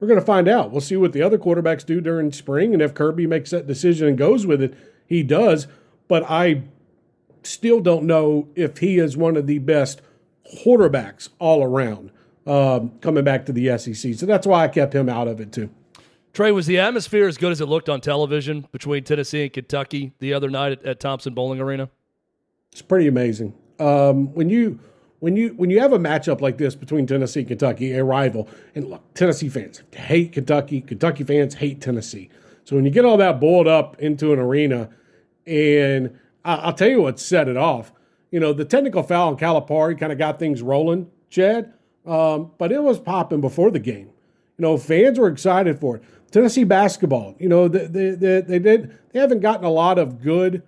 We're 0.00 0.08
going 0.08 0.20
to 0.20 0.26
find 0.26 0.48
out. 0.48 0.72
We'll 0.72 0.80
see 0.80 0.96
what 0.96 1.12
the 1.12 1.22
other 1.22 1.38
quarterbacks 1.38 1.86
do 1.86 2.00
during 2.00 2.32
spring, 2.32 2.72
and 2.72 2.82
if 2.82 2.92
Kirby 2.92 3.26
makes 3.26 3.50
that 3.50 3.68
decision 3.68 4.08
and 4.08 4.18
goes 4.18 4.46
with 4.46 4.60
it, 4.60 4.74
he 5.06 5.22
does. 5.22 5.68
But 6.08 6.24
I 6.28 6.62
still 7.44 7.80
don't 7.80 8.04
know 8.04 8.48
if 8.56 8.78
he 8.78 8.98
is 8.98 9.16
one 9.16 9.36
of 9.36 9.46
the 9.46 9.58
best 9.58 10.02
quarterbacks 10.64 11.28
all 11.38 11.62
around 11.62 12.10
um, 12.46 12.98
coming 13.00 13.24
back 13.24 13.46
to 13.46 13.52
the 13.52 13.78
SEC. 13.78 14.14
So 14.14 14.26
that's 14.26 14.46
why 14.46 14.64
I 14.64 14.68
kept 14.68 14.94
him 14.94 15.08
out 15.08 15.28
of 15.28 15.40
it 15.40 15.52
too. 15.52 15.70
Trey, 16.32 16.50
was 16.50 16.66
the 16.66 16.78
atmosphere 16.78 17.28
as 17.28 17.36
good 17.36 17.52
as 17.52 17.60
it 17.60 17.66
looked 17.66 17.90
on 17.90 18.00
television 18.00 18.66
between 18.72 19.04
Tennessee 19.04 19.42
and 19.42 19.52
Kentucky 19.52 20.12
the 20.18 20.32
other 20.32 20.48
night 20.48 20.72
at, 20.72 20.84
at 20.84 21.00
Thompson-Boling 21.00 21.60
Arena? 21.60 21.90
It's 22.72 22.80
pretty 22.80 23.06
amazing. 23.06 23.54
Um, 23.78 24.32
when 24.32 24.48
you 24.48 24.80
when 25.22 25.36
you 25.36 25.50
when 25.50 25.70
you 25.70 25.78
have 25.78 25.92
a 25.92 26.00
matchup 26.00 26.40
like 26.40 26.58
this 26.58 26.74
between 26.74 27.06
Tennessee 27.06 27.40
and 27.40 27.48
Kentucky, 27.48 27.92
a 27.92 28.02
rival, 28.02 28.48
and 28.74 28.90
look, 28.90 29.14
Tennessee 29.14 29.48
fans 29.48 29.80
hate 29.92 30.32
Kentucky, 30.32 30.80
Kentucky 30.80 31.22
fans 31.22 31.54
hate 31.54 31.80
Tennessee. 31.80 32.28
So 32.64 32.74
when 32.74 32.84
you 32.84 32.90
get 32.90 33.04
all 33.04 33.16
that 33.18 33.38
boiled 33.38 33.68
up 33.68 33.96
into 34.00 34.32
an 34.32 34.40
arena, 34.40 34.90
and 35.46 36.18
I'll 36.44 36.72
tell 36.72 36.88
you 36.88 37.02
what 37.02 37.20
set 37.20 37.46
it 37.46 37.56
off. 37.56 37.92
You 38.32 38.40
know, 38.40 38.52
the 38.52 38.64
technical 38.64 39.04
foul 39.04 39.28
on 39.28 39.36
Calipari 39.36 39.96
kind 39.96 40.10
of 40.10 40.18
got 40.18 40.40
things 40.40 40.60
rolling, 40.60 41.08
Chad. 41.30 41.72
Um, 42.04 42.50
but 42.58 42.72
it 42.72 42.82
was 42.82 42.98
popping 42.98 43.40
before 43.40 43.70
the 43.70 43.78
game. 43.78 44.10
You 44.58 44.62
know, 44.62 44.76
fans 44.76 45.20
were 45.20 45.28
excited 45.28 45.78
for 45.78 45.98
it. 45.98 46.02
Tennessee 46.32 46.64
basketball, 46.64 47.36
you 47.38 47.48
know, 47.48 47.68
they, 47.68 47.86
they, 47.86 48.10
they, 48.10 48.40
they 48.40 48.58
did 48.58 48.98
they 49.12 49.20
haven't 49.20 49.38
gotten 49.38 49.64
a 49.64 49.70
lot 49.70 50.00
of 50.00 50.20
good 50.20 50.64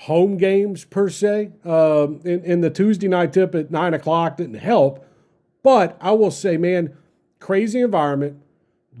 home 0.00 0.38
games 0.38 0.84
per 0.86 1.10
se. 1.10 1.50
Um, 1.64 2.20
in, 2.24 2.42
in 2.44 2.60
the 2.62 2.70
Tuesday 2.70 3.06
night 3.06 3.34
tip 3.34 3.54
at 3.54 3.70
nine 3.70 3.92
o'clock 3.92 4.38
didn't 4.38 4.54
help, 4.54 5.06
but 5.62 5.96
I 6.00 6.12
will 6.12 6.30
say, 6.30 6.56
man, 6.56 6.96
crazy 7.38 7.80
environment. 7.80 8.40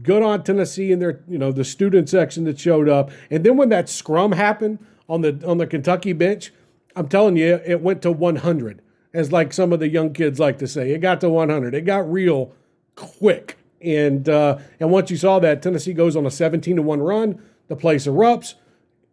Good 0.02 0.22
on 0.22 0.44
Tennessee 0.44 0.92
and 0.92 1.00
their, 1.00 1.22
you 1.26 1.38
know, 1.38 1.52
the 1.52 1.64
student 1.64 2.08
section 2.08 2.44
that 2.44 2.58
showed 2.60 2.88
up. 2.88 3.10
And 3.30 3.44
then 3.44 3.56
when 3.56 3.70
that 3.70 3.88
scrum 3.88 4.32
happened 4.32 4.78
on 5.08 5.22
the 5.22 5.42
on 5.46 5.58
the 5.58 5.66
Kentucky 5.66 6.12
bench, 6.12 6.52
I'm 6.94 7.08
telling 7.08 7.36
you, 7.36 7.60
it 7.64 7.80
went 7.80 8.02
to 8.02 8.12
100, 8.12 8.82
as 9.14 9.32
like 9.32 9.52
some 9.52 9.72
of 9.72 9.80
the 9.80 9.88
young 9.88 10.12
kids 10.12 10.38
like 10.38 10.58
to 10.58 10.68
say. 10.68 10.92
It 10.92 10.98
got 10.98 11.20
to 11.22 11.30
100. 11.30 11.74
It 11.74 11.82
got 11.82 12.10
real 12.10 12.52
quick. 12.94 13.56
And 13.80 14.28
uh, 14.28 14.58
and 14.78 14.90
once 14.90 15.10
you 15.10 15.16
saw 15.16 15.38
that, 15.38 15.62
Tennessee 15.62 15.94
goes 15.94 16.14
on 16.14 16.26
a 16.26 16.30
17 16.30 16.76
to 16.76 16.82
one 16.82 17.00
run. 17.00 17.42
The 17.68 17.76
place 17.76 18.06
erupts 18.06 18.54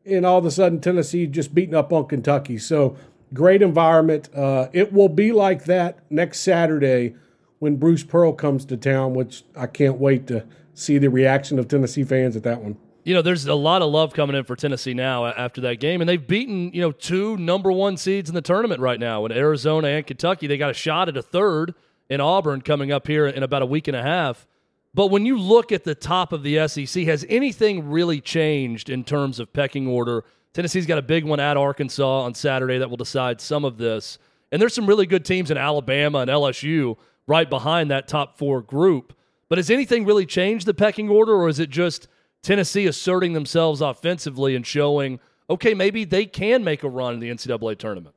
and 0.08 0.26
all 0.26 0.38
of 0.38 0.46
a 0.46 0.52
sudden 0.52 0.80
Tennessee 0.80 1.28
just 1.28 1.54
beating 1.54 1.76
up 1.76 1.92
on 1.94 2.08
Kentucky. 2.08 2.58
So 2.58 2.96
great 3.34 3.62
environment. 3.62 4.30
Uh, 4.36 4.68
it 4.74 4.94
will 4.94 5.10
be 5.10 5.32
like 5.32 5.66
that 5.66 6.00
next 6.10 6.40
Saturday 6.42 7.16
when 7.60 7.76
Bruce 7.76 8.04
Pearl 8.04 8.34
comes 8.34 8.66
to 8.66 8.78
town, 8.78 9.14
which 9.14 9.44
I 9.56 9.68
can't 9.68 9.98
wait 9.98 10.28
to 10.28 10.46
see 10.74 10.98
the 10.98 11.10
reaction 11.10 11.58
of 11.60 11.68
Tennessee 11.68 12.04
fans 12.04 12.36
at 12.36 12.44
that 12.44 12.62
one. 12.62 12.78
You 13.04 13.14
know, 13.14 13.22
there's 13.22 13.46
a 13.46 13.56
lot 13.56 13.82
of 13.82 13.90
love 13.90 14.14
coming 14.14 14.36
in 14.36 14.44
for 14.44 14.56
Tennessee 14.56 14.94
now 14.94 15.26
after 15.26 15.62
that 15.62 15.80
game, 15.80 16.02
and 16.02 16.10
they've 16.10 16.26
beaten 16.26 16.72
you 16.74 16.82
know 16.82 16.92
two 16.92 17.38
number 17.38 17.72
one 17.72 17.96
seeds 17.96 18.30
in 18.30 18.36
the 18.36 18.42
tournament 18.42 18.82
right 18.82 19.00
now 19.00 19.26
in 19.26 19.32
Arizona 19.32 19.88
and 19.88 20.06
Kentucky. 20.06 20.46
They 20.46 20.58
got 20.58 20.72
a 20.72 20.74
shot 20.74 21.08
at 21.08 21.16
a 21.16 21.22
third 21.22 21.74
in 22.10 22.20
Auburn 22.20 22.62
coming 22.62 22.92
up 22.92 23.08
here 23.08 23.26
in 23.26 23.44
about 23.44 23.62
a 23.62 23.66
week 23.66 23.88
and 23.88 23.96
a 23.96 24.04
half. 24.04 24.46
But 24.94 25.08
when 25.08 25.26
you 25.26 25.38
look 25.38 25.72
at 25.72 25.84
the 25.84 25.96
top 25.96 26.34
of 26.34 26.44
the 26.44 26.68
SEC, 26.68 27.04
has 27.04 27.26
anything 27.30 27.90
really 27.90 28.20
changed 28.20 28.90
in 28.90 29.04
terms 29.04 29.40
of 29.40 29.54
pecking 29.54 29.88
order? 29.88 30.24
Tennessee's 30.54 30.88
got 30.88 30.98
a 30.98 31.04
big 31.04 31.24
one 31.24 31.40
at 31.40 31.56
Arkansas 31.56 32.22
on 32.22 32.34
Saturday 32.34 32.80
that 32.80 32.90
will 32.90 32.98
decide 32.98 33.40
some 33.40 33.64
of 33.64 33.78
this. 33.78 34.18
And 34.52 34.62
there's 34.62 34.74
some 34.74 34.88
really 34.88 35.06
good 35.06 35.26
teams 35.26 35.52
in 35.52 35.58
Alabama 35.58 36.20
and 36.20 36.32
LSU 36.32 36.98
right 37.28 37.50
behind 37.50 37.92
that 37.92 38.08
top 38.08 38.38
four 38.38 38.62
group. 38.62 39.14
But 39.50 39.60
has 39.60 39.70
anything 39.70 40.06
really 40.06 40.26
changed 40.26 40.66
the 40.66 40.74
pecking 40.74 41.10
order, 41.10 41.34
or 41.34 41.48
is 41.48 41.60
it 41.60 41.70
just 41.70 42.08
Tennessee 42.42 42.88
asserting 42.88 43.34
themselves 43.34 43.82
offensively 43.82 44.56
and 44.56 44.66
showing, 44.66 45.20
okay, 45.50 45.74
maybe 45.74 46.06
they 46.06 46.26
can 46.26 46.64
make 46.64 46.84
a 46.84 46.90
run 46.90 47.14
in 47.14 47.20
the 47.20 47.30
NCAA 47.30 47.78
tournament? 47.78 48.16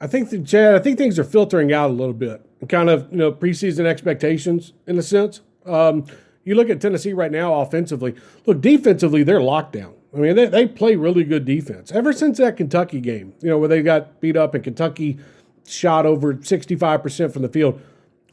I 0.00 0.06
think, 0.06 0.30
that, 0.30 0.46
Chad, 0.46 0.74
I 0.74 0.78
think 0.78 0.96
things 0.96 1.18
are 1.18 1.24
filtering 1.24 1.72
out 1.72 1.90
a 1.90 1.92
little 1.92 2.14
bit, 2.14 2.44
kind 2.68 2.88
of, 2.88 3.10
you 3.10 3.18
know, 3.18 3.32
preseason 3.32 3.84
expectations 3.84 4.72
in 4.86 4.98
a 4.98 5.02
sense. 5.02 5.42
Um, 5.66 6.06
you 6.44 6.54
look 6.54 6.70
at 6.70 6.80
Tennessee 6.80 7.12
right 7.12 7.30
now 7.30 7.60
offensively. 7.60 8.14
Look, 8.46 8.60
defensively, 8.60 9.22
they're 9.22 9.42
locked 9.42 9.72
down. 9.72 9.94
I 10.14 10.18
mean, 10.18 10.36
they, 10.36 10.46
they 10.46 10.66
play 10.66 10.96
really 10.96 11.22
good 11.24 11.44
defense. 11.44 11.92
Ever 11.92 12.12
since 12.12 12.38
that 12.38 12.56
Kentucky 12.56 13.00
game, 13.00 13.34
you 13.40 13.48
know, 13.48 13.58
where 13.58 13.68
they 13.68 13.82
got 13.82 14.20
beat 14.20 14.36
up 14.36 14.54
and 14.54 14.64
Kentucky 14.64 15.18
shot 15.66 16.06
over 16.06 16.34
65% 16.34 17.32
from 17.32 17.42
the 17.42 17.48
field. 17.48 17.80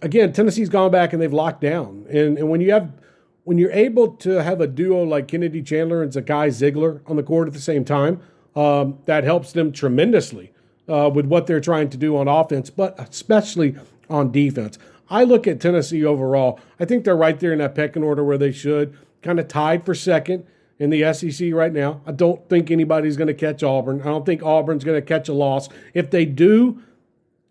Again, 0.02 0.34
Tennessee's 0.34 0.70
gone 0.70 0.92
back 0.92 1.13
and 1.13 1.22
they've 1.22 1.34
locked 1.34 1.62
down. 1.62 2.06
And, 2.10 2.38
and 2.38 2.50
when 2.50 2.62
you 2.62 2.72
have 2.72 2.92
when 3.44 3.58
you're 3.58 3.72
able 3.72 4.10
to 4.10 4.44
have 4.44 4.60
a 4.60 4.68
duo 4.68 5.04
like 5.04 5.30
Kennedy 5.30 5.62
Chandler 5.62 6.04
and 6.04 6.12
Zakai 6.12 6.50
Zeigler 6.50 7.00
on 7.06 7.16
the 7.16 7.24
court 7.24 7.48
at 7.48 7.54
the 7.54 7.62
same 7.62 7.86
time, 7.86 8.20
um, 8.58 9.00
that 9.06 9.24
helps 9.24 9.54
them 9.54 9.72
tremendously 9.72 10.52
uh, 10.90 11.10
with 11.13 11.26
what 11.28 11.48
they're 11.48 11.62
trying 11.62 11.90
to 11.92 11.98
do 11.98 12.18
on 12.18 12.28
offense, 12.28 12.70
but 12.70 13.00
especially 13.00 13.78
on 14.10 14.34
defense. 14.34 14.78
I 15.10 15.24
look 15.24 15.48
at 15.48 15.60
Tennessee 15.60 16.04
overall. 16.04 16.60
I 16.80 16.86
think 16.86 17.04
they're 17.04 17.15
right 17.15 17.39
there 17.39 17.54
in 17.54 17.60
that 17.60 17.76
pecking 17.76 18.04
order 18.04 18.24
where 18.24 18.38
they 18.38 18.52
should, 18.52 18.98
kind 19.22 19.39
of 19.39 19.48
tied 19.48 19.86
for 19.86 19.96
second 19.96 20.46
in 20.80 20.89
the 20.89 21.12
SEC 21.13 21.54
right 21.54 21.74
now. 21.74 22.02
I 22.06 22.12
don't 22.12 22.48
think 22.50 22.70
anybody's 22.70 23.17
going 23.17 23.28
to 23.28 23.34
catch 23.34 23.63
Auburn. 23.63 24.02
I 24.02 24.06
don't 24.06 24.26
think 24.26 24.43
Auburn's 24.43 24.84
going 24.84 25.00
to 25.00 25.06
catch 25.06 25.28
a 25.30 25.34
loss. 25.34 25.70
If 25.93 26.12
they 26.12 26.26
do, 26.26 26.82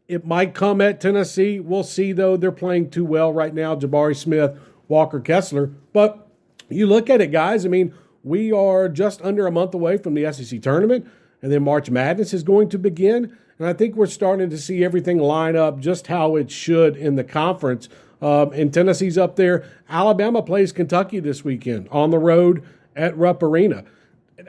it 0.09 0.25
might 0.25 0.55
come 0.55 0.81
at 0.81 1.01
Tennessee. 1.01 1.59
We'll 1.59 1.83
see, 1.83 2.12
though. 2.12 2.37
They're 2.37 2.53
playing 2.53 2.90
too 2.90 3.05
well 3.05 3.33
right 3.33 3.53
now. 3.53 3.75
Jabari 3.75 4.16
Smith, 4.16 4.59
Walker 4.88 5.21
Kessler. 5.21 5.73
But 5.92 6.29
you 6.69 6.87
look 6.87 7.11
at 7.11 7.21
it, 7.21 7.33
guys. 7.33 7.66
I 7.66 7.69
mean, 7.69 7.95
we 8.23 8.53
are 8.53 8.89
just 8.89 9.22
under 9.22 9.47
a 9.47 9.53
month 9.53 9.74
away 9.74 9.97
from 9.97 10.14
the 10.14 10.33
SEC 10.33 10.61
tournament, 10.62 11.09
and 11.47 11.53
then 11.53 11.62
March 11.62 11.90
Madness 11.90 12.34
is 12.34 12.42
going 12.42 12.68
to 12.70 12.76
begin. 12.76 13.38
And 13.61 13.68
I 13.68 13.72
think 13.72 13.94
we're 13.94 14.07
starting 14.07 14.51
to 14.51 14.59
see 14.59 14.84
everything 14.84 15.18
line 15.18 15.55
up 15.55 15.78
just 15.78 16.09
how 16.09 16.34
it 16.34 16.51
should 16.51 16.97
in 16.97 17.14
the 17.14 17.22
conference. 17.22 17.88
Um, 18.20 18.53
and 18.53 18.74
Tennessee's 18.74 19.16
up 19.16 19.36
there. 19.36 19.64
Alabama 19.88 20.42
plays 20.42 20.72
Kentucky 20.72 21.20
this 21.20 21.44
weekend 21.44 21.88
on 21.92 22.11
the 22.11 22.18
road 22.18 22.64
at 22.97 23.16
Rupp 23.16 23.44
Arena. 23.44 23.84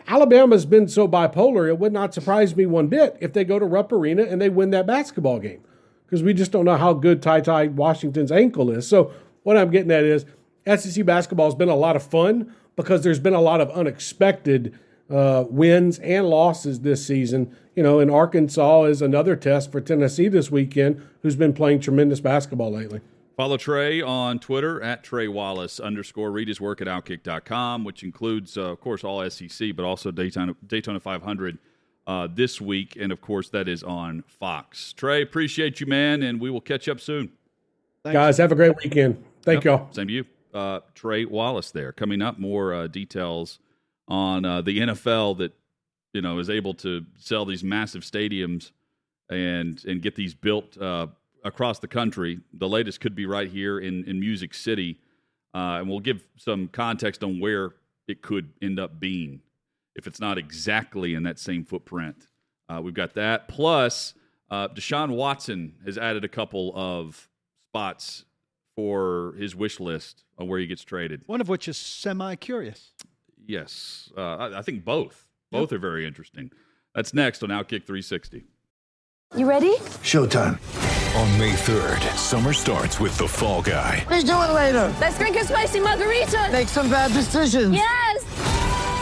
Alabama's 0.07 0.65
been 0.65 0.87
so 0.87 1.07
bipolar, 1.07 1.67
it 1.67 1.77
would 1.77 1.93
not 1.93 2.15
surprise 2.15 2.55
me 2.55 2.65
one 2.65 2.87
bit 2.87 3.15
if 3.21 3.31
they 3.31 3.43
go 3.43 3.59
to 3.59 3.65
Rupp 3.65 3.91
Arena 3.91 4.23
and 4.23 4.41
they 4.41 4.49
win 4.49 4.71
that 4.71 4.87
basketball 4.87 5.37
game 5.37 5.63
because 6.07 6.23
we 6.23 6.33
just 6.33 6.51
don't 6.51 6.65
know 6.65 6.77
how 6.77 6.93
good 6.93 7.21
Ty 7.21 7.41
Ty 7.41 7.67
Washington's 7.67 8.31
ankle 8.31 8.71
is. 8.71 8.87
So, 8.87 9.11
what 9.43 9.55
I'm 9.55 9.69
getting 9.69 9.91
at 9.91 10.03
is 10.03 10.25
SEC 10.65 11.05
basketball 11.05 11.45
has 11.45 11.53
been 11.53 11.69
a 11.69 11.75
lot 11.75 11.95
of 11.95 12.01
fun 12.01 12.55
because 12.75 13.03
there's 13.03 13.19
been 13.19 13.35
a 13.35 13.41
lot 13.41 13.61
of 13.61 13.69
unexpected 13.69 14.79
uh, 15.09 15.45
wins 15.49 15.99
and 15.99 16.27
losses 16.27 16.81
this 16.81 17.05
season. 17.05 17.55
You 17.75 17.83
know, 17.83 17.99
and 17.99 18.09
Arkansas 18.09 18.83
is 18.85 19.01
another 19.01 19.35
test 19.35 19.71
for 19.71 19.79
Tennessee 19.79 20.27
this 20.27 20.49
weekend, 20.49 21.01
who's 21.21 21.35
been 21.35 21.53
playing 21.53 21.79
tremendous 21.79 22.19
basketball 22.19 22.71
lately. 22.71 23.01
Follow 23.35 23.57
Trey 23.57 24.01
on 24.01 24.39
Twitter 24.39 24.81
at 24.81 25.03
Trey 25.03 25.27
Wallace 25.27 25.79
underscore. 25.79 26.31
Read 26.31 26.47
his 26.47 26.59
work 26.59 26.81
at 26.81 26.87
Outkick.com, 26.87 27.83
which 27.83 28.01
includes, 28.01 28.57
uh, 28.57 28.71
of 28.71 28.81
course, 28.81 29.03
all 29.03 29.29
SEC, 29.29 29.75
but 29.75 29.85
also 29.85 30.09
Daytona, 30.09 30.55
Daytona 30.65 30.99
500 30.99 31.59
uh, 32.07 32.27
this 32.33 32.59
week. 32.59 32.97
And, 32.99 33.11
of 33.11 33.21
course, 33.21 33.49
that 33.49 33.67
is 33.67 33.83
on 33.83 34.23
Fox. 34.23 34.91
Trey, 34.93 35.21
appreciate 35.21 35.79
you, 35.79 35.85
man, 35.85 36.23
and 36.23 36.41
we 36.41 36.49
will 36.49 36.61
catch 36.61 36.89
up 36.89 36.99
soon. 36.99 37.31
Thanks. 38.03 38.13
Guys, 38.13 38.37
have 38.37 38.51
a 38.51 38.55
great 38.55 38.75
weekend. 38.83 39.23
Thank 39.43 39.63
yep. 39.63 39.65
y'all. 39.65 39.87
Same 39.91 40.07
to 40.07 40.13
you. 40.13 40.25
Uh, 40.51 40.79
Trey 40.95 41.25
Wallace 41.25 41.69
there. 41.69 41.91
Coming 41.91 42.23
up, 42.23 42.39
more 42.39 42.73
uh, 42.73 42.87
details 42.87 43.59
on 44.07 44.45
uh, 44.45 44.61
the 44.61 44.79
NFL 44.79 45.37
that, 45.39 45.53
you 46.13 46.21
know, 46.21 46.39
is 46.39 46.49
able 46.49 46.73
to 46.75 47.05
sell 47.17 47.45
these 47.45 47.63
massive 47.63 48.03
stadiums 48.03 48.71
and 49.29 49.83
and 49.85 50.01
get 50.01 50.15
these 50.15 50.33
built 50.33 50.77
uh, 50.77 51.07
across 51.43 51.79
the 51.79 51.87
country. 51.87 52.39
The 52.53 52.69
latest 52.69 53.01
could 53.01 53.15
be 53.15 53.25
right 53.25 53.49
here 53.49 53.79
in, 53.79 54.03
in 54.05 54.19
Music 54.19 54.53
City. 54.53 54.99
Uh, 55.53 55.79
and 55.79 55.89
we'll 55.89 55.99
give 55.99 56.27
some 56.37 56.67
context 56.67 57.23
on 57.23 57.39
where 57.39 57.71
it 58.07 58.21
could 58.21 58.51
end 58.61 58.79
up 58.79 58.99
being 58.99 59.41
if 59.95 60.05
it's 60.07 60.19
not 60.19 60.37
exactly 60.37 61.15
in 61.15 61.23
that 61.23 61.39
same 61.39 61.65
footprint. 61.65 62.27
Uh, 62.69 62.81
we've 62.81 62.93
got 62.93 63.15
that. 63.15 63.47
Plus, 63.47 64.13
uh, 64.51 64.67
Deshaun 64.67 65.15
Watson 65.15 65.75
has 65.85 65.97
added 65.97 66.23
a 66.23 66.27
couple 66.27 66.71
of 66.75 67.27
spots 67.71 68.25
for 68.75 69.33
his 69.39 69.55
wish 69.55 69.79
list 69.79 70.23
on 70.37 70.47
where 70.47 70.59
he 70.59 70.67
gets 70.67 70.83
traded. 70.83 71.21
One 71.25 71.41
of 71.41 71.49
which 71.49 71.67
is 71.67 71.77
semi 71.77 72.35
curious. 72.35 72.91
Yes. 73.47 74.11
Uh, 74.15 74.21
I, 74.21 74.59
I, 74.59 74.61
think 74.61 74.83
both. 74.83 75.25
Both 75.51 75.71
yep. 75.71 75.77
are 75.77 75.79
very 75.79 76.05
interesting. 76.05 76.51
That's 76.93 77.13
next 77.13 77.43
on 77.43 77.49
Outkick 77.49 77.85
360. 77.85 78.43
You 79.35 79.49
ready? 79.49 79.75
Showtime. 80.03 80.59
On 81.17 81.39
May 81.39 81.53
3rd, 81.53 82.15
summer 82.15 82.53
starts 82.53 82.99
with 82.99 83.17
The 83.17 83.27
Fall 83.27 83.61
Guy. 83.61 84.05
Let's 84.09 84.23
do 84.23 84.33
it 84.33 84.53
later. 84.53 84.93
Let's 84.99 85.17
drink 85.17 85.37
a 85.37 85.45
spicy 85.45 85.79
margarita. 85.79 86.49
Make 86.51 86.67
some 86.67 86.89
bad 86.89 87.11
decisions. 87.11 87.73
Yes. 87.73 88.06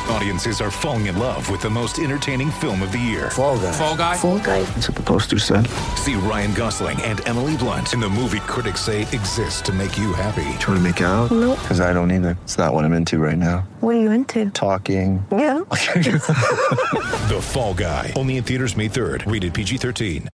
Audiences 0.09 0.61
are 0.61 0.69
falling 0.69 1.07
in 1.07 1.17
love 1.17 1.49
with 1.49 1.61
the 1.61 1.69
most 1.69 1.97
entertaining 1.97 2.51
film 2.51 2.83
of 2.83 2.91
the 2.91 2.99
year. 2.99 3.31
Fall 3.31 3.57
Guy. 3.57 3.71
Fall 3.71 3.97
Guy. 3.97 4.17
Fall 4.17 4.39
Guy. 4.39 4.61
That's 4.61 4.87
what 4.87 4.95
the 4.97 5.03
poster 5.03 5.39
said. 5.39 5.67
See 5.97 6.13
Ryan 6.13 6.53
Gosling 6.53 7.01
and 7.01 7.27
Emily 7.27 7.57
Blunt 7.57 7.93
in 7.93 7.99
the 7.99 8.09
movie 8.09 8.39
critics 8.41 8.81
say 8.81 9.01
exists 9.01 9.61
to 9.61 9.73
make 9.73 9.97
you 9.97 10.13
happy. 10.13 10.57
Trying 10.59 10.77
to 10.77 10.83
make 10.83 11.01
it 11.01 11.05
out? 11.05 11.31
Nope. 11.31 11.59
Because 11.59 11.81
I 11.81 11.91
don't 11.91 12.11
either. 12.11 12.37
It's 12.43 12.57
not 12.57 12.73
what 12.73 12.85
I'm 12.85 12.93
into 12.93 13.17
right 13.17 13.37
now. 13.37 13.67
What 13.79 13.95
are 13.95 13.99
you 13.99 14.11
into? 14.11 14.51
Talking. 14.51 15.25
Yeah. 15.31 15.63
the 15.69 17.39
Fall 17.41 17.73
Guy. 17.73 18.13
Only 18.15 18.37
in 18.37 18.43
theaters 18.43 18.77
May 18.77 18.89
3rd. 18.89 19.31
Rated 19.31 19.55
PG-13. 19.55 20.27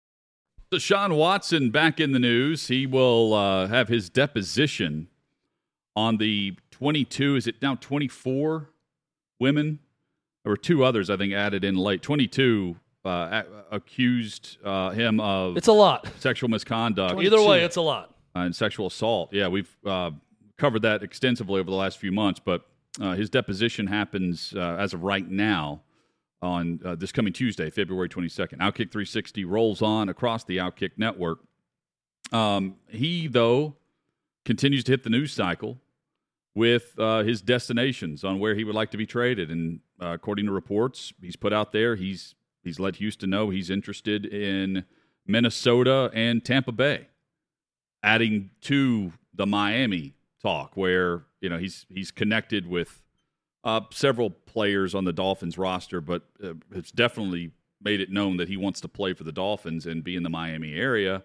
Deshaun 0.74 1.16
Watson 1.16 1.70
back 1.70 2.00
in 2.00 2.12
the 2.12 2.20
news. 2.20 2.68
He 2.68 2.88
will 2.88 3.34
uh, 3.36 3.68
have 3.68 3.88
his 3.88 4.10
deposition 4.10 5.10
on 5.96 6.18
the 6.18 6.56
22. 6.72 7.36
Is 7.36 7.46
it 7.46 7.62
now 7.62 7.76
24 7.76 8.70
women? 9.40 9.80
There 10.44 10.52
were 10.52 10.58
two 10.58 10.84
others, 10.84 11.10
I 11.10 11.18
think, 11.18 11.34
added 11.34 11.64
in 11.64 11.76
late. 11.76 12.02
22 12.02 12.76
uh, 13.06 13.44
accused 13.72 14.58
uh, 14.64 14.92
him 14.92 15.20
of 15.20 15.58
it's 15.58 15.68
a 15.68 15.74
lot 15.74 16.08
sexual 16.20 16.50
misconduct. 16.50 17.14
22. 17.14 17.36
Either 17.36 17.48
way, 17.48 17.64
it's 17.64 17.78
a 17.78 17.82
lot 17.82 18.14
uh, 18.36 18.40
and 18.40 18.56
sexual 18.56 18.88
assault. 18.88 19.34
Yeah, 19.34 19.48
we've 19.48 19.74
uh, 19.86 20.12
covered 20.58 20.82
that 20.84 21.04
extensively 21.04 21.60
over 21.60 21.70
the 21.70 21.78
last 21.78 21.98
few 21.98 22.12
months, 22.12 22.40
but 22.44 22.66
uh, 23.00 23.14
his 23.14 23.30
deposition 23.30 23.88
happens 23.88 24.54
as 24.54 24.94
of 24.94 25.04
right 25.04 25.28
now 25.30 25.82
on 26.42 26.80
uh, 26.86 26.96
this 26.96 27.12
coming 27.12 27.34
Tuesday, 27.34 27.70
February 27.70 28.10
22nd. 28.10 28.58
Outkick 28.58 28.92
360 28.92 29.46
rolls 29.46 29.82
on 29.82 30.10
across 30.10 30.44
the 30.44 30.58
Outkick 30.58 30.92
network. 30.98 31.40
Um, 32.32 32.76
he, 32.88 33.28
though, 33.28 33.76
continues 34.46 34.84
to 34.86 34.92
hit 34.92 35.04
the 35.04 35.10
news 35.10 35.34
cycle 35.34 35.78
with 36.56 36.98
uh, 36.98 37.24
his 37.24 37.42
destinations 37.42 38.24
on 38.24 38.40
where 38.40 38.56
he 38.56 38.64
would 38.64 38.76
like 38.76 38.92
to 38.92 38.98
be 38.98 39.06
traded. 39.06 39.52
And 39.52 39.80
uh, 40.02 40.08
according 40.08 40.46
to 40.46 40.52
reports, 40.52 41.14
he's 41.22 41.36
put 41.36 41.54
out 41.54 41.72
there, 41.72 41.96
he's, 41.96 42.36
he's 42.64 42.80
let 42.80 42.98
Houston 42.98 43.30
know 43.30 43.50
he's 43.50 43.70
interested 43.70 44.26
in 44.26 44.86
Minnesota 45.26 46.10
and 46.14 46.44
Tampa 46.44 46.72
Bay, 46.72 47.08
adding 48.04 48.50
to 48.62 49.14
the 49.34 49.46
Miami 49.46 50.16
talk 50.42 50.76
where, 50.76 51.24
you 51.42 51.50
know, 51.50 51.58
he's, 51.58 51.86
he's 51.90 52.12
connected 52.12 52.68
with 52.68 53.04
uh, 53.64 53.82
several 53.92 54.30
players 54.30 54.96
on 54.96 55.04
the 55.04 55.14
Dolphins 55.14 55.58
roster, 55.58 56.02
but 56.02 56.24
uh, 56.44 56.54
it's 56.74 56.92
definitely 56.92 57.52
made 57.82 58.02
it 58.02 58.12
known 58.12 58.38
that 58.38 58.48
he 58.48 58.58
wants 58.58 58.82
to 58.82 58.88
play 58.88 59.14
for 59.14 59.24
the 59.24 59.32
Dolphins 59.32 59.86
and 59.86 60.04
be 60.04 60.16
in 60.16 60.24
the 60.24 60.30
Miami 60.30 60.74
area. 60.74 61.24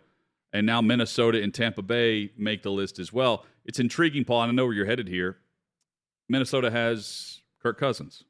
And 0.54 0.64
now 0.64 0.80
Minnesota 0.80 1.42
and 1.42 1.52
Tampa 1.52 1.82
Bay 1.82 2.30
make 2.38 2.62
the 2.62 2.70
list 2.70 3.00
as 3.00 3.12
well. 3.12 3.44
It's 3.64 3.80
intriguing, 3.80 4.24
Paul. 4.24 4.44
And 4.44 4.52
I 4.52 4.54
know 4.54 4.66
where 4.66 4.74
you're 4.74 4.86
headed 4.86 5.08
here. 5.08 5.38
Minnesota 6.28 6.70
has 6.70 7.42
Kirk 7.60 7.78
Cousins. 7.78 8.24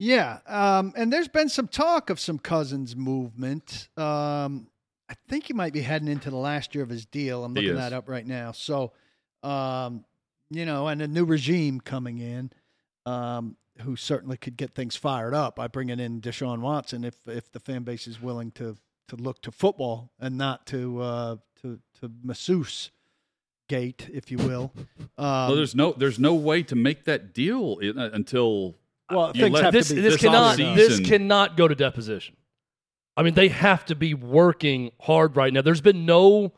Yeah, 0.00 0.38
um, 0.46 0.92
and 0.96 1.12
there's 1.12 1.28
been 1.28 1.48
some 1.50 1.68
talk 1.68 2.10
of 2.10 2.18
some 2.18 2.38
Cousins 2.38 2.96
movement. 2.96 3.88
Um, 3.96 4.68
I 5.08 5.14
think 5.28 5.46
he 5.46 5.52
might 5.52 5.72
be 5.72 5.82
heading 5.82 6.08
into 6.08 6.30
the 6.30 6.36
last 6.36 6.74
year 6.74 6.82
of 6.82 6.88
his 6.90 7.04
deal. 7.04 7.44
I'm 7.44 7.54
looking 7.54 7.74
that 7.74 7.92
up 7.92 8.08
right 8.08 8.26
now. 8.26 8.52
So, 8.52 8.92
um, 9.42 10.04
you 10.50 10.64
know, 10.64 10.88
and 10.88 11.02
a 11.02 11.06
new 11.06 11.24
regime 11.24 11.80
coming 11.80 12.18
in 12.18 12.50
um, 13.04 13.56
who 13.82 13.94
certainly 13.94 14.38
could 14.38 14.56
get 14.56 14.74
things 14.74 14.96
fired 14.96 15.34
up 15.34 15.54
by 15.56 15.68
bringing 15.68 16.00
in 16.00 16.20
Deshaun 16.20 16.60
Watson 16.60 17.04
if 17.04 17.16
if 17.28 17.52
the 17.52 17.60
fan 17.60 17.82
base 17.82 18.06
is 18.06 18.22
willing 18.22 18.50
to 18.52 18.78
to 19.10 19.16
look 19.16 19.42
to 19.42 19.52
football 19.52 20.10
and 20.18 20.38
not 20.38 20.66
to 20.66 21.00
uh, 21.00 21.36
to 21.62 21.78
to 22.00 22.10
masseuse 22.22 22.90
gate, 23.68 24.08
if 24.12 24.30
you 24.30 24.38
will. 24.38 24.72
Um, 24.76 25.04
well, 25.18 25.56
there's 25.56 25.74
no 25.74 25.92
there's 25.92 26.18
no 26.18 26.34
way 26.34 26.62
to 26.64 26.74
make 26.74 27.04
that 27.04 27.34
deal 27.34 27.78
uh, 27.82 28.10
until 28.12 28.76
well 29.10 29.32
things 29.32 29.60
have 29.60 29.72
this, 29.72 29.88
to 29.88 29.94
be 29.94 30.00
this 30.00 30.16
cannot 30.16 30.56
this 30.56 31.00
cannot 31.00 31.56
go 31.56 31.68
to 31.68 31.74
deposition. 31.74 32.36
I 33.16 33.22
mean, 33.22 33.34
they 33.34 33.48
have 33.48 33.84
to 33.86 33.94
be 33.94 34.14
working 34.14 34.92
hard 35.00 35.36
right 35.36 35.52
now. 35.52 35.62
There's 35.62 35.80
been 35.80 36.06
no 36.06 36.52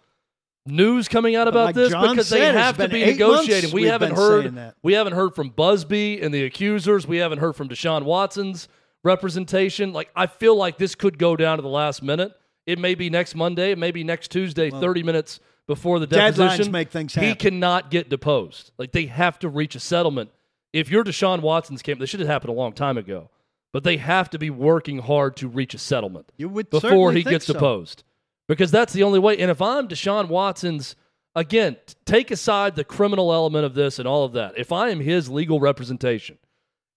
news 0.67 1.09
coming 1.09 1.35
out 1.35 1.49
about 1.49 1.67
like 1.67 1.75
this 1.75 1.91
John 1.91 2.11
because 2.11 2.29
they 2.29 2.45
have 2.45 2.77
to 2.77 2.89
be 2.89 3.05
negotiating. 3.05 3.73
We 3.73 3.85
haven't 3.85 4.15
heard 4.15 4.75
we 4.83 4.93
haven't 4.93 5.15
heard 5.15 5.35
from 5.35 5.51
Buzbee 5.51 6.23
and 6.23 6.33
the 6.33 6.45
accusers. 6.45 7.07
We 7.07 7.17
haven't 7.17 7.39
heard 7.39 7.57
from 7.57 7.69
Deshaun 7.69 8.05
Watson's 8.05 8.69
representation. 9.03 9.93
Like 9.93 10.11
I 10.15 10.27
feel 10.27 10.55
like 10.55 10.77
this 10.77 10.95
could 10.95 11.19
go 11.19 11.35
down 11.35 11.57
to 11.59 11.63
the 11.63 11.69
last 11.69 12.03
minute. 12.03 12.33
It 12.67 12.79
may 12.79 12.95
be 12.95 13.11
next 13.11 13.35
Monday, 13.35 13.73
it 13.73 13.79
may 13.79 13.91
be 13.91 14.05
next 14.05 14.31
Tuesday, 14.31 14.71
well, 14.71 14.81
30 14.81 15.03
minutes 15.03 15.41
before 15.67 15.99
the 15.99 16.07
deposition. 16.07 16.71
make 16.73 16.91
things 16.91 17.15
happen. 17.15 17.29
He 17.29 17.35
cannot 17.35 17.91
get 17.91 18.09
deposed. 18.09 18.73
Like 18.79 18.93
they 18.93 19.07
have 19.07 19.39
to 19.41 19.49
reach 19.49 19.75
a 19.75 19.81
settlement. 19.81 20.31
If 20.73 20.91
you're 20.91 21.05
Deshaun 21.05 21.41
Watson's 21.41 21.83
camp, 21.83 22.01
this 22.01 22.11
should 22.11 22.21
have 22.21 22.29
happened 22.29 22.51
a 22.51 22.57
long 22.57 22.73
time 22.73 22.97
ago. 22.97 23.31
But 23.73 23.85
they 23.85 23.97
have 23.97 24.29
to 24.31 24.39
be 24.39 24.51
working 24.51 24.99
hard 24.99 25.37
to 25.37 25.49
reach 25.49 25.73
a 25.75 25.79
settlement 25.79 26.31
you 26.37 26.49
would 26.49 26.69
before 26.69 27.13
he 27.13 27.23
gets 27.23 27.47
so. 27.47 27.55
deposed 27.55 28.05
because 28.47 28.71
that's 28.71 28.93
the 28.93 29.03
only 29.03 29.19
way. 29.19 29.39
And 29.39 29.51
if 29.51 29.63
I'm 29.63 29.89
Deshaun 29.89 30.29
Watson's, 30.29 30.95
again, 31.35 31.77
take 32.05 32.31
aside 32.31 32.77
the 32.77 32.85
criminal 32.85 33.33
element 33.33 33.65
of 33.65 33.75
this 33.75 33.99
and 33.99 34.07
all 34.07 34.25
of 34.25 34.33
that. 34.35 34.59
If 34.59 34.73
I 34.73 34.91
am 34.91 35.01
his 35.01 35.31
legal 35.31 35.59
representation 35.59 36.37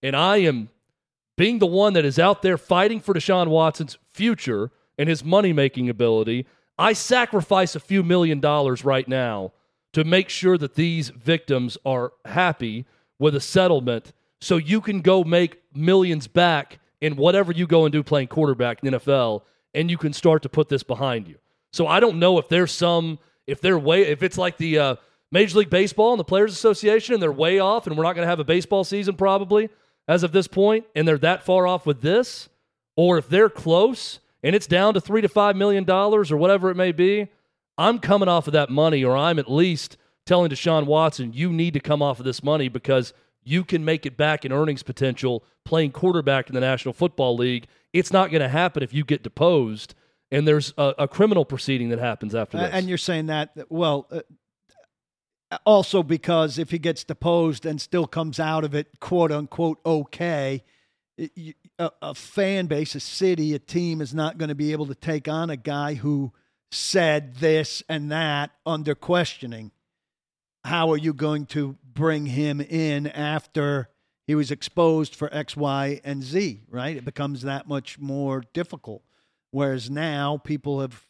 and 0.03 0.17
I 0.17 0.37
am 0.37 0.69
being 1.37 1.59
the 1.59 1.65
one 1.65 1.93
that 1.93 2.03
is 2.03 2.19
out 2.19 2.41
there 2.41 2.57
fighting 2.57 2.99
for 2.99 3.13
Deshaun 3.13 3.47
Watson's 3.47 3.97
future 4.13 4.71
and 4.97 5.09
his 5.09 5.23
money 5.23 5.53
making 5.53 5.89
ability, 5.89 6.45
I 6.77 6.93
sacrifice 6.93 7.75
a 7.75 7.79
few 7.79 8.03
million 8.03 8.39
dollars 8.39 8.83
right 8.83 9.07
now 9.07 9.53
to 9.93 10.03
make 10.03 10.29
sure 10.29 10.57
that 10.57 10.75
these 10.75 11.09
victims 11.09 11.77
are 11.85 12.13
happy 12.25 12.85
with 13.17 13.35
a 13.35 13.39
settlement 13.39 14.11
so 14.41 14.57
you 14.57 14.81
can 14.81 15.01
go 15.01 15.23
make 15.23 15.61
millions 15.73 16.27
back 16.27 16.79
in 16.99 17.15
whatever 17.15 17.51
you 17.51 17.65
go 17.65 17.85
and 17.85 17.93
do 17.93 18.03
playing 18.03 18.27
quarterback 18.27 18.83
in 18.83 18.93
NFL 18.93 19.43
and 19.73 19.89
you 19.89 19.97
can 19.97 20.13
start 20.13 20.41
to 20.43 20.49
put 20.49 20.69
this 20.69 20.83
behind 20.83 21.27
you. 21.27 21.35
So 21.71 21.87
I 21.87 21.99
don't 21.99 22.19
know 22.19 22.37
if 22.37 22.49
there's 22.49 22.71
some 22.71 23.19
if 23.47 23.61
they're 23.61 23.79
way 23.79 24.03
if 24.03 24.23
it's 24.23 24.37
like 24.37 24.57
the 24.57 24.79
uh, 24.79 24.95
Major 25.31 25.59
League 25.59 25.69
Baseball 25.69 26.13
and 26.13 26.19
the 26.19 26.25
Players 26.25 26.53
Association 26.53 27.13
and 27.13 27.23
they're 27.23 27.31
way 27.31 27.59
off 27.59 27.87
and 27.87 27.97
we're 27.97 28.03
not 28.03 28.15
going 28.15 28.25
to 28.25 28.29
have 28.29 28.39
a 28.39 28.45
baseball 28.45 28.83
season 28.83 29.15
probably 29.15 29.69
as 30.07 30.23
of 30.23 30.31
this 30.31 30.47
point 30.47 30.85
and 30.95 31.07
they're 31.07 31.17
that 31.19 31.43
far 31.43 31.67
off 31.67 31.85
with 31.85 32.01
this, 32.01 32.49
or 32.95 33.17
if 33.17 33.29
they're 33.29 33.49
close 33.49 34.19
and 34.45 34.55
it's 34.55 34.67
down 34.67 34.93
to 34.93 35.01
three 35.01 35.21
to 35.21 35.27
five 35.27 35.57
million 35.57 35.83
dollars 35.83 36.31
or 36.31 36.37
whatever 36.37 36.69
it 36.69 36.75
may 36.75 36.93
be, 36.93 37.27
I'm 37.77 37.99
coming 37.99 38.29
off 38.29 38.47
of 38.47 38.53
that 38.53 38.69
money, 38.69 39.03
or 39.03 39.17
I'm 39.17 39.39
at 39.39 39.51
least 39.51 39.97
telling 40.25 40.49
Deshaun 40.49 40.85
Watson, 40.85 41.33
you 41.33 41.51
need 41.51 41.73
to 41.73 41.81
come 41.81 42.01
off 42.01 42.19
of 42.19 42.25
this 42.25 42.41
money 42.41 42.69
because 42.69 43.13
you 43.43 43.63
can 43.65 43.83
make 43.83 44.05
it 44.05 44.15
back 44.15 44.45
in 44.45 44.53
earnings 44.53 44.83
potential 44.83 45.43
playing 45.65 45.91
quarterback 45.91 46.47
in 46.47 46.55
the 46.55 46.61
National 46.61 46.93
Football 46.93 47.35
League 47.35 47.67
it's 47.95 48.11
not 48.11 48.29
going 48.29 48.41
to 48.41 48.49
happen 48.49 48.83
if 48.83 48.93
you 48.93 49.05
get 49.05 49.23
deposed 49.23 49.95
and 50.29 50.45
there's 50.45 50.73
a, 50.77 50.93
a, 50.99 51.07
criminal 51.07 51.45
proceeding 51.45 51.89
that 51.89 51.99
happens 51.99 52.35
after 52.35 52.57
this. 52.57 52.69
And 52.73 52.89
you're 52.89 52.97
saying 52.97 53.27
that, 53.27 53.51
well, 53.69 54.07
uh, 54.11 55.57
also 55.65 56.03
because 56.03 56.59
if 56.59 56.71
he 56.71 56.77
gets 56.77 57.05
deposed 57.05 57.65
and 57.65 57.79
still 57.79 58.05
comes 58.05 58.37
out 58.37 58.65
of 58.65 58.75
it, 58.75 58.99
quote 58.99 59.31
unquote, 59.31 59.79
okay, 59.85 60.61
a, 61.79 61.91
a 62.01 62.15
fan 62.15 62.67
base, 62.67 62.95
a 62.95 62.99
city, 62.99 63.53
a 63.53 63.59
team 63.59 64.01
is 64.01 64.13
not 64.13 64.37
going 64.37 64.49
to 64.49 64.55
be 64.55 64.71
able 64.71 64.85
to 64.87 64.95
take 64.95 65.27
on 65.27 65.49
a 65.49 65.57
guy 65.57 65.95
who 65.95 66.31
said 66.71 67.35
this 67.35 67.83
and 67.87 68.11
that 68.11 68.51
under 68.65 68.95
questioning. 68.95 69.71
how 70.63 70.91
are 70.91 70.97
you 70.97 71.13
going 71.13 71.45
to 71.45 71.77
bring 71.83 72.25
him 72.25 72.59
in 72.59 73.07
after 73.07 73.89
he 74.25 74.33
was 74.33 74.49
exposed 74.49 75.15
for 75.15 75.31
X, 75.33 75.55
Y, 75.55 76.01
and 76.03 76.23
Z? 76.23 76.63
Right? 76.69 76.97
It 76.97 77.05
becomes 77.05 77.43
that 77.43 77.67
much 77.67 77.99
more 77.99 78.43
difficult. 78.53 79.03
Whereas 79.51 79.89
now 79.89 80.37
people 80.37 80.81
have 80.81 81.05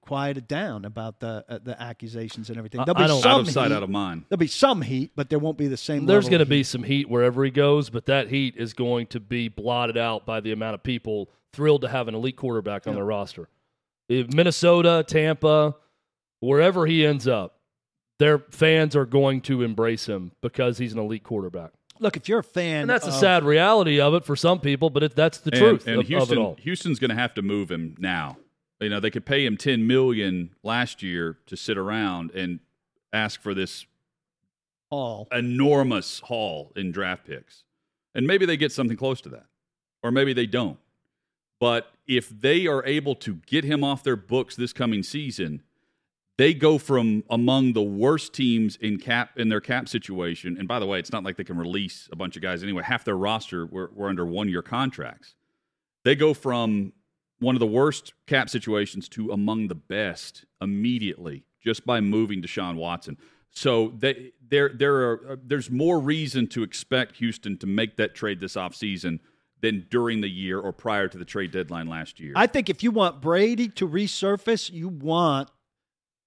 quieted 0.00 0.48
down 0.48 0.84
about 0.84 1.20
the 1.20 1.44
uh, 1.48 1.58
the 1.62 1.80
accusations 1.80 2.48
and 2.48 2.56
everything. 2.58 2.80
I- 2.80 2.84
There'll 2.84 2.98
be 2.98 3.04
I 3.04 3.06
don't- 3.08 3.22
some 3.22 3.30
out 3.32 3.40
of 3.40 3.50
sight, 3.50 3.68
heat. 3.68 3.74
out 3.76 3.82
of 3.82 3.90
mind. 3.90 4.24
There'll 4.28 4.38
be 4.38 4.46
some 4.46 4.82
heat, 4.82 5.12
but 5.14 5.28
there 5.30 5.38
won't 5.38 5.58
be 5.58 5.66
the 5.68 5.76
same. 5.76 6.06
There's 6.06 6.28
going 6.28 6.38
to 6.38 6.42
of 6.42 6.48
be 6.48 6.62
some 6.62 6.82
heat 6.82 7.08
wherever 7.10 7.44
he 7.44 7.50
goes, 7.50 7.90
but 7.90 8.06
that 8.06 8.28
heat 8.28 8.54
is 8.56 8.72
going 8.72 9.08
to 9.08 9.20
be 9.20 9.48
blotted 9.48 9.96
out 9.98 10.24
by 10.24 10.40
the 10.40 10.52
amount 10.52 10.74
of 10.74 10.82
people 10.82 11.28
thrilled 11.52 11.82
to 11.82 11.88
have 11.88 12.08
an 12.08 12.14
elite 12.14 12.36
quarterback 12.36 12.86
on 12.86 12.94
their 12.94 13.04
roster. 13.04 13.48
If 14.08 14.32
Minnesota, 14.32 15.04
Tampa, 15.06 15.74
wherever 16.40 16.86
he 16.86 17.04
ends 17.04 17.26
up, 17.26 17.58
their 18.18 18.38
fans 18.38 18.94
are 18.96 19.04
going 19.06 19.40
to 19.42 19.62
embrace 19.62 20.06
him 20.06 20.32
because 20.40 20.78
he's 20.78 20.92
an 20.92 20.98
elite 20.98 21.24
quarterback. 21.24 21.72
Look, 21.98 22.16
if 22.16 22.28
you're 22.28 22.38
a 22.40 22.44
fan, 22.44 22.82
And 22.82 22.90
that's 22.90 23.06
a 23.06 23.08
of- 23.08 23.14
sad 23.14 23.42
reality 23.44 24.00
of 24.00 24.14
it 24.14 24.24
for 24.24 24.36
some 24.36 24.60
people, 24.60 24.90
but 24.90 25.02
it, 25.02 25.16
that's 25.16 25.38
the 25.38 25.50
And- 25.52 25.60
truth 25.60 25.86
And, 25.86 25.96
of, 25.96 26.00
of 26.02 26.08
Houston, 26.08 26.38
it 26.38 26.40
all. 26.40 26.56
Houston's 26.60 26.98
going 26.98 27.08
to 27.10 27.14
have 27.16 27.34
to 27.34 27.42
move 27.42 27.70
him 27.70 27.94
now. 27.98 28.36
You 28.80 28.90
know, 28.90 29.00
they 29.00 29.10
could 29.10 29.24
pay 29.24 29.46
him 29.46 29.56
ten 29.56 29.86
million 29.86 30.54
last 30.62 31.02
year 31.02 31.38
to 31.46 31.56
sit 31.56 31.78
around 31.78 32.30
and 32.32 32.60
ask 33.12 33.40
for 33.40 33.54
this 33.54 33.86
haul, 34.90 35.28
enormous 35.32 36.20
haul 36.20 36.72
in 36.76 36.92
draft 36.92 37.26
picks, 37.26 37.64
and 38.14 38.26
maybe 38.26 38.44
they 38.44 38.56
get 38.56 38.72
something 38.72 38.96
close 38.96 39.20
to 39.22 39.28
that, 39.30 39.46
or 40.02 40.10
maybe 40.10 40.32
they 40.32 40.46
don't. 40.46 40.78
But 41.58 41.90
if 42.06 42.28
they 42.28 42.66
are 42.66 42.84
able 42.84 43.14
to 43.16 43.36
get 43.46 43.64
him 43.64 43.82
off 43.82 44.02
their 44.02 44.16
books 44.16 44.56
this 44.56 44.74
coming 44.74 45.02
season, 45.02 45.62
they 46.36 46.52
go 46.52 46.76
from 46.76 47.24
among 47.30 47.72
the 47.72 47.82
worst 47.82 48.34
teams 48.34 48.76
in 48.76 48.98
cap 48.98 49.30
in 49.38 49.48
their 49.48 49.60
cap 49.60 49.88
situation. 49.88 50.56
And 50.58 50.68
by 50.68 50.78
the 50.78 50.86
way, 50.86 50.98
it's 50.98 51.12
not 51.12 51.24
like 51.24 51.38
they 51.38 51.44
can 51.44 51.56
release 51.56 52.10
a 52.12 52.16
bunch 52.16 52.36
of 52.36 52.42
guys 52.42 52.62
anyway. 52.62 52.82
Half 52.82 53.04
their 53.04 53.16
roster 53.16 53.64
were, 53.64 53.90
were 53.94 54.10
under 54.10 54.26
one 54.26 54.50
year 54.50 54.60
contracts. 54.60 55.34
They 56.04 56.14
go 56.14 56.34
from 56.34 56.92
one 57.38 57.54
of 57.54 57.60
the 57.60 57.66
worst 57.66 58.14
cap 58.26 58.48
situations 58.48 59.08
to 59.10 59.30
among 59.30 59.68
the 59.68 59.74
best 59.74 60.44
immediately 60.60 61.44
just 61.62 61.84
by 61.84 62.00
moving 62.00 62.40
Deshaun 62.40 62.76
Watson. 62.76 63.18
So 63.50 63.94
they, 63.98 64.32
there, 64.48 64.70
there 64.72 64.94
are, 64.96 65.32
uh, 65.32 65.36
there's 65.42 65.70
more 65.70 65.98
reason 65.98 66.46
to 66.48 66.62
expect 66.62 67.16
Houston 67.16 67.56
to 67.58 67.66
make 67.66 67.96
that 67.96 68.14
trade 68.14 68.40
this 68.40 68.54
offseason 68.54 69.18
than 69.60 69.86
during 69.90 70.20
the 70.20 70.28
year 70.28 70.60
or 70.60 70.72
prior 70.72 71.08
to 71.08 71.18
the 71.18 71.24
trade 71.24 71.50
deadline 71.50 71.88
last 71.88 72.20
year. 72.20 72.34
I 72.36 72.46
think 72.46 72.68
if 72.68 72.82
you 72.82 72.90
want 72.90 73.20
Brady 73.22 73.68
to 73.70 73.88
resurface, 73.88 74.70
you 74.70 74.88
want 74.88 75.50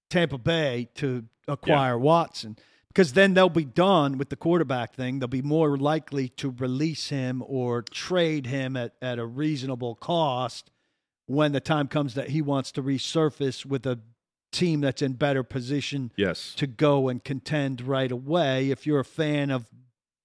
Tampa 0.10 0.39
Bay 0.39 0.89
to 0.95 1.26
acquire 1.47 1.97
Watson 1.97 2.57
because 2.88 3.14
then 3.14 3.36
they'll 3.36 3.49
be 3.49 3.66
done 3.66 4.18
with 4.18 4.30
the 4.30 4.36
quarterback 4.36 4.95
thing. 4.95 5.20
They'll 5.20 5.28
be 5.28 5.43
more 5.43 5.78
likely 5.78 6.30
to 6.30 6.49
release 6.57 7.10
him 7.10 7.43
or 7.45 7.84
trade 7.84 8.47
him 8.47 8.76
at, 8.76 8.95
at 9.01 9.20
a 9.20 9.26
reasonable 9.26 9.95
cost 9.95 10.72
when 11.30 11.52
the 11.52 11.60
time 11.60 11.88
comes 11.88 12.16
that 12.16 12.30
he 12.30 12.42
wants 12.42 12.72
to 12.72 12.82
resurface 12.82 13.64
with 13.64 13.86
a 13.86 14.00
team 14.52 14.82
that's 14.82 15.04
in 15.04 15.14
better 15.14 15.44
position 15.44 16.12
yes. 16.16 16.56
to 16.56 16.66
go 16.66 17.08
and 17.08 17.24
contend 17.24 17.82
right 17.82 18.12
away. 18.12 18.72
If 18.72 18.88
you're 18.88 19.00
a 19.00 19.06
fan 19.06 19.52
of 19.52 19.70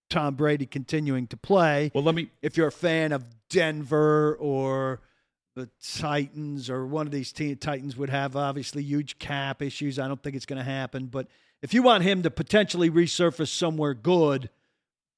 Tom 0.09 0.35
Brady 0.35 0.65
continuing 0.65 1.27
to 1.27 1.37
play, 1.37 1.91
Well, 1.95 2.05
let 2.05 2.15
me 2.15 2.31
if 2.41 2.57
you're 2.57 2.69
a 2.69 2.73
fan 2.73 3.13
of 3.13 3.27
Denver 3.51 4.35
or 4.41 5.03
the 5.55 5.69
Titans 5.99 6.71
or 6.71 6.87
one 6.87 7.07
of 7.07 7.13
these 7.13 7.33
team, 7.33 7.55
Titans 7.57 7.99
would 7.99 8.09
have 8.09 8.35
obviously 8.35 8.83
huge 8.83 9.19
cap 9.19 9.61
issues. 9.61 9.99
I 9.99 10.09
don't 10.09 10.23
think 10.23 10.35
it's 10.35 10.47
going 10.47 10.59
to 10.59 10.65
happen. 10.65 11.07
But 11.07 11.29
if 11.61 11.75
you 11.75 11.83
want 11.83 12.03
him 12.03 12.23
to 12.23 12.31
potentially 12.31 12.91
resurface 12.91 13.49
somewhere 13.49 13.93
good, 13.93 14.49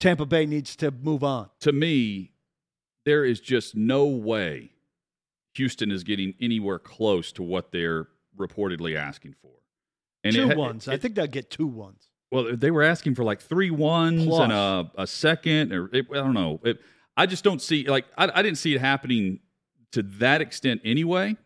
Tampa 0.01 0.27
Bay 0.27 0.47
needs 0.47 0.75
to 0.77 0.91
move 0.91 1.23
on. 1.23 1.49
to 1.61 1.71
me, 1.71 2.33
there 3.05 3.25
is 3.25 3.39
just 3.39 3.77
no 3.77 4.05
way 4.07 4.73
Houston 5.57 5.91
is 5.91 6.05
getting 6.05 6.35
anywhere 6.41 6.79
close 6.79 7.33
to 7.33 7.43
what 7.43 7.73
they're 7.73 8.09
reportedly 8.37 8.97
asking 8.97 9.35
for. 9.41 9.51
two 10.31 10.51
it- 10.51 10.57
ones. 10.57 10.89
I 10.89 10.95
it- 10.95 11.03
think 11.03 11.15
they'll 11.15 11.27
get 11.27 11.51
two 11.51 11.67
ones. 11.67 12.09
Well, 12.33 12.57
they 12.57 12.71
were 12.73 12.83
asking 12.83 13.15
for 13.15 13.23
like 13.25 13.41
three 13.41 13.71
ones 13.71 14.25
Plus. 14.27 14.41
and 14.41 14.53
a, 14.53 14.91
a 14.99 15.07
second, 15.07 15.73
or 15.73 15.89
it, 15.95 16.07
I 16.11 16.15
don't 16.17 16.35
know. 16.35 16.61
It, 16.65 16.81
I 17.17 17.27
just 17.27 17.45
don't 17.45 17.63
see 17.63 17.87
like 17.89 18.05
I, 18.19 18.29
I 18.35 18.43
didn't 18.43 18.59
see 18.59 18.75
it 18.75 18.81
happening 18.81 19.39
to 19.93 20.03
that 20.03 20.41
extent 20.41 20.81
anyway. 20.85 21.37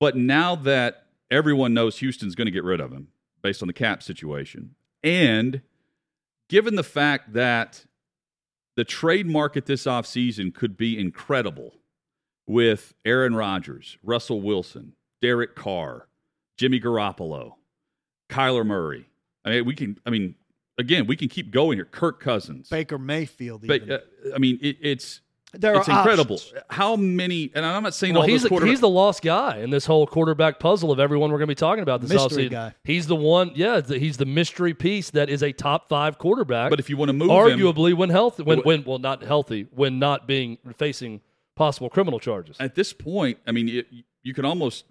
But 0.00 0.16
now 0.16 0.56
that 0.56 1.06
everyone 1.30 1.74
knows 1.74 1.98
Houston's 1.98 2.34
going 2.34 2.46
to 2.46 2.50
get 2.50 2.64
rid 2.64 2.80
of 2.80 2.90
him 2.90 3.08
based 3.42 3.62
on 3.62 3.66
the 3.68 3.74
cap 3.74 4.02
situation, 4.02 4.74
and 5.02 5.60
given 6.48 6.74
the 6.74 6.82
fact 6.82 7.34
that 7.34 7.84
the 8.76 8.84
trade 8.84 9.26
market 9.26 9.66
this 9.66 9.84
offseason 9.84 10.54
could 10.54 10.76
be 10.76 10.98
incredible 10.98 11.74
with 12.46 12.94
Aaron 13.04 13.34
Rodgers, 13.34 13.98
Russell 14.02 14.40
Wilson, 14.40 14.92
Derek 15.22 15.54
Carr, 15.54 16.08
Jimmy 16.58 16.80
Garoppolo, 16.80 17.52
Kyler 18.28 18.66
Murray. 18.66 19.06
I 19.44 19.50
mean, 19.50 19.64
we 19.64 19.74
can. 19.74 19.98
I 20.06 20.10
mean, 20.10 20.34
again, 20.78 21.06
we 21.06 21.16
can 21.16 21.28
keep 21.28 21.50
going 21.50 21.78
here. 21.78 21.84
Kirk 21.84 22.20
Cousins, 22.20 22.68
Baker 22.68 22.98
Mayfield. 22.98 23.66
but 23.66 23.88
uh, 23.90 23.98
I 24.34 24.38
mean, 24.38 24.58
it, 24.62 24.76
it's 24.80 25.20
there 25.52 25.74
it's 25.76 25.88
are 25.88 25.98
incredible. 25.98 26.36
options. 26.36 26.62
How 26.70 26.96
many? 26.96 27.50
And 27.54 27.64
I'm 27.64 27.82
not 27.82 27.94
saying 27.94 28.14
Well, 28.14 28.22
all 28.22 28.28
he's 28.28 28.42
those 28.42 28.60
the, 28.60 28.66
he's 28.66 28.80
the 28.80 28.88
lost 28.88 29.22
guy 29.22 29.58
in 29.58 29.70
this 29.70 29.86
whole 29.86 30.06
quarterback 30.06 30.58
puzzle 30.58 30.90
of 30.90 30.98
everyone 30.98 31.30
we're 31.30 31.38
going 31.38 31.46
to 31.48 31.50
be 31.52 31.54
talking 31.54 31.82
about 31.82 32.00
this 32.00 32.10
Mystery 32.10 32.46
offseason. 32.48 32.50
guy. 32.50 32.74
He's 32.84 33.06
the 33.06 33.14
one, 33.16 33.52
yeah, 33.54 33.80
he's 33.82 34.16
the 34.16 34.26
mystery 34.26 34.74
piece 34.74 35.10
that 35.10 35.28
is 35.30 35.42
a 35.42 35.52
top 35.52 35.88
five 35.88 36.18
quarterback. 36.18 36.70
but 36.70 36.80
if 36.80 36.90
you 36.90 36.96
want 36.96 37.10
to 37.10 37.12
move 37.12 37.30
him, 37.30 37.36
arguably 37.36 37.94
when 37.94 38.10
healthy, 38.10 38.42
when, 38.42 38.60
Wh- 38.60 38.66
when 38.66 38.84
well 38.84 38.98
not 38.98 39.22
healthy, 39.22 39.66
when 39.74 39.98
not 39.98 40.26
being 40.26 40.58
facing 40.76 41.20
possible 41.54 41.88
criminal 41.88 42.20
charges. 42.20 42.56
at 42.60 42.74
this 42.74 42.92
point, 42.92 43.38
I 43.46 43.52
mean, 43.52 43.68
it, 43.68 43.86
you 44.22 44.34
can 44.34 44.44
almost 44.44 44.84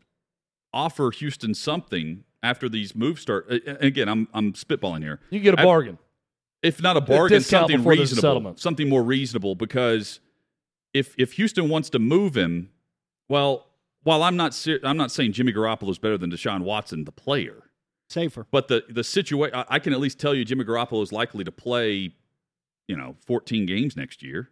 offer 0.73 1.11
Houston 1.11 1.53
something 1.53 2.23
after 2.41 2.67
these 2.69 2.95
moves 2.95 3.21
start. 3.21 3.47
Again, 3.65 4.09
I'm 4.09 4.27
I'm 4.33 4.53
spitballing 4.53 5.01
here. 5.03 5.19
You 5.29 5.39
get 5.39 5.53
a 5.53 5.57
bargain. 5.57 5.97
if 6.61 6.81
not 6.81 6.97
a 6.97 7.01
bargain, 7.01 7.39
discount 7.39 7.63
something 7.63 7.77
before 7.77 7.95
there's 7.95 8.11
a 8.11 8.15
reasonable, 8.15 8.21
settlement. 8.29 8.59
something 8.59 8.89
more 8.89 9.03
reasonable. 9.03 9.55
Because 9.55 10.19
if 10.93 11.15
if 11.17 11.33
Houston 11.33 11.69
wants 11.69 11.89
to 11.91 11.99
move 11.99 12.35
him, 12.35 12.69
well, 13.29 13.67
while 14.03 14.23
I'm 14.23 14.35
not 14.35 14.53
ser- 14.53 14.79
I'm 14.83 14.97
not 14.97 15.11
saying 15.11 15.33
Jimmy 15.33 15.53
Garoppolo 15.53 15.89
is 15.89 15.97
better 15.97 16.17
than 16.17 16.29
Deshaun 16.31 16.61
Watson, 16.61 17.05
the 17.05 17.11
player, 17.11 17.63
Safer. 18.09 18.45
but 18.51 18.67
the 18.67 18.83
the 18.89 19.03
situation 19.03 19.55
I, 19.55 19.65
I 19.69 19.79
can 19.79 19.93
at 19.93 19.99
least 19.99 20.19
tell 20.19 20.33
you 20.35 20.43
Jimmy 20.45 20.65
Garoppolo 20.65 21.01
is 21.01 21.11
likely 21.11 21.43
to 21.43 21.51
play, 21.51 22.13
you 22.87 22.97
know, 22.97 23.15
14 23.25 23.65
games 23.65 23.95
next 23.95 24.21
year. 24.21 24.49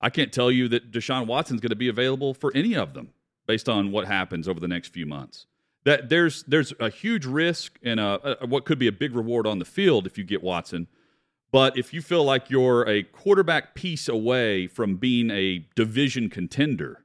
I 0.00 0.10
can't 0.10 0.32
tell 0.32 0.50
you 0.50 0.68
that 0.68 0.90
Deshaun 0.90 1.26
Watson's 1.26 1.60
going 1.60 1.70
to 1.70 1.76
be 1.76 1.88
available 1.88 2.34
for 2.34 2.52
any 2.54 2.74
of 2.74 2.94
them 2.94 3.10
based 3.46 3.68
on 3.68 3.92
what 3.92 4.06
happens 4.06 4.48
over 4.48 4.60
the 4.60 4.68
next 4.68 4.92
few 4.92 5.06
months. 5.06 5.46
That 5.84 6.08
there's 6.08 6.42
there's 6.44 6.72
a 6.80 6.90
huge 6.90 7.24
risk 7.24 7.78
and 7.82 8.00
a, 8.00 8.42
a 8.42 8.46
what 8.46 8.64
could 8.64 8.78
be 8.78 8.88
a 8.88 8.92
big 8.92 9.14
reward 9.14 9.46
on 9.46 9.58
the 9.58 9.64
field 9.64 10.06
if 10.06 10.18
you 10.18 10.24
get 10.24 10.42
Watson. 10.42 10.88
But 11.52 11.78
if 11.78 11.94
you 11.94 12.02
feel 12.02 12.24
like 12.24 12.50
you're 12.50 12.86
a 12.88 13.04
quarterback 13.04 13.74
piece 13.74 14.08
away 14.08 14.66
from 14.66 14.96
being 14.96 15.30
a 15.30 15.64
division 15.76 16.28
contender, 16.28 17.04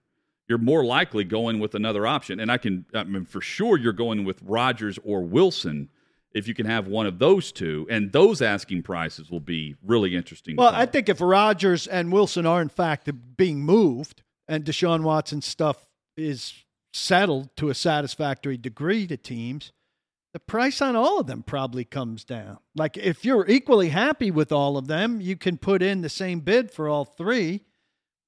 you're 0.49 0.57
more 0.57 0.83
likely 0.83 1.23
going 1.23 1.59
with 1.59 1.75
another 1.75 2.07
option. 2.07 2.39
And 2.39 2.51
I 2.51 2.57
can, 2.57 2.85
I 2.93 3.03
mean, 3.03 3.25
for 3.25 3.39
sure, 3.39 3.77
you're 3.77 3.93
going 3.93 4.25
with 4.25 4.41
Rodgers 4.43 4.97
or 5.03 5.21
Wilson 5.21 5.89
if 6.33 6.47
you 6.47 6.53
can 6.53 6.65
have 6.65 6.87
one 6.87 7.05
of 7.05 7.19
those 7.19 7.51
two. 7.51 7.87
And 7.89 8.11
those 8.11 8.41
asking 8.41 8.83
prices 8.83 9.29
will 9.29 9.39
be 9.39 9.75
really 9.83 10.15
interesting. 10.15 10.55
Well. 10.55 10.73
I 10.73 10.85
think 10.85 11.09
if 11.09 11.19
Rodgers 11.21 11.87
and 11.87 12.11
Wilson 12.11 12.45
are 12.45 12.61
in 12.61 12.69
fact 12.69 13.09
being 13.37 13.61
moved 13.63 14.23
and 14.47 14.63
Deshaun 14.63 15.03
Watson's 15.03 15.45
stuff 15.45 15.85
is 16.17 16.53
settled 16.93 17.55
to 17.57 17.69
a 17.69 17.75
satisfactory 17.75 18.57
degree 18.57 19.07
to 19.07 19.17
teams, 19.17 19.71
the 20.33 20.39
price 20.39 20.81
on 20.81 20.95
all 20.95 21.19
of 21.19 21.27
them 21.27 21.43
probably 21.43 21.83
comes 21.83 22.23
down. 22.23 22.59
Like 22.75 22.97
if 22.97 23.25
you're 23.25 23.47
equally 23.47 23.89
happy 23.89 24.31
with 24.31 24.51
all 24.51 24.77
of 24.77 24.87
them, 24.87 25.19
you 25.19 25.35
can 25.35 25.57
put 25.57 25.81
in 25.81 26.01
the 26.01 26.09
same 26.09 26.39
bid 26.39 26.71
for 26.71 26.87
all 26.87 27.05
three. 27.05 27.65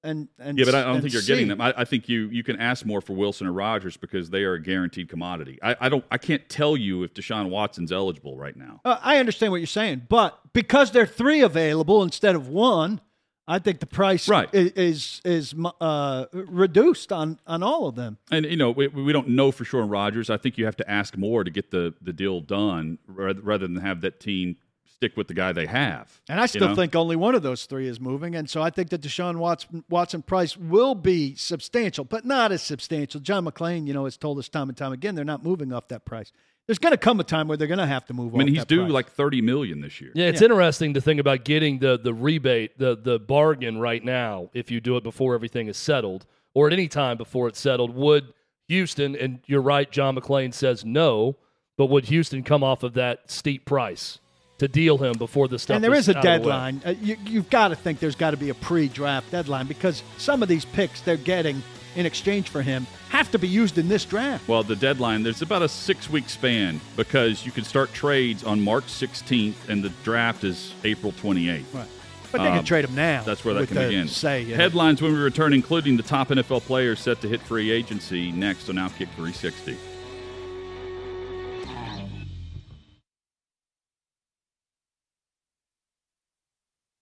And, 0.06 0.28
and 0.38 0.58
yeah, 0.58 0.66
but 0.66 0.76
I 0.76 0.84
don't 0.84 1.00
think 1.02 1.14
you're 1.14 1.22
see. 1.22 1.28
getting 1.34 1.48
them. 1.48 1.62
I, 1.62 1.74
I 1.78 1.86
think 1.86 2.10
you 2.10 2.28
you 2.30 2.44
can 2.44 2.60
ask 2.60 2.86
more 2.86 3.00
for 3.00 3.14
Wilson 3.14 3.48
or 3.48 3.54
Rodgers 3.54 3.96
because 3.96 4.30
they 4.30 4.44
are 4.44 4.56
a 4.56 4.62
guaranteed 4.62 5.08
commodity. 5.08 5.60
I, 5.64 5.76
I 5.80 5.90
don't. 5.90 6.04
I 6.12 6.18
can't 6.18 6.48
tell 6.50 6.76
you 6.76 7.04
if 7.04 7.14
Deshaun 7.14 7.50
Watson's 7.50 7.92
eligible 7.92 8.36
right 8.38 8.56
now. 8.58 8.82
Uh, 8.84 8.98
I 9.02 9.18
understand 9.18 9.52
what 9.52 9.62
you're 9.62 9.68
saying, 9.68 10.08
but 10.10 10.38
because 10.52 10.92
there 10.92 11.04
are 11.04 11.08
three 11.08 11.40
available 11.42 12.04
instead 12.04 12.36
of 12.36 12.50
one, 12.50 13.00
I 13.48 13.60
think 13.60 13.80
the 13.80 13.86
price 13.86 14.28
Right. 14.28 14.50
is 14.54 15.22
is 15.24 15.56
uh, 15.80 16.26
reduced 16.34 17.12
on 17.14 17.40
on 17.48 17.64
all 17.64 17.88
of 17.88 17.96
them. 17.96 18.18
And 18.30 18.46
you 18.46 18.58
know, 18.58 18.72
we, 18.72 18.88
we 18.88 19.14
don't 19.14 19.30
know 19.30 19.52
for 19.54 19.64
sure 19.64 19.82
on 19.84 19.90
Rodgers. 19.90 20.30
I 20.30 20.36
think 20.38 20.58
you 20.58 20.66
have 20.66 20.78
to 20.78 20.90
ask 20.92 21.16
more 21.18 21.44
to 21.46 21.50
get 21.52 21.72
the 21.72 21.94
the 22.02 22.12
deal 22.14 22.42
done, 22.42 23.00
rather, 23.08 23.42
rather 23.42 23.68
than 23.68 23.78
have 23.78 24.02
that 24.02 24.20
team 24.20 24.58
stick 25.04 25.18
with 25.18 25.28
the 25.28 25.34
guy 25.34 25.52
they 25.52 25.66
have. 25.66 26.22
And 26.30 26.40
I 26.40 26.44
you 26.44 26.48
still 26.48 26.70
know? 26.70 26.76
think 26.76 26.96
only 26.96 27.18
one 27.18 27.36
of 27.36 27.44
those 27.44 27.66
three 27.66 27.88
is 27.88 28.00
moving. 28.00 28.36
And 28.36 28.50
so 28.50 28.62
I 28.62 28.70
think 28.70 28.90
that 28.90 29.02
Deshaun 29.02 29.36
Watson, 29.36 29.84
Watson 29.90 30.22
price 30.22 30.56
will 30.56 30.96
be 30.96 31.36
substantial, 31.36 32.06
but 32.06 32.24
not 32.24 32.54
as 32.54 32.62
substantial. 32.62 33.20
John 33.20 33.46
McClain, 33.46 33.86
you 33.86 33.94
know, 33.94 34.06
has 34.06 34.16
told 34.16 34.40
us 34.40 34.48
time 34.48 34.70
and 34.70 34.78
time 34.78 34.94
again, 34.94 35.16
they're 35.16 35.26
not 35.26 35.44
moving 35.44 35.74
off 35.74 35.90
that 35.90 36.06
price. 36.06 36.32
There's 36.68 36.80
going 36.80 36.92
to 36.92 36.98
come 36.98 37.20
a 37.20 37.26
time 37.26 37.50
where 37.50 37.58
they're 37.58 37.68
going 37.68 37.80
to 37.80 37.86
have 37.86 38.06
to 38.06 38.14
move 38.14 38.34
I 38.34 38.38
mean, 38.38 38.48
off 38.48 38.50
he's 38.52 38.60
that 38.60 38.68
due 38.70 38.84
price. 38.84 38.92
like 38.94 39.12
thirty 39.12 39.42
million 39.42 39.82
this 39.82 40.00
year. 40.00 40.12
Yeah, 40.16 40.28
it's 40.28 40.42
interesting 40.42 40.94
to 40.94 41.02
think 41.02 41.20
about 41.20 41.44
getting 41.44 41.80
the 41.80 42.00
the 42.00 42.14
rebate, 42.14 42.80
the 42.80 42.96
the 42.96 43.20
bargain 43.20 43.80
right 43.80 44.02
now 44.02 44.50
if 44.54 44.72
you 44.72 44.80
do 44.80 44.96
it 44.96 45.04
before 45.04 45.36
everything 45.36 45.68
is 45.68 45.76
settled 45.76 46.26
or 46.54 46.68
at 46.68 46.74
any 46.74 46.88
time 46.88 47.18
before 47.18 47.50
it's 47.50 47.60
settled. 47.60 47.94
Would 47.94 48.34
Houston 48.70 49.14
and 49.18 49.42
you're 49.46 49.62
right, 49.62 49.92
John 49.92 50.16
McClain 50.16 50.54
says 50.54 50.86
no, 50.86 51.36
but 51.76 51.88
would 51.88 52.06
Houston 52.06 52.44
come 52.44 52.64
off 52.64 52.82
of 52.82 52.94
that 52.94 53.30
steep 53.30 53.66
price 53.66 54.20
to 54.64 54.68
deal 54.68 54.98
him 54.98 55.14
before 55.18 55.48
the 55.48 55.60
stuff? 55.60 55.76
and 55.76 55.84
there 55.84 55.94
is 55.94 56.10
a 56.10 56.12
out 56.12 56.18
of 56.18 56.24
the 56.24 56.30
way? 56.30 56.38
deadline. 56.38 56.82
Uh, 56.86 56.94
you, 57.02 57.18
you've 57.26 57.50
got 57.50 57.70
to 57.70 57.76
think 57.76 58.00
there's 58.00 58.16
got 58.16 58.32
to 58.32 58.38
be 58.38 58.50
a 58.50 58.54
pre-draft 58.56 59.30
deadline 59.32 59.68
because 59.68 60.02
some 60.18 60.42
of 60.42 60.50
these 60.50 60.66
picks 60.66 61.02
they're 61.02 61.18
getting 61.18 61.62
in 61.96 62.06
exchange 62.08 62.50
for 62.50 62.62
him 62.64 62.88
have 63.10 63.30
to 63.30 63.38
be 63.38 63.48
used 63.48 63.78
in 63.78 63.88
this 63.88 64.04
draft. 64.06 64.48
Well, 64.48 64.64
the 64.64 64.76
deadline, 64.76 65.22
there's 65.22 65.44
about 65.44 65.62
a 65.62 65.70
six 65.70 66.10
week 66.10 66.28
span 66.28 66.82
because 66.96 67.46
you 67.46 67.52
can 67.52 67.64
start 67.64 67.94
trades 67.94 68.44
on 68.44 68.60
March 68.62 68.86
16th 68.86 69.70
and 69.70 69.84
the 69.84 69.90
draft 70.04 70.44
is 70.44 70.74
April 70.84 71.12
28th. 71.12 71.64
Right. 71.74 71.88
But 72.32 72.40
they 72.40 72.48
can 72.50 72.58
Um, 72.60 72.66
trade 72.66 72.86
him 72.86 72.96
now. 72.96 73.22
That's 73.22 73.46
where 73.46 73.54
that 73.54 73.60
with 73.60 73.70
can 73.70 73.78
the 73.78 73.84
begin. 73.90 74.08
Say 74.08 74.42
in 74.42 74.50
it. 74.50 74.56
Headlines 74.56 75.04
when 75.04 75.14
we 75.14 75.20
return, 75.20 75.54
including 75.54 75.98
the 75.98 76.02
top 76.04 76.30
NFL 76.30 76.62
players 76.62 77.00
set 77.00 77.22
to 77.22 77.28
hit 77.30 77.42
free 77.42 77.70
agency 77.70 78.32
next 78.32 78.70
on 78.70 78.76
Outkick 78.78 79.10
360. 79.16 79.78